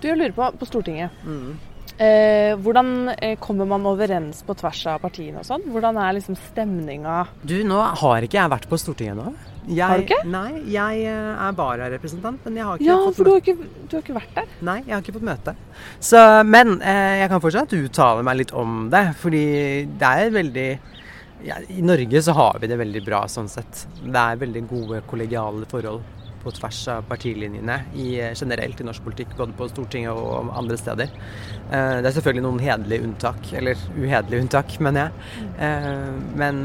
Du, 0.00 0.08
jeg 0.08 0.18
lurer 0.20 0.36
på, 0.36 0.48
på 0.60 0.68
Stortinget. 0.68 1.16
Mm. 1.24 1.56
Eh, 2.00 2.54
hvordan 2.60 3.10
eh, 3.16 3.38
kommer 3.40 3.68
man 3.68 3.84
overens 3.88 4.40
på 4.46 4.56
tvers 4.56 4.86
av 4.88 5.02
partiene 5.02 5.42
og 5.42 5.48
sånn? 5.48 5.66
Hvordan 5.68 5.98
er 6.00 6.14
liksom 6.16 6.36
stemninga? 6.48 7.22
Du, 7.44 7.58
nå 7.68 7.80
har 8.00 8.24
ikke 8.24 8.38
jeg 8.40 8.52
vært 8.52 8.68
på 8.70 8.78
Stortinget 8.80 9.18
nå. 9.18 9.32
Jeg, 9.68 9.84
Har 9.84 10.00
du 10.00 10.06
ikke? 10.06 10.20
Nei, 10.32 10.62
jeg 10.72 11.02
eh, 11.10 11.42
er 11.46 11.56
vararepresentant, 11.58 12.40
men 12.46 12.56
jeg 12.56 12.66
har 12.66 12.78
ikke 12.80 12.88
Ja, 12.88 12.96
fått 13.04 13.18
for 13.18 13.28
du 13.28 13.32
har, 13.34 13.42
ikke, 13.42 13.68
du 13.90 13.96
har 13.96 14.04
ikke 14.04 14.16
vært 14.16 14.38
der. 14.38 14.54
Nei, 14.66 14.78
jeg 14.86 14.94
har 14.94 15.04
ikke 15.04 15.16
fått 15.18 15.26
møte. 15.28 15.54
Så, 16.00 16.22
men 16.48 16.78
eh, 16.80 17.18
jeg 17.20 17.32
kan 17.32 17.42
fortsatt 17.44 17.74
uttale 17.76 18.24
meg 18.26 18.40
litt 18.40 18.54
om 18.56 18.86
det, 18.92 19.04
fordi 19.20 19.44
det 20.00 20.14
er 20.24 20.32
veldig 20.34 20.70
ja, 21.44 21.56
I 21.72 21.82
Norge 21.84 22.20
så 22.24 22.34
har 22.36 22.58
vi 22.60 22.68
det 22.68 22.76
veldig 22.80 23.04
bra 23.04 23.22
sånn 23.28 23.48
sett. 23.48 23.86
Det 24.00 24.24
er 24.24 24.40
veldig 24.40 24.64
gode 24.68 25.02
kollegiale 25.08 25.68
forhold 25.70 26.02
på 26.42 26.52
tvers 26.56 26.78
av 26.92 27.02
partilinjene 27.08 27.76
i, 27.94 28.20
eh, 28.20 28.34
generelt 28.34 28.80
i 28.80 28.84
norsk 28.88 29.04
politikk, 29.04 29.34
både 29.36 29.52
på 29.58 29.68
Stortinget 29.70 30.10
og 30.16 30.50
andre 30.56 30.76
steder. 30.80 31.10
Eh, 31.70 31.96
det 32.00 32.06
er 32.10 32.16
selvfølgelig 32.16 32.44
noen 32.46 32.62
hederlige 32.64 33.04
unntak, 33.06 33.52
eller 33.56 33.74
uhederlige 33.96 34.40
unntak, 34.44 34.78
mener 34.80 35.10
jeg. 35.10 35.48
Eh, 35.58 36.12
men 36.40 36.62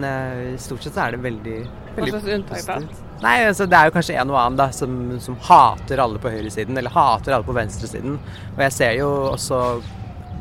stort 0.57 0.83
sett 0.83 0.93
så 0.95 1.07
er 1.07 1.11
det 1.17 1.21
veldig, 1.25 1.57
Hva 1.95 2.07
slags 2.09 2.31
unntak 2.37 2.65
da? 2.67 2.79
Nei, 3.21 3.35
altså 3.47 3.63
Det 3.69 3.77
er 3.77 3.85
jo 3.87 3.93
kanskje 3.95 4.15
en 4.19 4.29
og 4.33 4.35
annen 4.35 4.57
da, 4.59 4.69
som, 4.75 5.19
som 5.23 5.35
hater 5.47 6.01
alle 6.03 6.19
på 6.19 6.29
høyresiden, 6.29 6.77
eller 6.77 6.91
hater 6.91 7.33
alle 7.33 7.47
på 7.47 7.55
venstresiden. 7.55 8.17
Og 8.55 8.59
jeg 8.65 8.71
ser 8.75 8.97
jo 8.99 9.07
også 9.31 9.61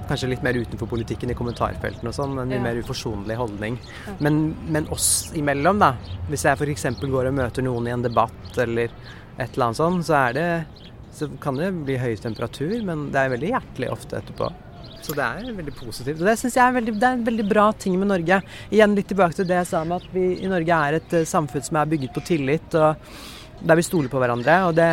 kanskje 0.08 0.28
litt 0.28 0.42
mer 0.44 0.52
utenfor 0.58 0.88
politikken 0.90 1.30
i 1.32 1.36
kommentarfeltene 1.38 2.10
og 2.10 2.16
sånn, 2.16 2.34
en 2.42 2.50
Ja. 2.50 2.60
mer 2.60 2.76
uforsonlig 2.82 3.36
holdning. 3.38 3.78
Men, 4.20 4.54
men 4.68 4.88
oss 4.92 5.30
imellom, 5.34 5.78
da. 5.80 5.94
Hvis 6.28 6.44
jeg 6.44 6.58
f.eks. 6.58 6.84
går 7.00 7.30
og 7.30 7.34
møter 7.38 7.64
noen 7.64 7.86
i 7.88 7.94
en 7.94 8.02
debatt 8.04 8.58
eller 8.58 8.90
et 9.38 9.54
eller 9.54 9.70
annet 9.70 9.80
sånn, 9.80 10.02
så 10.06 10.18
er 10.28 10.36
det 10.36 10.48
så 11.14 11.28
kan 11.40 11.58
det 11.58 11.70
bli 11.86 11.96
høy 12.00 12.16
temperatur, 12.18 12.74
men 12.86 13.08
det 13.14 13.20
er 13.20 13.34
veldig 13.34 13.50
hjertelig 13.52 13.90
ofte 13.94 14.18
etterpå. 14.18 14.48
Så 15.04 15.14
det 15.14 15.24
er 15.24 15.52
veldig 15.58 15.74
positivt. 15.76 16.22
Og 16.22 16.26
det 16.26 16.36
syns 16.40 16.56
jeg 16.56 16.64
er, 16.64 16.74
veldig, 16.78 16.94
er 16.96 17.18
en 17.18 17.26
veldig 17.26 17.44
bra 17.46 17.68
ting 17.76 17.98
med 18.00 18.08
Norge. 18.10 18.40
Igjen 18.72 18.96
litt 18.96 19.10
tilbake 19.12 19.36
til 19.36 19.46
det 19.46 19.60
jeg 19.60 19.68
sa 19.70 19.82
om 19.84 19.92
at 19.98 20.06
vi 20.14 20.24
i 20.40 20.50
Norge 20.50 20.80
er 20.88 20.98
et 20.98 21.14
eh, 21.20 21.28
samfunn 21.28 21.66
som 21.66 21.78
er 21.78 21.90
bygget 21.92 22.14
på 22.16 22.24
tillit, 22.24 22.76
og 22.80 23.62
der 23.64 23.78
vi 23.78 23.86
stoler 23.86 24.10
på 24.10 24.22
hverandre. 24.22 24.56
Og 24.70 24.74
det, 24.78 24.88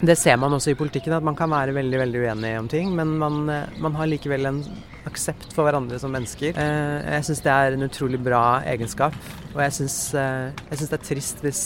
det 0.00 0.16
ser 0.18 0.40
man 0.40 0.56
også 0.56 0.72
i 0.72 0.78
politikken, 0.80 1.14
at 1.18 1.26
man 1.26 1.36
kan 1.38 1.52
være 1.52 1.76
veldig 1.76 2.02
veldig 2.02 2.22
uenig 2.24 2.54
om 2.58 2.70
ting, 2.72 2.94
men 2.96 3.14
man, 3.20 3.42
eh, 3.52 3.80
man 3.84 3.98
har 4.00 4.10
likevel 4.10 4.48
en 4.48 4.62
aksept 5.08 5.52
for 5.54 5.68
hverandre 5.68 6.00
som 6.00 6.12
mennesker. 6.12 6.56
Eh, 6.56 7.12
Jeg 7.18 7.28
syns 7.28 7.44
det 7.44 7.52
er 7.52 7.76
en 7.76 7.86
utrolig 7.86 8.22
bra 8.24 8.62
egenskap, 8.66 9.14
og 9.52 9.60
jeg 9.66 9.76
syns 9.82 10.00
det 10.16 10.88
er 10.88 11.04
trist 11.04 11.44
hvis 11.44 11.62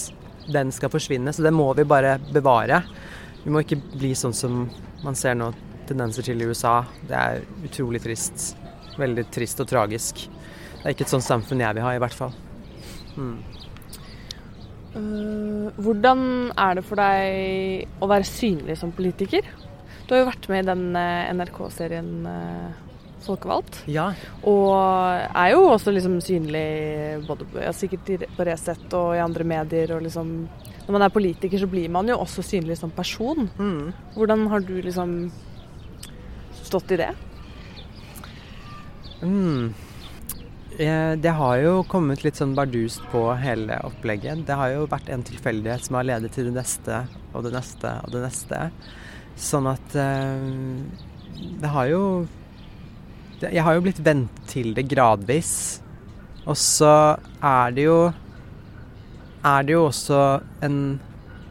den 0.50 0.72
skal 0.74 0.90
forsvinne, 0.92 1.32
så 1.32 1.44
det 1.44 1.52
må 1.54 1.68
vi 1.78 1.86
bare 1.88 2.16
bevare. 2.32 2.82
Vi 3.44 3.52
må 3.52 3.62
ikke 3.62 3.80
bli 3.94 4.12
sånn 4.18 4.34
som 4.36 4.64
man 5.02 5.18
ser 5.18 5.36
nå 5.38 5.50
tendenser 5.88 6.26
til 6.26 6.42
i 6.42 6.48
USA. 6.50 6.82
Det 7.08 7.18
er 7.18 7.42
utrolig 7.66 8.02
trist. 8.04 8.52
Veldig 9.00 9.26
trist 9.34 9.62
og 9.62 9.70
tragisk. 9.70 10.26
Det 10.26 10.84
er 10.84 10.94
ikke 10.94 11.06
et 11.06 11.14
sånt 11.14 11.26
samfunn 11.26 11.62
jeg 11.62 11.78
vil 11.78 11.86
ha, 11.86 11.94
i 11.96 12.02
hvert 12.02 12.16
fall. 12.16 12.34
Mm. 13.16 13.38
Hvordan 15.80 16.24
er 16.60 16.76
det 16.76 16.84
for 16.84 17.00
deg 17.00 18.02
å 18.02 18.08
være 18.10 18.28
synlig 18.28 18.76
som 18.80 18.92
politiker? 18.92 19.46
Du 20.04 20.14
har 20.14 20.24
jo 20.24 20.28
vært 20.28 20.48
med 20.52 20.64
i 20.64 20.68
den 20.68 20.82
eh, 20.98 21.30
NRK-serien 21.32 22.10
eh, 22.28 22.80
Folkevalgt. 23.26 23.82
Ja. 23.90 24.10
Og 24.48 24.72
er 24.74 25.52
jo 25.54 25.64
også 25.70 25.94
liksom 25.94 26.18
synlig 26.24 26.64
både 27.28 27.46
ja, 27.62 27.72
sikkert 27.76 28.26
på 28.36 28.46
Resett 28.48 28.96
og 28.98 29.14
i 29.16 29.22
andre 29.22 29.46
medier. 29.46 29.94
Og 29.96 30.02
liksom, 30.06 30.32
når 30.86 30.96
man 30.96 31.06
er 31.06 31.14
politiker, 31.14 31.58
så 31.62 31.70
blir 31.70 31.90
man 31.92 32.10
jo 32.10 32.18
også 32.22 32.44
synlig 32.46 32.78
som 32.80 32.90
person. 32.94 33.48
Mm. 33.58 33.92
Hvordan 34.16 34.46
har 34.52 34.66
du 34.66 34.74
liksom 34.82 35.16
stått 36.62 36.94
i 36.96 37.00
det? 37.04 37.12
Mm. 39.22 39.72
Eh, 40.78 41.14
Det 41.20 41.30
har 41.36 41.56
jo 41.60 41.82
kommet 41.84 42.24
litt 42.24 42.38
sånn 42.40 42.54
bardust 42.56 43.04
på 43.12 43.26
hele 43.38 43.78
opplegget. 43.86 44.46
Det 44.48 44.56
har 44.56 44.72
jo 44.72 44.86
vært 44.90 45.10
en 45.12 45.24
tilfeldighet 45.26 45.84
som 45.86 45.98
har 46.00 46.08
ledet 46.08 46.32
til 46.32 46.48
det 46.48 46.56
neste 46.56 47.04
og 47.32 47.44
det 47.44 47.52
neste 47.54 47.96
og 48.04 48.14
det 48.14 48.22
neste. 48.24 48.60
Sånn 49.36 49.68
at 49.70 49.96
eh, 49.96 50.48
det 51.60 51.70
har 51.74 51.90
jo 51.92 52.02
Jeg 53.50 53.64
har 53.66 53.74
jo 53.74 53.84
blitt 53.84 54.02
vent 54.04 54.42
til 54.50 54.74
det 54.76 54.86
gradvis. 54.90 55.80
Og 56.46 56.58
så 56.58 57.16
er 57.38 57.74
det 57.74 57.86
jo 57.86 58.12
Er 59.42 59.64
det 59.66 59.74
jo 59.74 59.86
også 59.88 60.18
en 60.62 61.00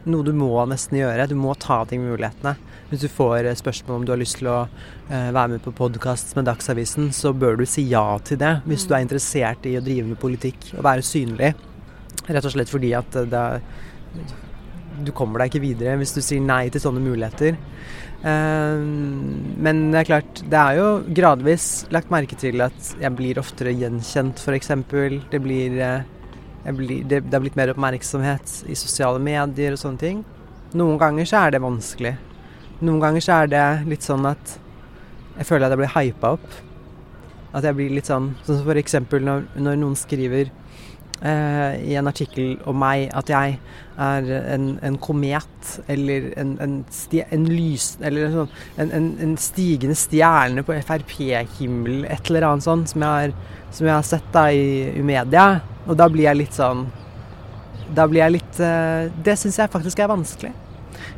noe 0.10 0.26
du 0.26 0.32
må 0.34 0.54
nesten 0.70 0.98
gjøre. 0.98 1.28
Du 1.30 1.36
må 1.38 1.54
ta 1.60 1.84
ting 1.86 2.02
med 2.02 2.16
mulighetene. 2.16 2.56
Hvis 2.90 3.04
du 3.06 3.10
får 3.12 3.48
spørsmål 3.60 4.00
om 4.00 4.06
du 4.08 4.12
har 4.12 4.20
lyst 4.20 4.40
til 4.40 4.50
å 4.52 4.58
eh, 4.66 5.30
være 5.32 5.54
med 5.54 5.62
på 5.64 5.74
podkast 5.76 6.34
med 6.36 6.48
Dagsavisen, 6.50 7.12
så 7.16 7.32
bør 7.32 7.60
du 7.60 7.66
si 7.70 7.86
ja 7.92 8.18
til 8.26 8.40
det 8.42 8.58
hvis 8.66 8.88
du 8.88 8.96
er 8.96 9.06
interessert 9.06 9.68
i 9.70 9.78
å 9.80 9.84
drive 9.86 10.10
med 10.10 10.20
politikk 10.20 10.74
og 10.78 10.86
være 10.88 11.06
synlig. 11.06 11.54
Rett 12.28 12.48
og 12.48 12.56
slett 12.56 12.72
fordi 12.72 12.92
at 12.98 13.16
det 13.32 13.44
er, 13.44 13.62
du 15.06 15.14
kommer 15.16 15.42
deg 15.42 15.52
ikke 15.52 15.64
videre 15.64 15.96
hvis 16.02 16.16
du 16.18 16.22
sier 16.24 16.44
nei 16.44 16.66
til 16.74 16.84
sånne 16.84 17.04
muligheter. 17.04 17.60
Eh, 18.22 18.82
men 19.66 19.84
det 19.92 20.02
er 20.04 20.10
klart, 20.10 20.42
det 20.46 20.60
er 20.60 20.78
jo 20.78 20.88
gradvis 21.18 21.68
lagt 21.94 22.12
merke 22.14 22.38
til 22.38 22.62
at 22.62 22.94
jeg 23.02 23.18
blir 23.18 23.42
oftere 23.42 23.74
gjenkjent, 23.74 24.42
f.eks. 24.42 24.74
Det 25.32 25.42
eh, 25.42 26.04
det, 26.62 27.22
det 27.26 27.34
har 27.34 27.42
blitt 27.42 27.58
mer 27.58 27.74
oppmerksomhet 27.74 28.62
i 28.70 28.78
sosiale 28.78 29.22
medier 29.24 29.74
og 29.74 29.82
sånne 29.82 30.02
ting. 30.02 30.26
Noen 30.78 31.00
ganger 31.02 31.26
så 31.28 31.46
er 31.46 31.56
det 31.56 31.64
vanskelig. 31.64 32.14
Noen 32.82 33.02
ganger 33.02 33.26
så 33.26 33.42
er 33.42 33.50
det 33.52 33.66
litt 33.90 34.06
sånn 34.06 34.28
at 34.30 34.58
jeg 35.40 35.48
føler 35.48 35.66
at 35.66 35.74
jeg 35.74 35.82
blir 35.82 35.96
hypa 35.96 36.36
opp. 36.38 36.60
At 37.58 37.66
jeg 37.68 37.76
blir 37.76 37.92
litt 37.92 38.08
sånn 38.08 38.30
Sånn 38.46 38.62
som 38.62 38.78
eksempel 38.80 39.26
når, 39.26 39.42
når 39.60 39.80
noen 39.82 39.98
skriver 40.00 40.54
eh, 41.22 41.82
i 41.92 41.96
en 42.00 42.10
artikkel 42.10 42.56
om 42.70 42.78
meg 42.82 43.10
at 43.18 43.30
jeg 43.32 43.58
er 44.02 44.30
en, 44.56 44.68
en 44.82 44.98
komet 45.02 45.74
eller 45.92 46.32
en, 46.42 46.56
en, 46.64 46.78
sti, 46.94 47.24
en 47.30 47.46
lys... 47.50 47.94
Eller 48.02 48.32
sånn, 48.34 48.54
en 48.82 49.36
stigende 49.42 49.98
stjerne 50.00 50.64
på 50.66 50.78
Frp-himmelen, 50.88 52.08
et 52.10 52.32
eller 52.32 52.48
annet 52.50 52.66
sånt 52.66 52.94
som 52.94 53.06
jeg 53.06 53.28
har, 53.28 53.36
som 53.72 53.90
jeg 53.90 53.96
har 53.96 54.08
sett 54.08 54.34
da 54.34 54.48
i, 54.54 54.90
i 54.98 55.06
media. 55.06 55.48
Og 55.88 55.98
da 56.00 56.10
blir 56.12 56.28
jeg 56.28 56.38
litt 56.44 56.54
sånn 56.54 56.84
Da 57.96 58.04
blir 58.06 58.22
jeg 58.22 58.36
litt 58.36 58.60
eh, 58.62 59.08
Det 59.26 59.34
syns 59.40 59.56
jeg 59.58 59.72
faktisk 59.74 59.98
er 60.00 60.12
vanskelig. 60.12 60.52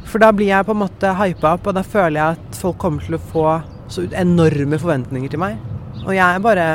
For 0.08 0.24
da 0.24 0.30
blir 0.32 0.48
jeg 0.48 0.66
på 0.66 0.72
en 0.72 0.80
måte 0.86 1.12
hypa 1.20 1.56
opp, 1.58 1.68
og 1.68 1.76
da 1.76 1.84
føler 1.84 2.20
jeg 2.20 2.38
at 2.38 2.60
folk 2.60 2.80
kommer 2.80 3.04
til 3.04 3.18
å 3.18 3.24
få 3.32 3.46
så 3.92 4.06
enorme 4.16 4.80
forventninger 4.80 5.34
til 5.34 5.42
meg. 5.42 5.58
Og 6.06 6.14
jeg 6.16 6.24
er 6.24 6.44
bare 6.44 6.68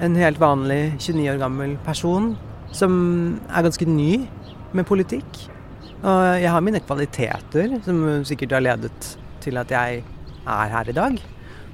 en 0.00 0.16
helt 0.16 0.40
vanlig 0.40 0.80
29 0.98 1.26
år 1.34 1.40
gammel 1.42 1.74
person 1.84 2.32
som 2.72 2.92
er 3.50 3.66
ganske 3.66 3.88
ny 3.88 4.12
med 4.76 4.86
politikk. 4.88 5.42
Og 6.00 6.20
jeg 6.40 6.48
har 6.48 6.64
mine 6.64 6.80
kvaliteter, 6.80 7.76
som 7.84 8.00
sikkert 8.24 8.56
har 8.56 8.64
ledet 8.64 9.12
til 9.44 9.60
at 9.60 9.72
jeg 9.74 10.00
er 10.48 10.72
her 10.72 10.88
i 10.88 10.96
dag. 10.96 11.20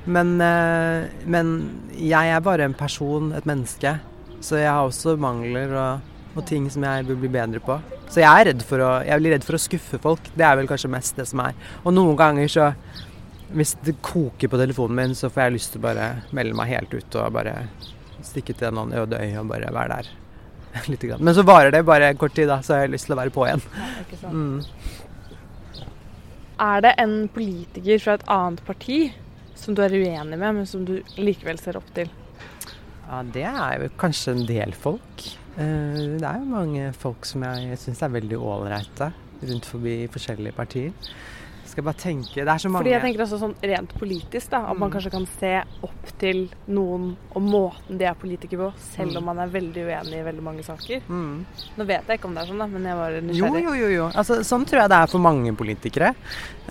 Men, 0.07 0.37
eh, 0.41 1.07
men 1.27 1.55
jeg 1.95 2.31
er 2.31 2.43
bare 2.43 2.67
en 2.67 2.75
person, 2.75 3.33
et 3.33 3.47
menneske. 3.47 3.99
Så 4.41 4.59
jeg 4.59 4.71
har 4.71 4.87
også 4.87 5.17
mangler 5.19 5.75
og, 5.75 6.01
og 6.37 6.47
ting 6.47 6.69
som 6.71 6.85
jeg 6.87 7.07
bør 7.07 7.21
bli 7.23 7.31
bedre 7.31 7.63
på. 7.63 7.79
Så 8.11 8.23
jeg 8.23 8.31
er 8.31 8.51
redd 8.51 8.63
for 8.67 8.83
å, 8.83 8.91
jeg 9.07 9.23
blir 9.23 9.35
redd 9.35 9.47
for 9.47 9.59
å 9.59 9.63
skuffe 9.63 9.99
folk. 10.03 10.31
Det 10.35 10.47
er 10.47 10.59
vel 10.59 10.71
kanskje 10.71 10.91
mest 10.91 11.19
det 11.19 11.27
som 11.31 11.43
er. 11.43 11.59
Og 11.85 11.95
noen 11.95 12.17
ganger 12.19 12.51
så 12.51 12.73
Hvis 13.47 13.77
det 13.87 13.93
koker 14.03 14.51
på 14.51 14.59
telefonen 14.59 14.97
min, 14.99 15.13
så 15.15 15.29
får 15.31 15.45
jeg 15.45 15.53
lyst 15.55 15.71
til 15.71 15.79
å 15.79 15.85
bare 15.85 16.07
melde 16.35 16.57
meg 16.59 16.67
helt 16.67 16.97
ut 16.99 17.15
og 17.15 17.37
bare 17.37 17.53
stikke 18.37 18.55
til 18.55 18.69
en 18.71 18.85
annen 18.85 19.01
øde 19.03 19.19
øy 19.19 19.35
og 19.41 19.51
bare 19.51 19.73
være 19.75 19.97
der. 19.99 20.13
Litt 20.93 21.09
grann. 21.09 21.25
Men 21.25 21.35
så 21.35 21.43
varer 21.49 21.73
det 21.73 21.83
bare 21.89 22.13
kort 22.21 22.37
tid, 22.37 22.51
da, 22.53 22.61
så 22.63 22.77
har 22.77 22.85
jeg 22.87 22.95
lyst 22.95 23.09
til 23.09 23.17
å 23.17 23.21
være 23.25 23.33
på 23.35 23.47
igjen. 23.49 23.63
Mm. 24.29 24.61
Er 26.67 26.81
det 26.85 26.93
en 27.03 27.17
politiker 27.33 27.99
fra 28.01 28.15
et 28.17 28.29
annet 28.33 28.63
parti 28.65 29.01
som 29.57 29.75
du 29.77 29.83
er 29.85 29.93
uenig 29.97 30.37
med, 30.39 30.55
men 30.61 30.69
som 30.69 30.85
du 30.89 30.99
likevel 31.17 31.59
ser 31.61 31.77
opp 31.81 31.89
til? 31.97 32.09
Ja, 33.07 33.21
det 33.23 33.45
er 33.49 33.83
jo 33.85 33.91
kanskje 34.01 34.35
en 34.37 34.47
del 34.49 34.73
folk. 34.77 35.27
Eh, 35.57 36.17
Det 36.21 36.25
er 36.27 36.41
jo 36.41 36.49
mange 36.51 36.91
folk 36.97 37.25
som 37.29 37.45
jeg 37.47 37.79
syns 37.81 38.03
er 38.03 38.15
veldig 38.17 38.41
ålreite 38.41 39.13
rundt 39.47 39.69
forbi 39.69 39.97
forskjellige 40.13 40.57
partier. 40.57 40.93
Skal 41.77 41.85
bare 41.85 42.01
tenke 42.01 42.41
Det 42.41 42.49
er 42.49 42.61
så 42.63 42.71
mange 42.73 42.87
Fordi 42.87 42.93
jeg 42.95 43.03
tenker 43.05 43.23
også 43.27 43.39
sånn 43.43 43.55
rent 43.69 43.91
politisk, 44.01 44.49
da, 44.55 44.63
at 44.71 44.79
man 44.81 44.89
Mm. 44.89 44.95
kanskje 44.95 45.11
kan 45.13 45.27
se 45.29 45.51
opp 45.85 46.07
til 46.19 46.39
noen 46.73 47.17
og 47.37 47.43
måten 47.45 47.99
de 48.01 48.05
er 48.09 48.15
politiker 48.17 48.57
på, 48.57 48.73
selv 48.81 49.13
Mm. 49.13 49.17
om 49.19 49.25
man 49.29 49.39
er 49.45 49.49
veldig 49.53 49.83
uenig 49.85 50.17
i 50.17 50.25
veldig 50.25 50.43
mange 50.43 50.65
saker. 50.65 51.03
mm. 51.07 51.45
Nå 51.77 51.87
vet 51.87 52.07
jeg 52.09 52.19
ikke 52.19 52.25
om 52.31 52.35
det 52.35 52.43
er 52.45 52.47
sånn, 52.53 52.59
da, 52.59 52.67
men 52.67 52.83
jeg 52.89 52.97
var 52.97 53.11
nysgjerrig. 53.21 53.63
jo, 53.65 53.75
jo. 53.75 53.89
jo. 53.93 54.07
Altså, 54.15 54.41
sånn 54.41 54.65
tror 54.65 54.81
jeg 54.81 54.89
det 54.89 54.97
er 55.03 55.07
for 55.07 55.19
mange 55.21 55.53
politikere. 55.55 56.15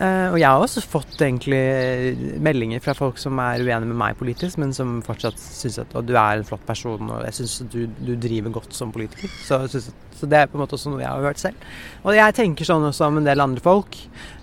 Uh, 0.02 0.34
og 0.34 0.39
jeg 0.39 0.48
har 0.50 0.60
også 0.60 0.82
fått 0.84 1.22
egentlig 1.24 2.41
meldinger 2.41 2.82
fra 2.84 2.94
folk 2.98 3.18
som 3.22 3.38
er 3.39 3.60
uenige 3.63 3.88
med 3.88 3.96
meg 3.96 4.18
politisk, 4.20 4.58
men 4.58 4.74
som 4.74 5.02
fortsatt 5.06 5.38
syns 5.39 5.78
at 5.80 5.94
du 6.06 6.13
er 6.18 6.38
en 6.41 6.44
flott 6.44 6.65
person, 6.68 7.00
og 7.12 7.24
jeg 7.30 7.38
syns 7.39 7.70
du, 7.72 7.86
du 7.88 8.15
driver 8.20 8.52
godt 8.58 8.74
som 8.76 8.91
politiker. 8.91 9.30
Så, 9.46 9.62
at, 9.63 9.72
så 10.15 10.28
det 10.28 10.34
er 10.41 10.48
på 10.48 10.58
en 10.58 10.65
måte 10.65 10.76
også 10.76 10.91
noe 10.91 11.00
jeg 11.00 11.08
har 11.12 11.22
hørt 11.24 11.39
selv. 11.39 11.56
Og 12.04 12.13
jeg 12.15 12.36
tenker 12.38 12.65
sånn 12.68 12.84
også 12.89 13.08
om 13.08 13.18
en 13.22 13.24
del 13.28 13.39
andre 13.44 13.63
folk. 13.63 13.96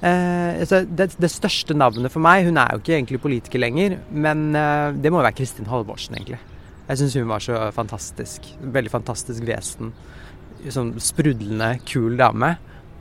Eh, 0.03 0.52
altså, 0.61 0.83
det, 0.87 1.11
det 1.21 1.31
største 1.33 1.77
navnet 1.77 2.13
for 2.13 2.25
meg, 2.25 2.47
hun 2.49 2.61
er 2.61 2.73
jo 2.73 2.83
ikke 2.83 2.97
egentlig 2.97 3.23
politiker 3.23 3.63
lenger, 3.63 3.99
men 4.11 4.51
eh, 4.59 4.89
det 4.99 5.13
må 5.13 5.21
jo 5.21 5.27
være 5.27 5.39
Kristin 5.41 5.71
Halvorsen, 5.71 6.19
egentlig. 6.19 6.41
Jeg 6.89 6.99
syns 7.01 7.15
hun 7.17 7.31
var 7.31 7.43
så 7.45 7.59
fantastisk. 7.73 8.49
Veldig 8.75 8.93
fantastisk 8.93 9.47
vesen 9.49 9.93
sånn 10.71 10.95
sprudlende, 11.03 11.77
kul 11.89 12.19
dame. 12.21 12.55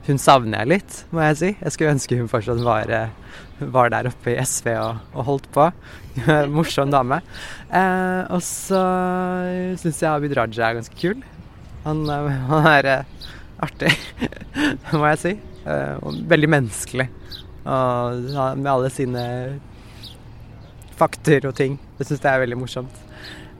Hun 0.08 0.18
savner 0.18 0.64
jeg 0.64 0.70
litt, 0.72 0.96
må 1.14 1.22
jeg 1.28 1.38
si. 1.38 1.50
Jeg 1.60 1.74
skulle 1.74 1.92
ønske 1.94 2.18
hun 2.18 2.30
fortsatt 2.30 2.62
var, 2.66 2.90
eh, 2.90 3.12
var 3.60 3.92
der 3.92 4.08
oppe 4.10 4.32
i 4.32 4.40
SV 4.42 4.72
og, 4.74 5.04
og 5.14 5.28
holdt 5.28 5.46
på. 5.54 5.68
Morsom 6.56 6.90
dame. 6.90 7.20
Eh, 7.70 8.22
og 8.32 8.42
så 8.42 8.82
syns 9.78 10.02
jeg 10.02 10.10
Abid 10.10 10.34
Raja 10.38 10.70
er 10.72 10.80
ganske 10.80 10.98
kul. 10.98 11.22
Han, 11.86 12.02
han 12.50 12.70
er 12.72 12.92
artig, 13.62 13.94
må 14.98 15.06
jeg 15.12 15.22
si. 15.22 15.36
Eh, 15.62 15.94
og 16.02 16.18
veldig 16.32 16.50
menneskelig. 16.50 17.10
Og 17.62 18.56
med 18.58 18.70
alle 18.72 18.90
sine 18.90 19.24
fakter 20.98 21.46
og 21.48 21.56
ting. 21.58 21.78
Det 21.98 22.06
syns 22.08 22.22
jeg 22.22 22.30
er 22.32 22.42
veldig 22.42 22.58
morsomt. 22.58 23.02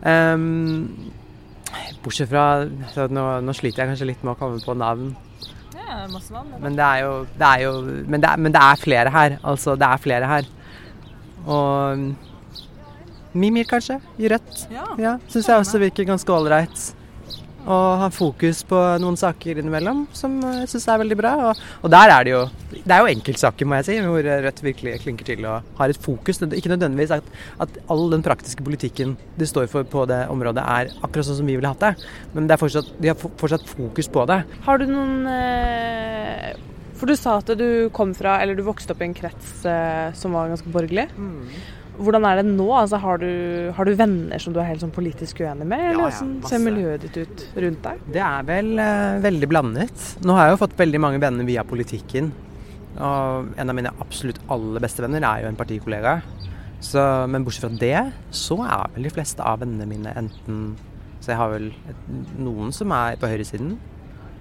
Um, 0.02 1.12
bortsett 2.02 2.30
fra 2.30 3.06
nå, 3.08 3.26
nå 3.46 3.54
sliter 3.54 3.84
jeg 3.84 3.92
kanskje 3.92 4.08
litt 4.10 4.24
med 4.24 4.34
å 4.34 4.38
komme 4.40 4.62
på 4.64 4.74
navn. 4.78 5.12
Ja, 5.76 6.02
masse 6.10 6.34
navn. 6.34 6.56
Men 6.62 6.76
det 6.78 6.88
er 6.88 7.04
jo, 7.04 7.14
det 7.38 7.48
er 7.48 7.64
jo 7.66 7.72
men, 7.84 8.18
det 8.18 8.32
er, 8.32 8.42
men 8.42 8.54
det 8.54 8.64
er 8.64 8.82
flere 8.82 9.14
her. 9.14 9.38
Altså, 9.42 9.76
det 9.78 9.88
er 9.88 10.02
flere 10.02 10.30
her. 10.30 10.50
Og 11.46 12.06
Mimir, 13.32 13.64
kanskje, 13.64 13.96
i 14.20 14.28
Rødt. 14.28 14.66
Ja. 14.72 14.90
Ja, 15.00 15.14
Syns 15.32 15.48
jeg 15.48 15.62
også 15.62 15.80
virker 15.80 16.04
ganske 16.04 16.34
ålreit. 16.34 16.90
Og 17.62 18.00
har 18.00 18.14
fokus 18.14 18.64
på 18.66 18.78
noen 19.02 19.16
saker 19.18 19.60
innimellom 19.60 20.04
som 20.16 20.34
jeg 20.42 20.70
syns 20.72 20.88
er 20.90 21.02
veldig 21.02 21.18
bra. 21.18 21.32
Og, 21.48 21.60
og 21.86 21.92
der 21.94 22.10
er 22.10 22.26
det 22.26 22.32
jo 22.34 22.40
Det 22.72 22.90
er 22.90 23.04
jo 23.04 23.12
enkeltsaker, 23.12 23.68
må 23.68 23.78
jeg 23.78 23.88
si, 23.88 23.98
hvor 24.02 24.26
Rødt 24.46 24.62
virkelig 24.64 24.96
klinker 25.04 25.28
til 25.28 25.46
og 25.46 25.68
har 25.78 25.92
et 25.92 26.00
fokus. 26.02 26.40
Ikke 26.42 26.72
nødvendigvis 26.72 27.14
at, 27.14 27.28
at 27.62 27.78
all 27.92 28.08
den 28.10 28.24
praktiske 28.24 28.64
politikken 28.66 29.14
de 29.38 29.46
står 29.46 29.68
for 29.70 29.86
på 29.86 30.06
det 30.10 30.24
området, 30.32 30.64
er 30.64 30.90
akkurat 31.04 31.28
sånn 31.28 31.38
som 31.42 31.48
vi 31.48 31.56
ville 31.58 31.70
hatt 31.70 31.84
det. 31.84 32.10
Men 32.34 32.48
det 32.48 32.56
er 32.56 32.62
fortsatt, 32.62 32.90
de 32.98 33.12
har 33.12 33.18
fortsatt 33.20 33.68
fokus 33.68 34.10
på 34.10 34.26
det. 34.30 34.42
Har 34.66 34.82
du 34.82 34.88
noen 34.90 35.28
eh, 35.30 36.50
For 36.98 37.10
du 37.10 37.18
sa 37.18 37.36
at 37.42 37.54
du 37.58 37.68
kom 37.94 38.16
fra, 38.16 38.40
eller 38.42 38.58
du 38.58 38.64
vokste 38.66 38.94
opp 38.94 39.04
i 39.04 39.08
en 39.10 39.16
krets 39.16 39.62
eh, 39.68 40.10
som 40.18 40.34
var 40.34 40.50
ganske 40.50 40.74
borgerlig. 40.74 41.06
Hvordan 42.00 42.24
er 42.24 42.38
det 42.40 42.44
nå? 42.48 42.66
Altså, 42.72 42.98
har, 43.02 43.20
du, 43.20 43.72
har 43.76 43.88
du 43.88 43.92
venner 43.98 44.40
som 44.40 44.54
du 44.54 44.60
er 44.62 44.70
helt 44.70 44.82
sånn 44.82 44.94
politisk 44.94 45.42
uenig 45.44 45.66
med? 45.68 45.82
Eller 45.90 46.08
Ja, 46.08 46.22
ja, 46.22 46.48
ser 46.48 46.62
miljøet 46.62 47.04
ditt 47.04 47.18
ut 47.20 47.44
rundt 47.64 47.82
deg? 47.84 48.06
Det 48.14 48.22
er 48.24 48.46
vel 48.48 48.72
uh, 48.80 49.18
veldig 49.24 49.50
blandet. 49.50 50.06
Nå 50.24 50.36
har 50.38 50.48
jeg 50.48 50.56
jo 50.56 50.62
fått 50.64 50.78
veldig 50.80 51.02
mange 51.04 51.20
venner 51.22 51.48
via 51.48 51.66
politikken. 51.68 52.32
Og 52.96 53.52
en 53.60 53.72
av 53.72 53.76
mine 53.76 53.92
absolutt 54.04 54.40
aller 54.52 54.84
beste 54.84 55.04
venner 55.04 55.24
er 55.28 55.44
jo 55.44 55.52
en 55.52 55.60
partikollega. 55.60 56.16
Så, 56.82 57.02
men 57.30 57.44
bortsett 57.44 57.68
fra 57.68 57.78
det, 57.78 58.00
så 58.34 58.58
er 58.64 58.96
vel 58.96 59.06
de 59.06 59.14
fleste 59.14 59.44
av 59.46 59.60
vennene 59.62 59.86
mine 59.86 60.16
enten 60.18 60.62
Så 61.22 61.30
jeg 61.30 61.38
har 61.38 61.52
vel 61.52 61.68
et, 61.92 62.06
noen 62.42 62.72
som 62.74 62.90
er 62.96 63.20
på 63.20 63.28
høyresiden. 63.30 63.76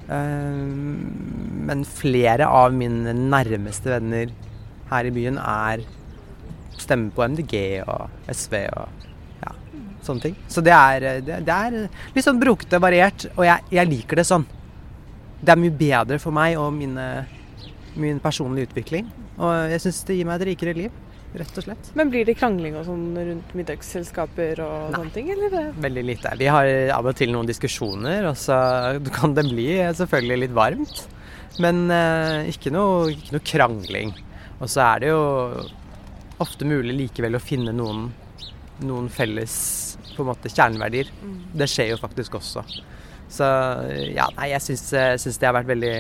Uh, 0.08 0.72
men 1.68 1.84
flere 1.88 2.48
av 2.48 2.72
mine 2.76 3.14
nærmeste 3.14 3.92
venner 3.92 4.32
her 4.92 5.08
i 5.08 5.14
byen 5.14 5.38
er 5.40 5.84
stemmer 6.80 7.14
på 7.16 7.26
MDG 7.34 7.56
og 7.84 8.32
SV 8.32 8.56
og 8.70 9.06
ja, 9.44 9.54
sånne 10.06 10.26
ting. 10.28 10.40
Så 10.52 10.64
det 10.66 10.74
er, 10.76 11.08
det, 11.26 11.42
det 11.48 11.58
er 11.58 11.78
litt 12.16 12.26
sånn 12.26 12.42
brokete, 12.42 12.82
variert, 12.84 13.28
og 13.36 13.46
jeg, 13.48 13.68
jeg 13.74 13.92
liker 13.92 14.22
det 14.22 14.28
sånn. 14.30 14.48
Det 15.42 15.54
er 15.54 15.62
mye 15.62 15.74
bedre 15.74 16.20
for 16.22 16.36
meg 16.36 16.58
og 16.62 16.74
mine, 16.76 17.08
min 18.00 18.20
personlige 18.22 18.72
utvikling. 18.72 19.08
Og 19.42 19.72
jeg 19.74 19.82
syns 19.86 20.04
det 20.06 20.20
gir 20.20 20.28
meg 20.30 20.42
et 20.42 20.52
rikere 20.52 20.76
liv, 20.78 21.00
rett 21.38 21.58
og 21.58 21.66
slett. 21.66 21.92
Men 21.98 22.12
blir 22.14 22.28
det 22.28 22.36
krangling 22.38 22.76
og 22.78 22.86
sånn 22.86 23.08
rundt 23.16 23.56
middagsselskaper 23.58 24.62
og 24.66 24.76
Nei. 24.92 25.00
sånne 25.00 25.16
ting, 25.16 25.32
eller? 25.34 25.72
Veldig 25.82 26.06
lite. 26.06 26.36
Vi 26.38 26.52
har 26.52 26.70
av 26.98 27.10
og 27.10 27.18
til 27.18 27.34
noen 27.34 27.50
diskusjoner, 27.50 28.28
og 28.30 28.38
så 28.38 28.60
kan 29.16 29.34
det 29.38 29.48
bli 29.50 29.72
selvfølgelig 29.98 30.46
litt 30.46 30.56
varmt. 30.58 31.06
Men 31.62 31.88
eh, 31.92 32.52
ikke, 32.52 32.72
noe, 32.74 33.10
ikke 33.12 33.36
noe 33.36 33.48
krangling. 33.48 34.14
Og 34.62 34.70
så 34.70 34.84
er 34.86 35.02
det 35.04 35.10
jo 35.12 35.24
ofte 36.42 36.68
mulig 36.68 36.96
likevel 36.98 37.38
å 37.38 37.44
finne 37.44 37.74
noen, 37.76 38.10
noen 38.86 39.10
felles 39.14 39.56
måte 40.22 40.52
kjerneverdier. 40.52 41.10
Det 41.54 41.68
skjer 41.70 41.94
jo 41.94 42.00
faktisk 42.02 42.36
også. 42.38 42.64
Så 43.32 43.48
ja, 44.12 44.28
nei, 44.38 44.52
jeg 44.52 44.64
syns, 44.66 45.38
det 45.40 45.48
har 45.48 45.56
vært 45.56 45.70
veldig 45.70 45.94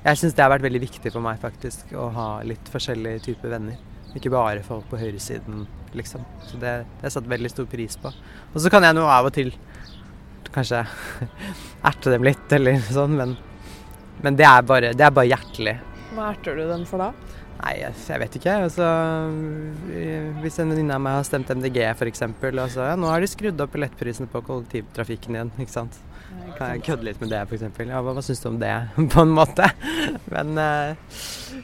Jeg 0.00 0.16
syns 0.16 0.32
det 0.32 0.40
har 0.40 0.48
vært 0.54 0.64
veldig 0.64 0.80
viktig 0.80 1.12
for 1.12 1.20
meg 1.24 1.40
faktisk 1.42 1.92
å 1.92 2.08
ha 2.16 2.28
litt 2.46 2.70
forskjellige 2.72 3.26
typer 3.28 3.52
venner. 3.52 3.76
Ikke 4.16 4.32
bare 4.32 4.64
folk 4.66 4.88
på 4.90 4.98
høyresiden, 4.98 5.66
liksom. 5.94 6.24
Så 6.48 6.56
det, 6.56 6.72
det 6.82 7.04
har 7.04 7.10
jeg 7.10 7.16
satt 7.18 7.28
veldig 7.30 7.50
stor 7.52 7.68
pris 7.70 7.98
på. 8.00 8.10
Og 8.54 8.64
så 8.64 8.72
kan 8.72 8.86
jeg 8.86 8.96
nå 8.96 9.04
av 9.06 9.28
og 9.28 9.36
til 9.36 9.52
kanskje 10.50 10.80
erte 11.90 12.14
dem 12.16 12.26
litt, 12.26 12.46
eller 12.56 12.80
sånn, 12.98 13.14
men, 13.20 13.36
men 14.24 14.40
det, 14.40 14.48
er 14.48 14.66
bare, 14.66 14.94
det 14.96 15.06
er 15.06 15.14
bare 15.14 15.30
hjertelig. 15.30 15.76
Hva 16.16 16.32
erter 16.32 16.58
du 16.58 16.64
dem 16.72 16.88
for 16.88 17.04
da? 17.04 17.12
Nei, 17.60 17.74
jeg, 17.82 17.96
jeg 18.08 18.20
vet 18.22 18.36
ikke. 18.38 18.52
Altså, 18.64 18.86
hvis 20.40 20.60
en 20.62 20.70
venninne 20.72 20.96
av 20.96 21.02
meg 21.04 21.18
har 21.18 21.26
stemt 21.28 21.50
MDG 21.52 21.82
f.eks., 21.90 22.22
og 22.24 22.60
så 22.72 22.86
ja, 22.92 22.94
nå 22.96 23.10
har 23.10 23.20
de 23.20 23.28
skrudd 23.28 23.60
opp 23.60 23.74
billettprisene 23.74 24.30
på 24.32 24.40
kollektivtrafikken 24.46 25.36
igjen, 25.36 25.52
ikke 25.60 25.74
sant. 25.74 25.98
Kan 26.56 26.74
jeg 26.74 26.84
kødde 26.86 27.06
litt 27.08 27.20
med 27.20 27.32
det 27.32 27.42
f.eks.? 27.42 27.66
Ja, 27.90 28.00
hva, 28.04 28.14
hva 28.16 28.24
syns 28.24 28.40
du 28.40 28.48
om 28.52 28.56
det, 28.62 28.72
på 29.12 29.24
en 29.26 29.34
måte? 29.36 29.66
Men 30.32 30.54
eh, 30.62 31.20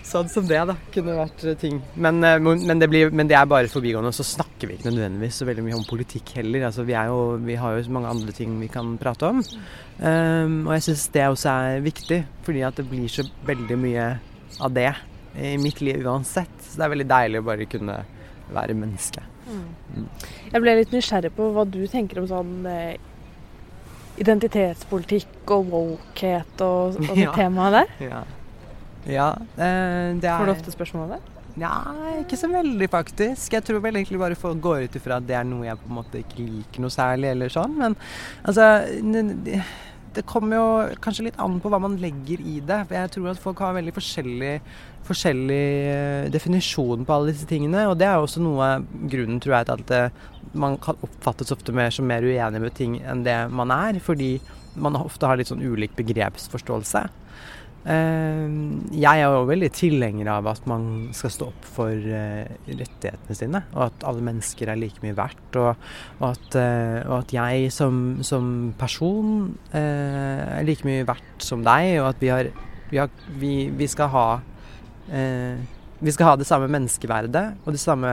sånn 0.07 0.29
som 0.33 0.47
det, 0.49 0.61
da. 0.69 0.77
Kunne 0.93 1.17
vært 1.17 1.47
eh, 1.47 1.57
ting. 1.61 1.81
Men, 1.95 2.21
eh, 2.27 2.37
men, 2.45 2.77
det 2.83 2.91
blir, 2.93 3.13
men 3.17 3.31
det 3.31 3.39
er 3.39 3.49
bare 3.49 3.73
forbigående. 3.73 4.13
Så 4.17 4.27
snakker 4.27 4.69
vi 4.69 4.77
ikke 4.77 4.91
nødvendigvis 4.91 5.41
så 5.41 5.49
veldig 5.49 5.65
mye 5.65 5.81
om 5.81 5.89
politikk 5.89 6.37
heller. 6.43 6.69
Altså, 6.69 6.85
vi, 6.89 6.97
jo, 7.09 7.19
vi 7.47 7.57
har 7.61 7.77
jo 7.79 7.89
så 7.89 7.97
mange 7.97 8.13
andre 8.13 8.37
ting 8.37 8.57
vi 8.61 8.71
kan 8.73 8.97
prate 9.01 9.33
om. 9.33 9.43
Um, 9.97 10.57
og 10.67 10.75
jeg 10.77 10.91
syns 10.91 11.09
det 11.15 11.29
også 11.31 11.53
er 11.57 11.85
viktig, 11.85 12.23
fordi 12.45 12.65
at 12.69 12.77
det 12.77 12.89
blir 12.91 13.09
så 13.09 13.25
veldig 13.49 13.79
mye 13.81 14.09
av 14.61 14.73
det 14.77 14.91
i 15.37 15.57
mitt 15.61 15.81
liv 15.85 16.07
uansett. 16.07 16.55
Så 16.63 16.79
det 16.81 16.87
er 16.87 16.95
veldig 16.95 17.09
deilig 17.11 17.43
å 17.43 17.47
bare 17.47 17.69
kunne 17.71 17.99
være 18.55 18.77
menneske. 18.79 19.23
Jeg 20.53 20.63
ble 20.63 20.75
litt 20.81 20.95
nysgjerrig 20.95 21.31
på 21.37 21.51
hva 21.55 21.65
du 21.69 21.83
tenker 21.91 22.19
om 22.23 22.27
sånn 22.31 22.67
eh, 22.71 22.97
identitetspolitikk 24.23 25.53
og 25.55 25.71
wokehet 25.71 26.65
og, 26.67 26.99
og 26.99 27.15
det 27.15 27.25
Ja. 27.27 27.37
temaet 27.37 27.81
der. 27.81 27.95
Ja. 28.11 28.21
ja 29.07 29.31
eh, 29.55 30.15
det 30.19 30.31
er 30.31 30.39
Får 30.41 30.51
du 30.51 30.55
ofte 30.57 30.75
spørsmål 30.75 31.07
om 31.07 31.17
det? 31.17 31.23
Nei, 31.57 32.19
ikke 32.21 32.37
så 32.37 32.51
veldig 32.53 32.89
faktisk. 32.93 33.55
Jeg 33.55 33.65
tror 33.65 33.81
vel 33.81 33.97
egentlig 33.97 34.19
bare 34.21 34.37
folk 34.37 34.59
går 34.61 34.89
ut 34.89 34.97
ifra 34.99 35.17
at 35.23 35.29
det 35.29 35.39
er 35.39 35.47
noe 35.49 35.65
jeg 35.65 35.79
på 35.81 35.89
en 35.89 35.97
måte 36.03 36.21
ikke 36.21 36.43
liker 36.43 36.85
noe 36.85 36.93
særlig, 36.93 37.31
eller 37.33 37.53
sånn. 37.53 37.79
Men 37.81 37.97
altså 38.45 38.67
det- 40.17 40.27
kommer 40.27 40.57
jo 40.57 40.97
kanskje 41.05 41.27
litt 41.29 41.39
an 41.39 41.61
på 41.61 41.71
hva 41.71 41.81
man 41.81 41.97
legger 42.01 42.41
i 42.41 42.61
det. 42.61 42.89
Jeg 42.91 43.11
tror 43.15 43.31
at 43.31 43.39
folk 43.43 43.59
har 43.63 43.77
veldig 43.77 43.95
forskjellig, 43.95 44.61
forskjellig 45.07 45.67
eh, 45.93 46.29
definisjon 46.33 47.05
på 47.07 47.15
alle 47.15 47.33
disse 47.33 47.47
tingene. 47.47 47.87
Og 47.91 47.99
det 48.01 48.09
er 48.09 48.17
jo 48.17 48.27
også 48.27 48.43
noe 48.43 48.71
grunnen, 49.13 49.41
tror 49.41 49.59
jeg, 49.59 49.67
til 49.67 49.95
at 50.01 50.13
man 50.57 50.79
kan 50.79 50.97
oppfattes 51.05 51.53
ofte 51.53 51.73
mer 51.77 51.91
som 51.93 52.09
mer 52.09 52.25
uenig 52.25 52.61
med 52.61 52.75
ting 52.75 52.99
enn 53.05 53.25
det 53.27 53.37
man 53.53 53.71
er. 53.71 54.01
Fordi 54.01 54.41
man 54.77 54.97
ofte 54.97 55.29
har 55.29 55.37
litt 55.37 55.53
sånn 55.53 55.65
ulik 55.65 55.95
begrepsforståelse. 55.97 57.07
Eh, 57.87 58.47
Jeg 58.97 59.21
er 59.23 59.31
jo 59.31 59.45
veldig 59.47 59.69
tilhenger 59.77 60.27
av 60.33 60.49
at 60.51 60.65
man 60.67 60.87
skal 61.15 61.31
stå 61.31 61.49
opp 61.53 61.67
for 61.77 61.93
eh, 61.93 62.49
rettighetene 62.67 63.37
sine, 63.39 63.61
og 63.77 63.85
at 63.89 64.07
alle 64.11 64.25
mennesker 64.27 64.73
er 64.73 64.81
like 64.81 65.03
mye 65.05 65.15
verdt. 65.17 65.59
Og, 65.61 65.85
og, 66.19 66.27
at, 66.33 66.59
eh, 66.59 66.99
og 67.07 67.21
at 67.21 67.35
jeg 67.37 67.71
som, 67.75 68.19
som 68.27 68.51
person 68.81 69.53
eh, 69.71 70.59
er 70.59 70.67
like 70.67 70.87
mye 70.89 71.07
verdt 71.07 71.47
som 71.47 71.63
deg, 71.67 71.93
og 72.01 72.11
at 72.11 72.23
vi, 72.25 72.33
har, 72.35 72.51
vi, 72.91 73.01
har, 73.03 73.13
vi, 73.39 73.55
vi 73.71 73.91
skal 73.91 74.13
ha 74.15 74.27
Vi 75.07 76.11
skal 76.11 76.27
ha 76.27 76.33
det 76.37 76.49
samme 76.49 76.67
menneskeverdet 76.67 77.45
og 77.63 77.71
de 77.73 77.79
samme, 77.79 78.11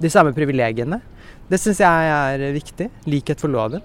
de 0.00 0.10
samme 0.10 0.32
privilegiene. 0.32 1.02
Det 1.50 1.58
syns 1.60 1.82
jeg 1.84 2.08
er 2.08 2.46
viktig. 2.54 2.86
Likhet 3.04 3.42
for 3.44 3.52
loven. 3.52 3.84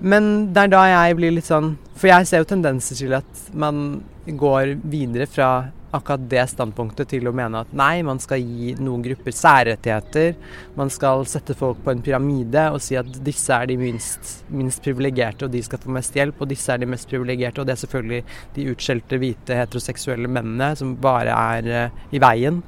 Men 0.00 0.52
det 0.54 0.66
er 0.66 0.72
da 0.72 0.84
jeg 0.86 1.16
blir 1.18 1.32
litt 1.34 1.48
sånn 1.48 1.72
For 1.98 2.10
jeg 2.10 2.28
ser 2.28 2.44
jo 2.44 2.48
tendenser 2.52 2.98
til 3.00 3.16
at 3.18 3.48
man 3.58 4.00
går 4.28 4.76
videre 4.86 5.26
fra 5.30 5.48
akkurat 5.90 6.24
det 6.30 6.44
standpunktet 6.50 7.08
til 7.14 7.28
å 7.28 7.32
mene 7.36 7.62
at 7.64 7.70
nei, 7.76 8.02
man 8.06 8.20
skal 8.20 8.42
gi 8.42 8.74
noen 8.80 9.02
grupper 9.04 9.34
særrettigheter. 9.34 10.34
Man 10.78 10.92
skal 10.92 11.24
sette 11.30 11.56
folk 11.58 11.80
på 11.84 11.94
en 11.94 12.02
pyramide 12.04 12.66
og 12.74 12.82
si 12.84 12.98
at 12.98 13.08
disse 13.24 13.54
er 13.54 13.70
de 13.70 13.78
minst, 13.80 14.42
minst 14.52 14.82
privilegerte, 14.84 15.46
og 15.46 15.54
de 15.54 15.62
skal 15.64 15.80
få 15.82 15.94
mest 15.96 16.16
hjelp. 16.18 16.42
Og 16.42 16.52
disse 16.52 16.72
er 16.74 16.82
de 16.82 16.90
mest 16.90 17.08
privilegerte, 17.10 17.62
og 17.62 17.68
det 17.68 17.76
er 17.76 17.82
selvfølgelig 17.84 18.22
de 18.56 18.68
utskjelte, 18.74 19.20
hvite, 19.22 19.58
heteroseksuelle 19.62 20.30
mennene 20.30 20.74
som 20.78 20.94
bare 21.00 21.34
er 21.56 21.72
uh, 21.88 22.06
i 22.12 22.22
veien. 22.22 22.62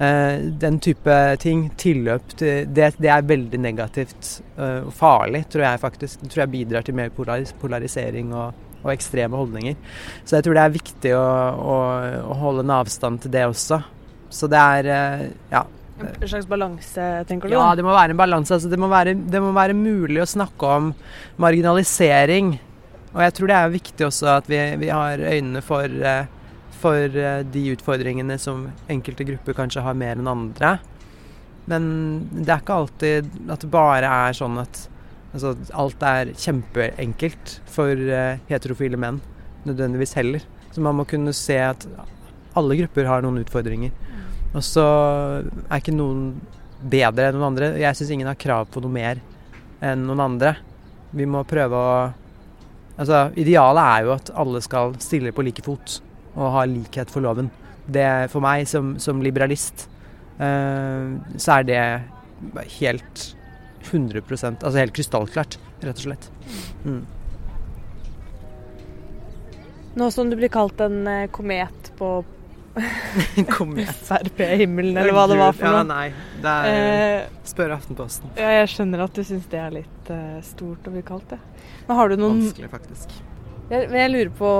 Uh, 0.00 0.48
den 0.62 0.80
type 0.82 1.18
ting, 1.42 1.68
tilløp 1.78 2.36
til 2.40 2.66
det, 2.72 2.94
det 2.98 3.12
er 3.12 3.28
veldig 3.28 3.58
negativt 3.60 4.38
eh, 4.56 4.80
og 4.86 4.92
farlig, 4.96 5.44
tror 5.52 5.66
jeg 5.66 5.80
faktisk. 5.82 6.22
Det 6.22 6.32
tror 6.32 6.44
jeg 6.44 6.52
bidrar 6.56 6.86
til 6.86 6.96
mer 6.96 7.12
polaris 7.14 7.52
polarisering 7.60 8.32
og, 8.34 8.56
og 8.82 8.92
ekstreme 8.94 9.38
holdninger. 9.38 9.76
Så 10.24 10.36
jeg 10.36 10.46
tror 10.46 10.58
det 10.58 10.64
er 10.64 10.74
viktig 10.76 11.14
å, 11.18 11.22
å, 11.22 11.76
å 12.32 12.38
holde 12.42 12.66
en 12.66 12.74
avstand 12.80 13.22
til 13.22 13.34
det 13.34 13.46
også. 13.48 13.80
Så 14.32 14.48
det 14.50 14.58
er 14.58 14.90
eh, 14.90 15.24
ja. 15.52 15.64
En 16.02 16.28
slags 16.28 16.48
balanse, 16.50 17.06
tenker 17.28 17.50
du? 17.50 17.54
Ja, 17.54 17.72
det 17.78 17.84
må 17.86 17.92
være 17.94 18.14
en 18.14 18.20
balanse. 18.20 18.56
Altså, 18.56 18.70
det, 18.72 18.78
må 18.80 18.88
være, 18.90 19.14
det 19.14 19.42
må 19.44 19.52
være 19.54 19.76
mulig 19.76 20.22
å 20.22 20.28
snakke 20.28 20.70
om 20.78 20.92
marginalisering. 21.42 22.56
Og 23.12 23.20
jeg 23.26 23.34
tror 23.36 23.50
det 23.50 23.58
er 23.58 23.74
viktig 23.74 24.06
også 24.08 24.30
at 24.38 24.48
vi, 24.50 24.60
vi 24.80 24.88
har 24.90 25.20
øynene 25.20 25.62
for, 25.64 25.84
eh, 25.86 26.24
for 26.80 27.20
eh, 27.22 27.42
de 27.44 27.66
utfordringene 27.74 28.38
som 28.40 28.64
enkelte 28.90 29.28
grupper 29.28 29.58
kanskje 29.60 29.84
har 29.84 29.98
mer 29.98 30.16
enn 30.16 30.32
andre. 30.32 30.78
Men 31.70 31.84
det 32.32 32.48
er 32.48 32.64
ikke 32.64 32.80
alltid 32.80 33.28
at 33.52 33.62
det 33.62 33.70
bare 33.70 34.16
er 34.26 34.34
sånn 34.34 34.58
at 34.64 34.86
altså, 35.32 35.54
alt 35.74 36.06
er 36.06 36.32
kjempeenkelt 36.38 37.58
for 37.70 37.92
eh, 37.92 38.40
heterofile 38.50 39.00
menn. 39.00 39.20
Nødvendigvis 39.66 40.16
heller. 40.18 40.44
Så 40.72 40.82
man 40.84 40.96
må 40.98 41.06
kunne 41.08 41.34
se 41.36 41.58
at 41.60 41.86
alle 42.58 42.78
grupper 42.80 43.08
har 43.08 43.24
noen 43.24 43.42
utfordringer. 43.42 43.92
Og 44.52 44.64
så 44.64 44.84
er 45.42 45.78
ikke 45.78 45.94
noen 45.96 46.34
bedre 46.82 47.30
enn 47.30 47.38
noen 47.38 47.52
andre. 47.52 47.72
Jeg 47.80 47.96
syns 47.96 48.12
ingen 48.12 48.28
har 48.28 48.40
krav 48.40 48.68
på 48.72 48.82
noe 48.84 48.92
mer 48.92 49.20
enn 49.82 50.04
noen 50.06 50.24
andre. 50.26 50.56
Vi 51.12 51.28
må 51.28 51.46
prøve 51.48 51.78
å 51.78 51.94
Altså, 53.02 53.30
idealet 53.40 53.82
er 53.82 54.02
jo 54.04 54.10
at 54.12 54.30
alle 54.36 54.60
skal 54.62 54.92
stille 55.00 55.30
på 55.32 55.42
like 55.46 55.62
fot 55.64 55.94
og 56.36 56.50
ha 56.54 56.64
likhet 56.68 57.10
for 57.10 57.24
loven. 57.24 57.48
Det 57.88 58.28
For 58.30 58.44
meg 58.44 58.66
som, 58.68 58.92
som 59.00 59.22
liberalist 59.24 59.86
eh, 60.36 61.14
så 61.40 61.56
er 61.56 61.66
det 61.66 61.80
helt 62.76 63.24
100 63.90 64.22
Altså 64.62 64.78
helt 64.78 64.94
krystallklart, 64.96 65.58
rett 65.82 65.96
og 65.98 66.06
slett. 66.06 66.30
Mm. 66.84 67.02
Nå 69.94 70.10
som 70.10 70.30
du 70.30 70.36
blir 70.38 70.48
kalt 70.52 70.80
en 70.80 71.02
eh, 71.06 71.26
komet 71.28 71.92
på. 71.98 72.22
Frp-himmelen, 74.08 74.96
eller 74.96 75.12
hva 75.12 75.26
det 75.28 75.36
var 75.36 75.52
for 75.52 75.66
Ja, 75.68 75.82
noe. 75.82 75.88
nei. 75.90 76.06
Det 76.40 76.52
er 76.52 76.68
Eh, 76.72 77.26
Spør 77.44 77.74
Aftenposten. 77.76 78.30
ja, 78.38 78.48
jeg 78.62 78.70
skjønner 78.72 79.02
at 79.04 79.12
du 79.12 79.20
syns 79.28 79.44
det 79.52 79.58
er 79.60 79.74
litt 79.74 80.08
uh, 80.10 80.38
stort 80.46 80.88
å 80.88 80.92
bli 80.94 81.02
kalt 81.04 81.28
det. 81.34 81.38
Men 81.88 81.96
har 81.98 82.08
du 82.08 82.16
noen 82.16 82.40
Vanskelig, 82.40 82.70
faktisk. 82.72 83.12
jeg, 83.68 83.90
men 83.90 83.98
jeg 84.00 84.10
lurer 84.14 84.32
på 84.38 84.52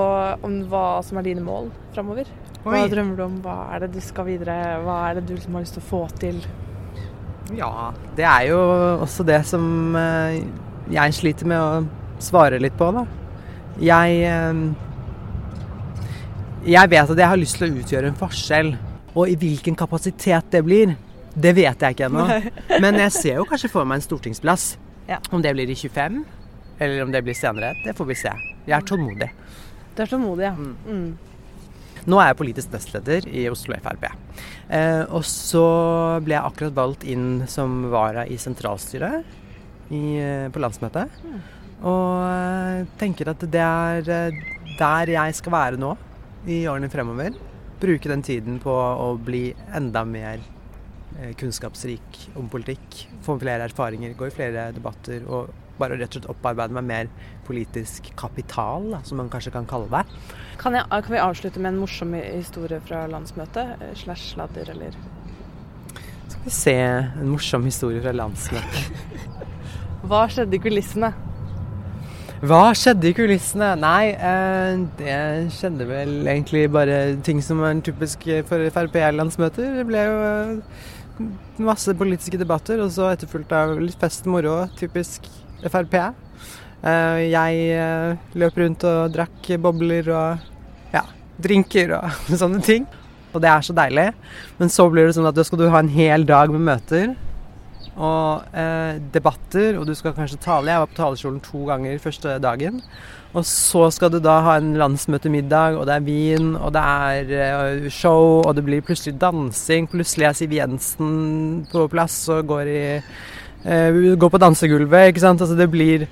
om 0.45 0.59
hva 0.69 0.85
som 1.07 1.17
er 1.23 1.23
dine 1.31 1.41
mål 1.47 1.71
framover. 1.95 2.29
Hva 2.67 2.83
Oi. 2.83 2.91
drømmer 2.93 3.17
du 3.17 3.23
om? 3.25 3.41
Hva 3.47 3.57
er 3.75 3.87
det 3.87 3.93
du 3.97 4.01
skal 4.05 4.29
videre? 4.29 4.59
Hva 4.85 4.99
er 5.09 5.15
det 5.19 5.25
du 5.31 5.33
liksom 5.39 5.57
har 5.57 5.65
lyst 5.65 5.79
til 5.79 5.83
å 5.83 5.89
få 5.89 6.03
til? 6.21 6.43
Ja, 7.57 7.91
det 8.17 8.25
er 8.25 8.47
jo 8.53 8.61
også 9.03 9.25
det 9.27 9.43
som 9.49 9.97
eh, 9.99 10.43
jeg 10.93 11.17
sliter 11.17 11.49
med 11.51 11.59
å 11.59 12.21
svare 12.23 12.61
litt 12.63 12.77
på, 12.79 12.91
da. 12.95 13.05
Jeg 13.83 14.19
eh, 14.29 14.63
Jeg 16.63 16.91
vet 16.93 17.11
at 17.11 17.19
jeg 17.19 17.29
har 17.33 17.41
lyst 17.41 17.59
til 17.59 17.67
å 17.67 17.81
utgjøre 17.83 18.13
en 18.13 18.19
forskjell. 18.19 18.77
Og 19.13 19.29
i 19.29 19.35
hvilken 19.37 19.75
kapasitet 19.77 20.47
det 20.55 20.63
blir, 20.65 20.95
det 21.35 21.53
vet 21.57 21.83
jeg 21.83 21.97
ikke 21.97 22.07
ennå. 22.07 22.27
Men 22.81 23.01
jeg 23.03 23.13
ser 23.17 23.41
jo 23.41 23.49
kanskje 23.49 23.73
for 23.73 23.89
meg 23.89 24.01
en 24.01 24.07
stortingsplass. 24.07 24.77
Ja. 25.09 25.19
Om 25.35 25.43
det 25.43 25.53
blir 25.57 25.69
i 25.69 25.77
25, 25.77 26.23
eller 26.79 27.03
om 27.05 27.13
det 27.13 27.25
blir 27.27 27.37
senere, 27.37 27.75
det 27.85 27.97
får 27.99 28.09
vi 28.09 28.17
se. 28.23 28.33
Jeg 28.65 28.77
er 28.79 28.87
tålmodig. 28.87 29.29
Du 29.97 30.05
er 30.05 30.09
tålmodig, 30.09 30.47
ja. 30.47 30.55
Mm. 30.55 31.32
Nå 32.11 32.19
er 32.19 32.33
jeg 32.33 32.39
politisk 32.41 32.73
nestleder 32.75 33.29
i 33.31 33.45
Oslo 33.51 33.77
Frp. 33.79 34.09
Eh, 34.75 35.05
og 35.07 35.23
så 35.29 35.67
ble 36.25 36.35
jeg 36.35 36.43
akkurat 36.49 36.75
valgt 36.75 37.07
inn 37.07 37.45
som 37.51 37.85
vara 37.93 38.25
i 38.27 38.39
sentralstyret 38.43 39.23
i, 39.93 40.19
eh, 40.19 40.49
på 40.51 40.63
landsmøtet. 40.63 41.15
Og 41.83 42.25
eh, 42.27 42.89
tenker 42.99 43.33
at 43.33 43.47
det 43.53 43.63
er 43.63 44.11
eh, 44.11 44.43
der 44.79 45.15
jeg 45.15 45.39
skal 45.39 45.55
være 45.55 45.81
nå 45.81 45.95
i 46.51 46.65
årene 46.71 46.91
fremover. 46.91 47.37
Bruke 47.83 48.11
den 48.11 48.23
tiden 48.27 48.59
på 48.63 48.73
å 48.73 49.13
bli 49.19 49.51
enda 49.75 50.05
mer 50.07 50.43
kunnskapsrik 51.39 52.19
om 52.41 52.49
politikk. 52.51 53.03
Få 53.23 53.37
flere 53.39 53.67
erfaringer, 53.69 54.15
gå 54.17 54.27
i 54.31 54.35
flere 54.35 54.71
debatter 54.75 55.27
og 55.29 55.51
bare 55.83 55.99
rett 55.99 56.13
og 56.13 56.21
slett 56.21 56.31
opparbeide 56.33 56.77
meg 56.79 56.87
mer 56.89 57.11
politisk 57.47 58.13
kapital, 58.19 58.91
da, 58.95 59.03
som 59.07 59.21
man 59.21 59.31
kanskje 59.33 59.55
kan 59.55 59.67
kalle 59.69 59.91
det. 59.93 60.05
Kan, 60.63 60.79
jeg, 60.79 60.87
kan 60.93 61.15
vi 61.15 61.23
avslutte 61.23 61.63
med 61.63 61.75
en 61.75 61.83
morsom 61.83 62.15
historie 62.19 62.79
fra 62.87 63.05
landsmøtet? 63.11 63.75
Eh, 63.81 63.97
Slash 63.99 64.33
sladder, 64.35 64.71
eller 64.75 64.95
Skal 66.29 66.47
vi 66.47 66.55
se 66.55 66.79
en 66.79 67.29
morsom 67.35 67.67
historie 67.67 68.03
fra 68.05 68.15
landsmøtet. 68.15 69.11
Hva 70.09 70.25
skjedde 70.31 70.59
i 70.59 70.63
kulissene? 70.63 71.13
Hva 72.43 72.73
skjedde 72.75 73.07
i 73.07 73.15
kulissene? 73.15 73.69
Nei, 73.79 74.15
eh, 74.15 74.81
det 74.99 75.19
skjedde 75.55 75.87
vel 75.87 76.17
egentlig 76.27 76.65
bare 76.75 76.97
ting 77.23 77.39
som 77.45 77.63
er 77.63 77.83
typisk 77.87 78.27
for 78.49 78.65
Frp-landsmøter. 78.75 79.77
Det 79.79 79.87
ble 79.87 80.03
jo 80.09 80.17
eh, 80.27 80.89
masse 81.63 81.95
politiske 81.95 82.41
debatter, 82.41 82.83
og 82.83 82.91
så 82.95 83.13
etterfulgt 83.13 83.55
av 83.55 83.77
litt 83.79 83.99
fest 84.01 84.27
moro. 84.31 84.65
Typisk 84.79 85.29
Frp. 85.67 85.99
Eh, 86.83 87.21
jeg 87.31 87.67
eh, 87.79 88.23
løp 88.43 88.59
rundt 88.59 88.87
og 88.89 89.13
drakk 89.15 89.53
bobler 89.63 90.09
og 90.11 90.95
ja, 90.95 91.05
drinker 91.43 91.97
og 92.01 92.23
sånne 92.43 92.63
ting. 92.67 92.89
Og 93.33 93.41
det 93.41 93.49
er 93.49 93.65
så 93.65 93.77
deilig. 93.77 94.09
Men 94.59 94.73
så 94.73 94.89
blir 94.93 95.09
det 95.09 95.17
sånn 95.17 95.29
at 95.31 95.37
da 95.37 95.45
skal 95.47 95.63
du 95.63 95.71
ha 95.73 95.83
en 95.83 95.93
hel 95.93 96.27
dag 96.29 96.53
med 96.53 96.67
møter 96.69 97.15
og 97.93 98.57
eh, 98.57 98.97
debatter, 99.13 99.77
og 99.77 99.85
du 99.85 99.93
skal 99.95 100.15
kanskje 100.17 100.41
tale. 100.41 100.71
Jeg 100.71 100.81
var 100.81 100.89
på 100.89 100.97
talerstolen 100.97 101.43
to 101.45 101.67
ganger 101.69 101.99
første 102.01 102.39
dagen. 102.41 102.81
Og 103.33 103.45
så 103.49 103.87
skal 103.93 104.11
du 104.13 104.19
da 104.21 104.39
ha 104.45 104.57
en 104.61 104.75
landsmøtemiddag, 104.81 105.77
og 105.81 105.87
det 105.89 105.95
er 105.95 106.07
vin, 106.07 106.55
og 106.57 106.73
det 106.77 106.83
er 106.83 107.35
eh, 107.37 107.91
show, 107.93 108.41
og 108.43 108.57
det 108.57 108.65
blir 108.65 108.85
plutselig 108.85 109.19
dansing. 109.21 109.89
Plutselig 109.93 110.29
er 110.29 110.37
Siv 110.37 110.57
Jensen 110.57 111.67
på 111.73 111.87
plass 111.93 112.17
og 112.33 112.49
går 112.53 112.73
i 112.73 112.83
eh, 113.65 114.17
Går 114.19 114.33
på 114.33 114.41
dansegulvet, 114.43 115.13
ikke 115.13 115.25
sant. 115.25 115.41
Altså 115.41 115.57
det 115.59 115.69
blir, 115.71 116.07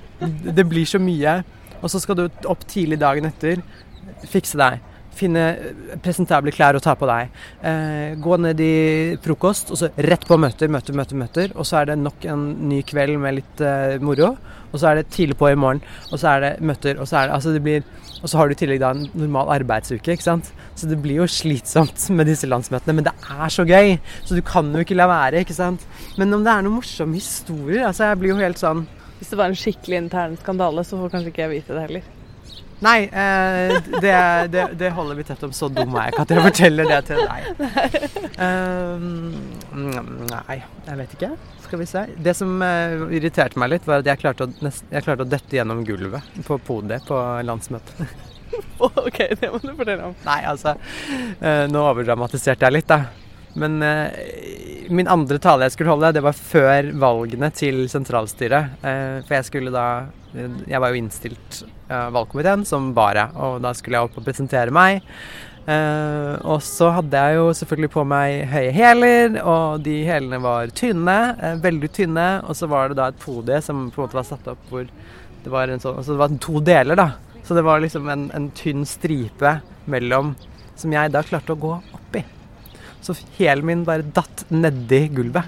det 0.55 0.67
blir 0.69 0.85
så 0.85 1.01
mye. 1.01 1.41
Og 1.81 1.89
så 1.89 1.99
skal 1.99 2.17
du 2.17 2.25
opp 2.45 2.65
tidlig 2.69 2.99
dagen 3.01 3.25
etter, 3.25 3.61
fikse 4.29 4.59
deg. 4.59 4.81
Finne 5.17 5.45
presentable 6.03 6.53
klær 6.55 6.77
å 6.77 6.83
ta 6.83 6.95
på 6.97 7.09
deg. 7.09 7.33
Eh, 7.67 8.15
gå 8.21 8.37
ned 8.39 8.61
i 8.63 8.75
frokost, 9.23 9.73
og 9.73 9.81
så 9.81 9.91
rett 10.07 10.23
på 10.27 10.37
møter, 10.39 10.71
møter, 10.71 10.95
møter. 10.97 11.19
møter. 11.19 11.53
Og 11.55 11.67
så 11.67 11.81
er 11.81 11.91
det 11.91 11.99
nok 12.01 12.25
en 12.31 12.45
ny 12.69 12.81
kveld 12.87 13.19
med 13.21 13.41
litt 13.41 13.63
eh, 13.65 13.99
moro. 14.01 14.35
Og 14.71 14.79
så 14.79 14.91
er 14.91 15.01
det 15.01 15.11
tidlig 15.11 15.35
på 15.39 15.49
i 15.51 15.57
morgen, 15.59 15.81
og 16.11 16.19
så 16.21 16.35
er 16.35 16.43
det 16.45 16.51
møter. 16.63 16.99
Og 17.01 17.09
så, 17.09 17.19
er 17.19 17.27
det, 17.27 17.35
altså 17.35 17.51
det 17.55 17.63
blir, 17.65 17.83
og 18.21 18.29
så 18.31 18.39
har 18.39 18.47
du 18.47 18.55
i 18.55 18.59
tillegg 18.61 18.79
da 18.83 18.93
en 18.95 19.03
normal 19.11 19.51
arbeidsuke, 19.57 20.15
ikke 20.15 20.27
sant. 20.27 20.53
Så 20.79 20.87
det 20.87 21.01
blir 21.03 21.19
jo 21.21 21.27
slitsomt 21.27 22.07
med 22.17 22.31
disse 22.31 22.47
landsmøtene, 22.49 22.95
men 22.97 23.09
det 23.09 23.15
er 23.27 23.51
så 23.51 23.67
gøy. 23.67 23.97
Så 24.23 24.39
du 24.39 24.43
kan 24.47 24.71
jo 24.71 24.85
ikke 24.85 24.97
la 24.97 25.09
være, 25.11 25.43
ikke 25.43 25.57
sant. 25.57 25.83
Men 26.15 26.33
om 26.37 26.47
det 26.47 26.55
er 26.55 26.65
noen 26.65 26.79
morsomme 26.79 27.19
historier 27.19 27.85
Altså, 27.87 28.07
jeg 28.09 28.19
blir 28.21 28.33
jo 28.33 28.39
helt 28.39 28.59
sånn 28.59 28.83
Hvis 29.19 29.31
det 29.31 29.37
var 29.39 29.51
en 29.51 29.57
skikkelig 29.59 29.99
intern 30.05 30.39
skandale, 30.39 30.85
så 30.87 30.99
får 30.99 31.13
kanskje 31.13 31.33
ikke 31.33 31.45
jeg 31.45 31.55
vite 31.57 31.77
det 31.77 31.85
heller. 31.89 32.09
Nei, 32.81 33.03
eh, 33.03 33.75
det, 34.01 34.13
det, 34.49 34.63
det 34.73 34.89
holder 34.95 35.15
vi 35.19 35.23
tett 35.23 35.43
om. 35.45 35.51
Så 35.53 35.69
dum 35.69 35.93
er 35.95 36.07
jeg 36.07 36.15
ikke 36.15 36.23
at 36.25 36.31
jeg 36.33 36.45
forteller 36.47 36.89
det 36.89 37.01
til 37.11 37.19
deg. 37.29 38.07
Um, 38.41 40.23
nei, 40.25 40.55
jeg 40.87 40.97
vet 40.97 41.11
ikke. 41.17 41.29
Skal 41.61 41.81
vi 41.83 41.87
se. 41.89 42.01
Det 42.25 42.33
som 42.35 42.55
uh, 42.57 43.05
irriterte 43.13 43.61
meg 43.61 43.75
litt, 43.75 43.85
var 43.85 44.01
at 44.01 44.09
jeg 44.09 44.21
klarte, 44.23 44.47
å, 44.47 44.65
nest, 44.65 44.87
jeg 44.89 45.05
klarte 45.05 45.27
å 45.27 45.29
dette 45.29 45.59
gjennom 45.59 45.83
gulvet 45.85 46.41
på 46.47 46.57
podiet 46.65 47.05
på 47.05 47.19
landsmøtet. 47.45 48.01
ok, 48.81 49.19
det 49.37 49.51
må 49.51 49.61
du 49.61 49.75
fortelle 49.77 50.09
om. 50.09 50.17
Nei, 50.27 50.41
altså 50.49 50.75
Uh, 51.41 51.65
Nå 51.69 51.81
overdramatiserte 51.85 52.65
jeg 52.65 52.75
litt, 52.79 52.89
da. 52.89 53.05
Men 53.61 53.77
uh, 53.85 54.89
min 54.93 55.09
andre 55.11 55.37
tale 55.41 55.67
jeg 55.67 55.75
skulle 55.75 55.93
holde, 55.93 56.11
det 56.17 56.25
var 56.25 56.37
før 56.37 56.89
valgene 57.01 57.51
til 57.53 57.83
sentralstyret. 57.91 58.81
For 58.81 59.35
jeg 59.37 59.47
skulle 59.47 59.71
da 59.73 59.85
Jeg 60.33 60.79
var 60.79 60.91
jo 60.91 60.99
innstilt 60.99 61.61
valgkomiteen 61.91 62.65
som 62.67 62.91
bare. 62.95 63.29
og 63.35 63.61
da 63.63 63.73
skulle 63.75 63.99
jeg 63.99 64.09
opp 64.09 64.19
og 64.19 64.27
presentere 64.27 64.73
meg. 64.73 65.03
Uh, 65.61 66.41
og 66.49 66.57
så 66.65 66.87
hadde 66.95 67.19
jeg 67.21 67.37
jo 67.37 67.49
selvfølgelig 67.53 67.91
på 67.93 68.03
meg 68.09 68.47
høye 68.49 68.71
hæler, 68.73 69.35
og 69.45 69.83
de 69.85 69.99
hælene 70.07 70.39
var 70.41 70.71
tynne. 70.73 71.17
Uh, 71.37 71.59
veldig 71.61 71.89
tynne. 71.93 72.27
Og 72.49 72.57
så 72.57 72.69
var 72.71 72.89
det 72.89 72.97
da 72.97 73.11
et 73.11 73.19
podie 73.21 73.59
som 73.61 73.89
på 73.91 74.01
en 74.01 74.07
måte 74.07 74.17
var 74.17 74.25
satt 74.27 74.49
opp 74.49 74.71
hvor 74.71 74.87
det 75.41 75.51
var 75.53 75.69
en 75.69 75.81
sånn 75.81 75.99
Altså 76.01 76.15
det 76.15 76.21
var 76.21 76.39
to 76.41 76.63
deler, 76.65 76.97
da. 76.97 77.07
Så 77.45 77.57
det 77.57 77.65
var 77.65 77.81
liksom 77.81 78.09
en, 78.09 78.29
en 78.37 78.49
tynn 78.57 78.85
stripe 78.89 79.59
mellom 79.89 80.33
som 80.77 80.93
jeg 80.93 81.13
da 81.13 81.21
klarte 81.25 81.53
å 81.53 81.61
gå 81.61 81.75
opp 81.77 82.17
i. 82.17 82.23
Så 83.05 83.15
hælen 83.37 83.67
min 83.67 83.85
bare 83.85 84.05
datt 84.15 84.45
nedi 84.53 85.07
gulvet, 85.13 85.45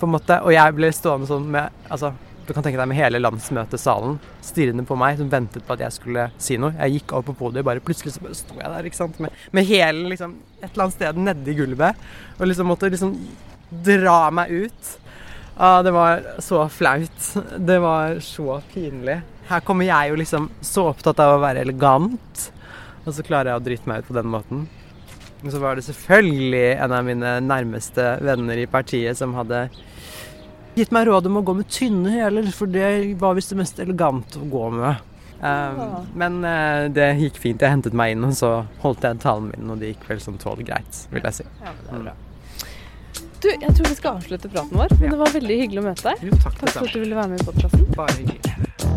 på 0.00 0.08
en 0.08 0.14
måte. 0.16 0.40
Og 0.44 0.52
jeg 0.52 0.76
ble 0.76 0.92
stående 0.92 1.28
sånn 1.30 1.48
med 1.56 1.72
Altså, 1.88 2.12
du 2.46 2.52
kan 2.52 2.64
tenke 2.64 2.80
deg 2.80 2.88
med 2.90 2.98
hele 2.98 3.20
landsmøtesalen 3.22 4.18
stirrende 4.44 4.84
på 4.88 4.96
meg, 5.00 5.16
som 5.20 5.30
ventet 5.32 5.64
på 5.64 5.76
at 5.76 5.84
jeg 5.86 5.96
skulle 5.96 6.26
si 6.36 6.58
noe. 6.60 6.74
Jeg 6.76 6.98
gikk 6.98 7.14
opp 7.16 7.28
på 7.30 7.36
podiet, 7.38 7.64
bare 7.66 7.82
plutselig 7.84 8.14
så 8.14 8.24
bare 8.24 8.36
sto 8.38 8.58
jeg 8.58 8.68
der, 8.68 8.88
ikke 8.88 9.00
sant, 9.00 9.20
med, 9.22 9.32
med 9.56 9.68
hælen 9.68 10.10
liksom 10.12 10.36
et 10.60 10.68
eller 10.70 10.86
annet 10.86 10.98
sted 10.98 11.22
nedi 11.24 11.56
gulvet, 11.56 12.04
og 12.38 12.50
liksom 12.50 12.68
måtte 12.68 12.92
liksom 12.92 13.16
dra 13.84 14.18
meg 14.34 14.52
ut. 14.52 14.92
Ah, 15.56 15.80
det 15.86 15.94
var 15.94 16.24
så 16.42 16.64
flaut. 16.68 17.28
Det 17.56 17.78
var 17.78 18.18
så 18.24 18.58
pinlig. 18.72 19.20
Her 19.48 19.60
kommer 19.64 19.86
jeg 19.86 20.10
jo 20.10 20.18
liksom 20.18 20.48
så 20.64 20.88
opptatt 20.90 21.20
av 21.22 21.36
å 21.36 21.42
være 21.42 21.62
elegant, 21.64 22.48
og 23.04 23.12
så 23.12 23.24
klarer 23.24 23.52
jeg 23.52 23.60
å 23.60 23.64
drite 23.64 23.90
meg 23.90 24.02
ut 24.02 24.10
på 24.10 24.16
den 24.16 24.32
måten. 24.32 24.64
Og 25.44 25.52
så 25.52 25.60
var 25.60 25.76
det 25.76 25.84
selvfølgelig 25.84 26.78
en 26.80 26.94
av 26.96 27.04
mine 27.04 27.34
nærmeste 27.44 28.14
venner 28.24 28.62
i 28.62 28.68
partiet 28.70 29.18
som 29.18 29.36
hadde 29.36 29.66
gitt 30.74 30.92
meg 30.94 31.06
råd 31.08 31.26
om 31.30 31.40
å 31.40 31.44
gå 31.46 31.54
med 31.60 31.68
tynne 31.70 32.12
hæler, 32.16 32.48
for 32.54 32.70
det 32.70 33.14
var 33.20 33.36
visst 33.38 33.52
det 33.54 33.58
mest 33.60 33.78
elegante 33.82 34.40
å 34.42 34.48
gå 34.50 34.68
med. 34.74 35.10
Um, 35.44 36.06
men 36.16 36.38
uh, 36.46 36.86
det 36.94 37.10
gikk 37.20 37.40
fint. 37.42 37.60
Jeg 37.60 37.74
hentet 37.74 37.96
meg 37.96 38.14
inn, 38.14 38.24
og 38.24 38.32
så 38.38 38.52
holdt 38.84 39.04
jeg 39.04 39.20
talen 39.24 39.50
min, 39.50 39.70
og 39.74 39.82
det 39.82 39.92
gikk 39.92 40.06
vel 40.08 40.22
sånn 40.24 40.38
tålelig 40.40 40.70
greit, 40.70 41.02
vil 41.12 41.26
jeg 41.28 41.40
si. 41.42 41.48
Ja, 41.64 41.74
det 41.82 41.98
er 41.98 42.06
bra. 42.06 42.14
Du, 43.44 43.50
jeg 43.52 43.74
tror 43.76 43.90
vi 43.90 43.96
skal 43.98 44.16
avslutte 44.16 44.48
praten 44.48 44.78
vår, 44.80 44.94
men 44.96 45.04
Ja. 45.04 45.10
det 45.12 45.20
var 45.20 45.34
veldig 45.34 45.60
hyggelig 45.60 45.82
å 45.82 45.88
møte 45.90 46.08
deg. 46.08 46.22
Jo, 46.30 46.38
takk, 46.40 46.56
Takk 46.62 46.70
for 46.78 46.86
at 46.88 46.96
du 46.96 47.00
ville 47.02 47.18
være 47.18 47.34
med 47.34 47.42
i 47.42 47.48
podkasten. 47.50 47.88
Bare 47.98 48.16
hyggelig. 48.22 48.93